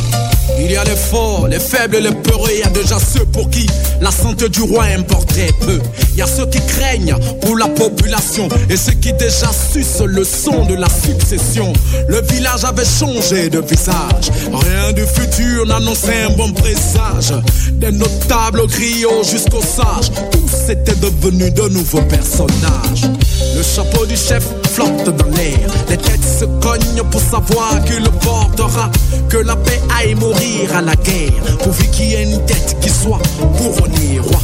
Il 0.57 0.71
y 0.71 0.77
a 0.77 0.83
les 0.83 0.95
forts, 0.95 1.47
les 1.47 1.59
faibles 1.59 1.97
les 1.97 2.11
peureux. 2.11 2.49
Il 2.53 2.59
y 2.59 2.63
a 2.63 2.69
déjà 2.69 2.97
ceux 2.99 3.25
pour 3.25 3.49
qui 3.49 3.67
la 4.01 4.11
santé 4.11 4.49
du 4.49 4.61
roi 4.61 4.85
importerait 4.97 5.51
peu. 5.61 5.79
Il 6.13 6.19
y 6.19 6.21
a 6.21 6.27
ceux 6.27 6.45
qui 6.47 6.59
craignent 6.65 7.15
pour 7.41 7.57
la 7.57 7.67
population 7.67 8.47
et 8.69 8.77
ceux 8.77 8.93
qui 8.93 9.13
déjà 9.13 9.49
sucent 9.71 10.05
le 10.05 10.23
son 10.23 10.65
de 10.65 10.75
la 10.75 10.87
succession. 10.89 11.71
Le 12.07 12.21
village 12.21 12.63
avait 12.63 12.85
changé 12.85 13.49
de 13.49 13.59
visage. 13.59 14.31
Rien 14.51 14.91
du 14.93 15.05
futur 15.05 15.65
n'annonçait 15.65 16.23
un 16.23 16.29
bon 16.31 16.51
présage. 16.53 17.33
Des 17.73 17.91
notables 17.91 18.61
au 18.61 18.67
griot 18.67 19.23
jusqu'aux 19.23 19.61
sages, 19.61 20.11
tous 20.31 20.71
étaient 20.71 20.95
devenus 20.95 21.53
de 21.53 21.69
nouveaux 21.69 22.03
personnages. 22.03 23.09
Le 23.55 23.63
chapeau 23.63 24.05
du 24.05 24.15
chef 24.15 24.43
flotte 24.75 25.15
dans 25.15 25.31
l'air. 25.37 25.69
Les 25.89 25.97
têtes 25.97 26.25
se 26.39 26.45
cognent 26.45 27.03
pour 27.09 27.21
savoir 27.21 27.81
qui 27.85 27.93
le 27.93 28.11
portera. 28.19 28.89
Que 29.29 29.37
la 29.37 29.55
paix 29.55 29.81
aille 29.97 30.15
mourir 30.15 30.75
à 30.75 30.81
la 30.81 30.95
guerre. 30.95 31.31
Pourvu 31.63 31.87
qu'il 31.87 32.09
y 32.09 32.13
ait 32.15 32.23
une 32.23 32.45
tête 32.45 32.75
qui 32.81 32.89
soit 32.89 33.21
couronnée 33.57 34.19
roi. 34.19 34.39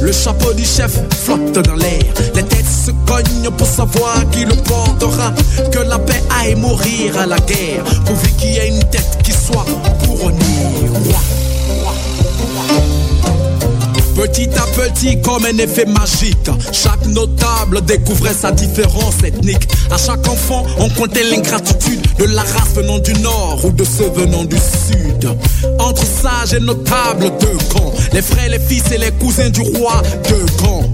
Le 0.00 0.12
chapeau 0.12 0.52
du 0.54 0.64
chef 0.64 0.92
flotte 1.24 1.52
dans 1.52 1.74
l'air. 1.74 2.04
Les 2.34 2.42
têtes 2.42 2.72
se 2.86 2.90
cognent 3.06 3.50
pour 3.56 3.66
savoir 3.66 4.18
qui 4.30 4.44
le 4.44 4.54
portera. 4.54 5.32
Que 5.70 5.80
la 5.80 5.98
paix 5.98 6.22
aille 6.40 6.54
mourir 6.54 7.18
à 7.18 7.26
la 7.26 7.38
guerre. 7.38 7.84
Pourvu 8.06 8.30
qu'il 8.38 8.52
y 8.52 8.58
ait 8.58 8.68
une 8.68 8.84
tête 8.84 9.18
qui 9.22 9.32
soit 9.32 9.66
couronnée 10.04 10.88
roi. 11.04 11.35
Petit 14.16 14.48
à 14.56 14.66
petit, 14.80 15.20
comme 15.20 15.44
un 15.44 15.58
effet 15.58 15.84
magique, 15.84 16.48
chaque 16.72 17.04
notable 17.04 17.84
découvrait 17.84 18.32
sa 18.32 18.50
différence 18.50 19.22
ethnique. 19.22 19.68
À 19.90 19.98
chaque 19.98 20.26
enfant, 20.26 20.64
on 20.78 20.88
comptait 20.88 21.22
l'ingratitude 21.22 22.00
de 22.18 22.24
la 22.24 22.40
race 22.40 22.72
venant 22.74 22.98
du 22.98 23.12
nord 23.20 23.60
ou 23.62 23.70
de 23.72 23.84
ceux 23.84 24.08
venant 24.08 24.44
du 24.44 24.56
sud. 24.56 25.28
Entre 25.78 26.04
sages 26.06 26.54
et 26.54 26.60
notables, 26.60 27.30
deux 27.38 27.58
camps. 27.70 27.92
Les 28.14 28.22
frères, 28.22 28.48
les 28.48 28.58
fils 28.58 28.90
et 28.90 28.96
les 28.96 29.12
cousins 29.12 29.50
du 29.50 29.60
roi, 29.60 30.00
deux 30.30 30.46
camps. 30.62 30.84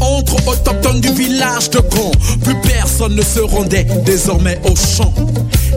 Entre 0.00 0.36
autochtones 0.48 1.02
du 1.02 1.12
village 1.12 1.68
de 1.68 1.80
Caen, 1.94 2.12
plus 2.42 2.56
personne 2.62 3.14
ne 3.14 3.22
se 3.22 3.40
rendait 3.40 3.86
désormais 4.06 4.58
au 4.64 4.74
champ. 4.74 5.12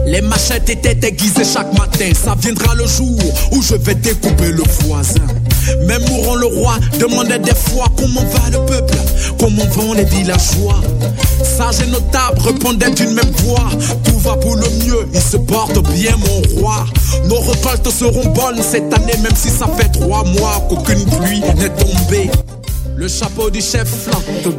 Les 0.06 0.22
machettes 0.22 0.70
étaient 0.70 1.06
aiguisées 1.06 1.44
chaque 1.44 1.72
matin. 1.78 2.10
Ça 2.14 2.34
viendra 2.40 2.74
le 2.74 2.86
jour 2.86 3.18
où 3.52 3.60
je 3.60 3.74
vais 3.74 3.94
découper 3.94 4.48
le 4.48 4.62
voisin. 4.80 5.20
Même 5.86 6.02
mourant 6.08 6.36
le 6.36 6.46
roi 6.46 6.74
demandait 6.98 7.38
des 7.38 7.54
fois 7.54 7.86
comment 7.96 8.20
va 8.20 8.50
le 8.50 8.64
peuple, 8.66 8.94
comment 9.38 9.64
vont 9.72 9.92
les 9.94 10.04
villageois. 10.04 10.80
Sages 11.42 11.80
et 11.86 11.90
notables 11.90 12.40
répondaient 12.40 12.90
d'une 12.90 13.12
même 13.12 13.30
voix. 13.44 13.68
Tout 14.04 14.18
va 14.18 14.36
pour 14.36 14.56
le 14.56 14.68
mieux, 14.84 15.08
il 15.12 15.20
se 15.20 15.36
porte 15.36 15.78
bien 15.92 16.16
mon 16.16 16.60
roi. 16.60 16.84
Nos 17.28 17.40
récoltes 17.40 17.90
seront 17.90 18.28
bonnes 18.30 18.62
cette 18.62 18.92
année, 18.94 19.16
même 19.22 19.36
si 19.36 19.48
ça 19.48 19.66
fait 19.76 19.88
trois 19.88 20.24
mois 20.24 20.66
qu'aucune 20.68 21.04
pluie 21.04 21.40
n'est 21.40 21.70
tombée. 21.70 22.30
Le 22.96 23.08
chapeau 23.08 23.50
du 23.50 23.60
chef. 23.60 23.88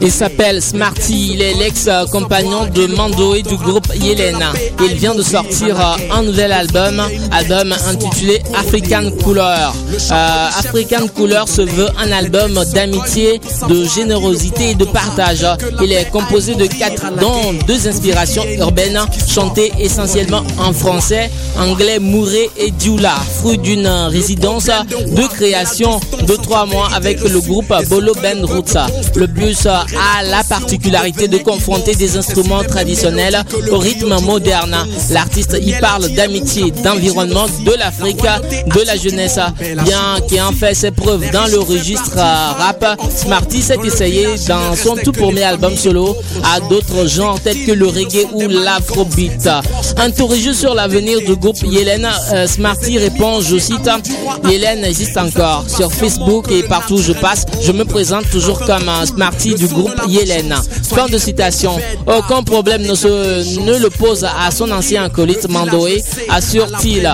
Il 0.02 0.12
s'appelle 0.12 0.62
Smarty, 0.62 1.32
il 1.34 1.42
est 1.42 1.54
l'ex-compagnon 1.54 2.66
de 2.68 2.88
Mando 2.88 3.34
et 3.34 3.44
du 3.44 3.56
groupe 3.56 3.88
Yelena. 3.96 4.52
Il 4.82 4.96
vient 4.96 5.16
de 5.16 5.22
sortir 5.22 5.80
euh, 5.80 6.14
un 6.14 6.24
nouvel 6.24 6.52
album, 6.52 7.02
album 7.32 7.74
intitulé 7.88 8.42
African 8.54 9.10
Couleur. 9.24 9.74
Euh, 10.12 10.48
African 10.60 11.08
Couleur 11.08 11.48
se 11.48 11.62
veut 11.62 11.88
un 11.98 12.12
album 12.12 12.62
d'amitié, 12.74 13.40
de 13.70 13.86
générosité 13.86 14.72
et 14.72 14.76
de 14.76 14.86
partage. 14.86 15.46
Il 15.82 15.94
est 15.94 16.10
composé 16.12 16.56
de 16.56 16.66
quatre, 16.66 17.16
dont 17.20 17.54
deux 17.66 17.88
inspirations 17.88 18.46
urbaines, 18.58 19.00
chantées 19.30 19.72
essentiellement 19.80 20.44
en 20.60 20.74
français, 20.74 21.30
anglais, 21.58 22.00
mouré 22.00 22.50
et 22.58 22.72
dioula, 22.72 23.16
fruit 23.40 23.58
d'une 23.58 23.88
résidence 23.88 24.66
de 24.66 25.28
création 25.28 26.02
de 26.28 26.36
trois 26.36 26.66
mois 26.66 26.90
avec 26.94 27.22
le 27.22 27.40
groupe 27.40 27.74
Bolo 27.90 28.14
Roots. 28.34 28.78
Le 29.16 29.28
blues 29.28 29.68
a 29.68 30.24
la 30.24 30.44
particularité 30.44 31.28
de 31.28 31.38
confronter 31.38 31.96
des 31.96 32.18
instruments 32.18 32.64
traditionnels 32.64 33.44
au 33.72 33.78
rythme 33.78 34.20
moderne. 34.22 34.76
L'artiste 35.12 35.58
y 35.62 35.74
parle 35.80 36.10
d'amitié, 36.10 36.72
d'environnement, 36.72 37.46
de 37.66 37.74
l'Afrique, 37.78 38.22
de 38.22 38.82
la 38.86 38.96
jeunesse. 38.98 39.40
Bien 39.86 40.16
en 40.48 40.52
fait 40.52 40.74
ses 40.74 40.92
preuves 40.92 41.30
dans 41.32 41.48
le 41.48 41.60
registre 41.60 42.16
rap, 42.16 42.86
Smarty 43.16 43.62
s'est 43.62 43.78
essayé 43.84 44.28
dans 44.48 44.76
son 44.76 44.96
tout 44.96 45.12
premier 45.12 45.44
album 45.44 45.76
solo 45.76 46.16
à 46.44 46.60
d'autres 46.60 47.08
genres 47.08 47.40
tels 47.40 47.66
que 47.66 47.72
le 47.72 47.88
reggae 47.88 48.26
ou 48.34 48.48
l'afrobeat. 48.48 49.50
Interrogé 49.98 50.54
sur 50.54 50.74
l'avenir 50.74 51.20
du 51.20 51.36
groupe 51.36 51.58
Yélène, 51.64 52.08
euh, 52.34 52.48
Smarty 52.48 52.98
répond, 52.98 53.42
je 53.42 53.58
cite, 53.58 53.90
Yélène 54.50 54.84
existe 54.84 55.18
encore. 55.18 55.66
Sur 55.68 55.92
Facebook 55.92 56.52
et 56.52 56.64
partout 56.64 56.96
où 56.96 57.02
je 57.02 57.14
passe, 57.14 57.46
je 57.62 57.72
me 57.72 57.86
présente 57.86 58.15
toujours 58.24 58.60
comme 58.60 58.90
un 58.90 59.06
Smarty 59.06 59.56
du 59.56 59.68
groupe 59.68 59.96
Yélène. 60.08 60.56
Fin 60.84 61.08
de 61.08 61.18
citation. 61.18 61.78
Aucun 62.06 62.44
problème 62.44 62.82
ne, 62.84 62.96
se, 62.96 63.60
ne 63.60 63.78
le 63.78 63.90
pose 63.90 64.24
à 64.24 64.52
son 64.52 64.72
ancien 64.72 65.04
acolyte 65.04 65.50
Mandoé, 65.50 66.04
assure-t-il. 66.30 67.10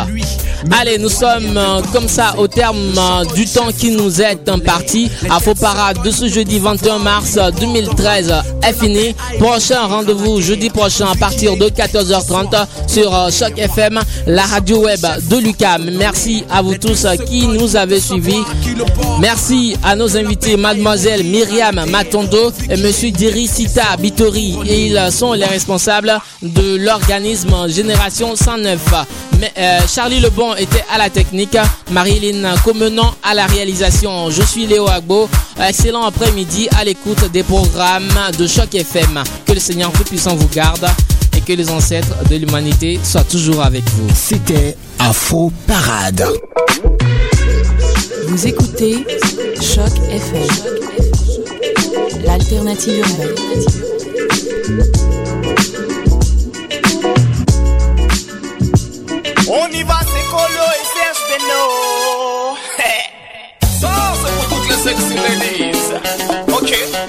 Allez, 0.70 0.98
nous 1.00 1.10
sommes 1.10 1.58
euh, 1.58 1.82
comme 1.92 2.08
ça 2.08 2.36
au 2.38 2.48
terme 2.48 2.78
euh, 2.98 3.26
du 3.34 3.46
temps 3.46 3.72
qui 3.76 3.92
nous 3.92 4.22
est 4.22 4.48
imparti. 4.48 5.10
À 5.30 5.40
Faux 5.40 5.56
Parade 5.56 6.02
de 6.04 6.12
ce 6.12 6.28
jeudi 6.28 6.60
21 6.60 7.00
mars 7.00 7.38
2013 7.60 8.34
est 8.64 8.74
fini. 8.74 9.16
Prochain 9.40 9.88
rendez-vous 9.88 10.40
jeudi 10.40 10.70
prochain 10.70 11.08
à 11.12 11.16
partir 11.16 11.58
de 11.58 11.66
14h30 11.66 12.66
sur 12.88 13.14
euh, 13.14 13.30
Choc 13.32 13.58
FM, 13.58 14.00
la 14.28 14.44
radio 14.44 14.84
web 14.86 15.00
de 15.30 15.38
Lucam. 15.38 15.90
Merci 15.98 16.44
à 16.50 16.62
vous 16.62 16.76
tous 16.78 17.06
euh, 17.06 17.16
qui 17.16 17.48
nous 17.48 17.76
avez 17.76 18.00
suivis. 18.00 18.42
Merci 19.20 19.76
à 19.84 19.96
nos 19.96 20.16
invités, 20.16 20.58
mademoiselle 20.58 21.24
Myriam 21.24 21.86
Matondo 21.90 22.52
et 22.70 22.78
monsieur 22.78 23.10
Diricita 23.12 23.98
Bitori. 23.98 24.56
Ils 24.66 25.08
sont 25.12 25.34
les 25.34 25.46
responsables 25.46 26.20
de 26.44 26.76
l'organisme 26.78 27.68
Génération 27.68 28.36
109. 28.36 28.80
Mais, 29.40 29.52
euh, 29.58 29.80
Charlie 29.88 30.20
Lebon 30.20 30.51
était 30.56 30.84
à 30.92 30.98
la 30.98 31.10
technique, 31.10 31.58
Marilyn 31.92 32.56
Comenant 32.64 33.14
à 33.24 33.34
la 33.34 33.46
réalisation. 33.46 34.30
Je 34.30 34.42
suis 34.42 34.66
Léo 34.66 34.88
Agbo. 34.88 35.30
Excellent 35.60 36.04
après-midi 36.06 36.68
à 36.78 36.84
l'écoute 36.84 37.32
des 37.32 37.44
programmes 37.44 38.10
de 38.38 38.48
Choc 38.48 38.74
FM. 38.74 39.24
Que 39.46 39.54
le 39.54 39.60
Seigneur 39.60 39.92
Tout-Puissant 39.92 40.36
vous 40.36 40.48
garde 40.50 40.88
et 41.36 41.42
que 41.42 41.54
les 41.54 41.70
ancêtres 41.70 42.16
de 42.30 42.36
l'humanité 42.36 43.00
soient 43.04 43.24
toujours 43.24 43.62
avec 43.64 43.84
vous. 43.92 44.08
C'était 44.16 44.76
Afro 45.00 45.52
Parade. 45.68 46.28
Vous 48.28 48.48
écoutez 48.48 49.06
Choc 49.62 49.92
FM, 50.10 50.48
l'alternative 52.24 53.00
urbaine. 53.00 53.36
On 59.54 59.68
y 59.74 59.84
va, 59.84 60.00
Sexy 64.82 65.14
ladies, 65.16 65.92
ok? 66.58 67.01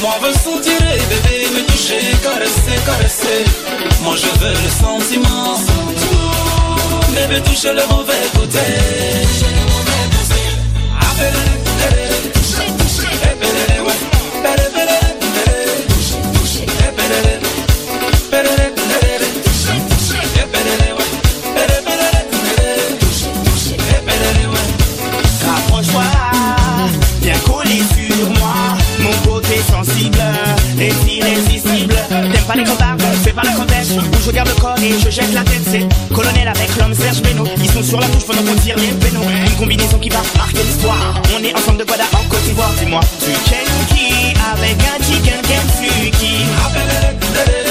Moi 0.00 0.14
veux 0.22 0.32
soutirer, 0.32 0.98
bébé, 1.10 1.48
me 1.54 1.66
toucher, 1.66 1.98
caresser, 2.22 2.78
caresser. 2.86 3.44
Moi 4.02 4.14
je 4.16 4.28
veux 4.38 4.52
le 4.52 4.70
sentiment. 4.70 5.56
Bébé, 7.14 7.42
touche 7.42 7.64
le 7.64 7.84
mauvais 7.92 8.28
côté. 8.34 8.58
Appelez, 11.00 11.57
Où 33.40 34.20
je 34.26 34.30
garde 34.32 34.48
le 34.48 34.54
corps 34.60 34.78
et 34.82 34.92
je 34.98 35.10
jette 35.10 35.32
la 35.32 35.42
tête, 35.42 35.62
c'est 35.64 35.86
colonel 36.14 36.48
avec 36.48 36.76
l'homme 36.76 36.94
Serge 36.94 37.22
Beno. 37.22 37.44
Ils 37.56 37.70
sont 37.70 37.82
sur 37.82 38.00
la 38.00 38.06
touche 38.08 38.24
pendant 38.26 38.42
qu'on 38.42 38.58
tire 38.60 38.76
les 38.76 38.88
pénaux. 38.88 39.22
Une 39.22 39.56
combinaison 39.56 39.98
qui 39.98 40.08
va 40.08 40.22
marquer 40.36 40.62
l'histoire. 40.62 41.14
On 41.38 41.44
est 41.44 41.54
ensemble 41.56 41.78
de 41.78 41.84
Guada 41.84 42.04
en 42.14 42.28
Côte 42.28 42.42
d'Ivoire, 42.42 42.72
dis-moi. 42.78 43.00
Tu 43.20 43.30
qui 43.94 44.34
avec 44.52 44.76
un 44.82 45.04
chicken 45.04 45.40
qui? 46.18 46.38
Yakatobina 47.38 47.67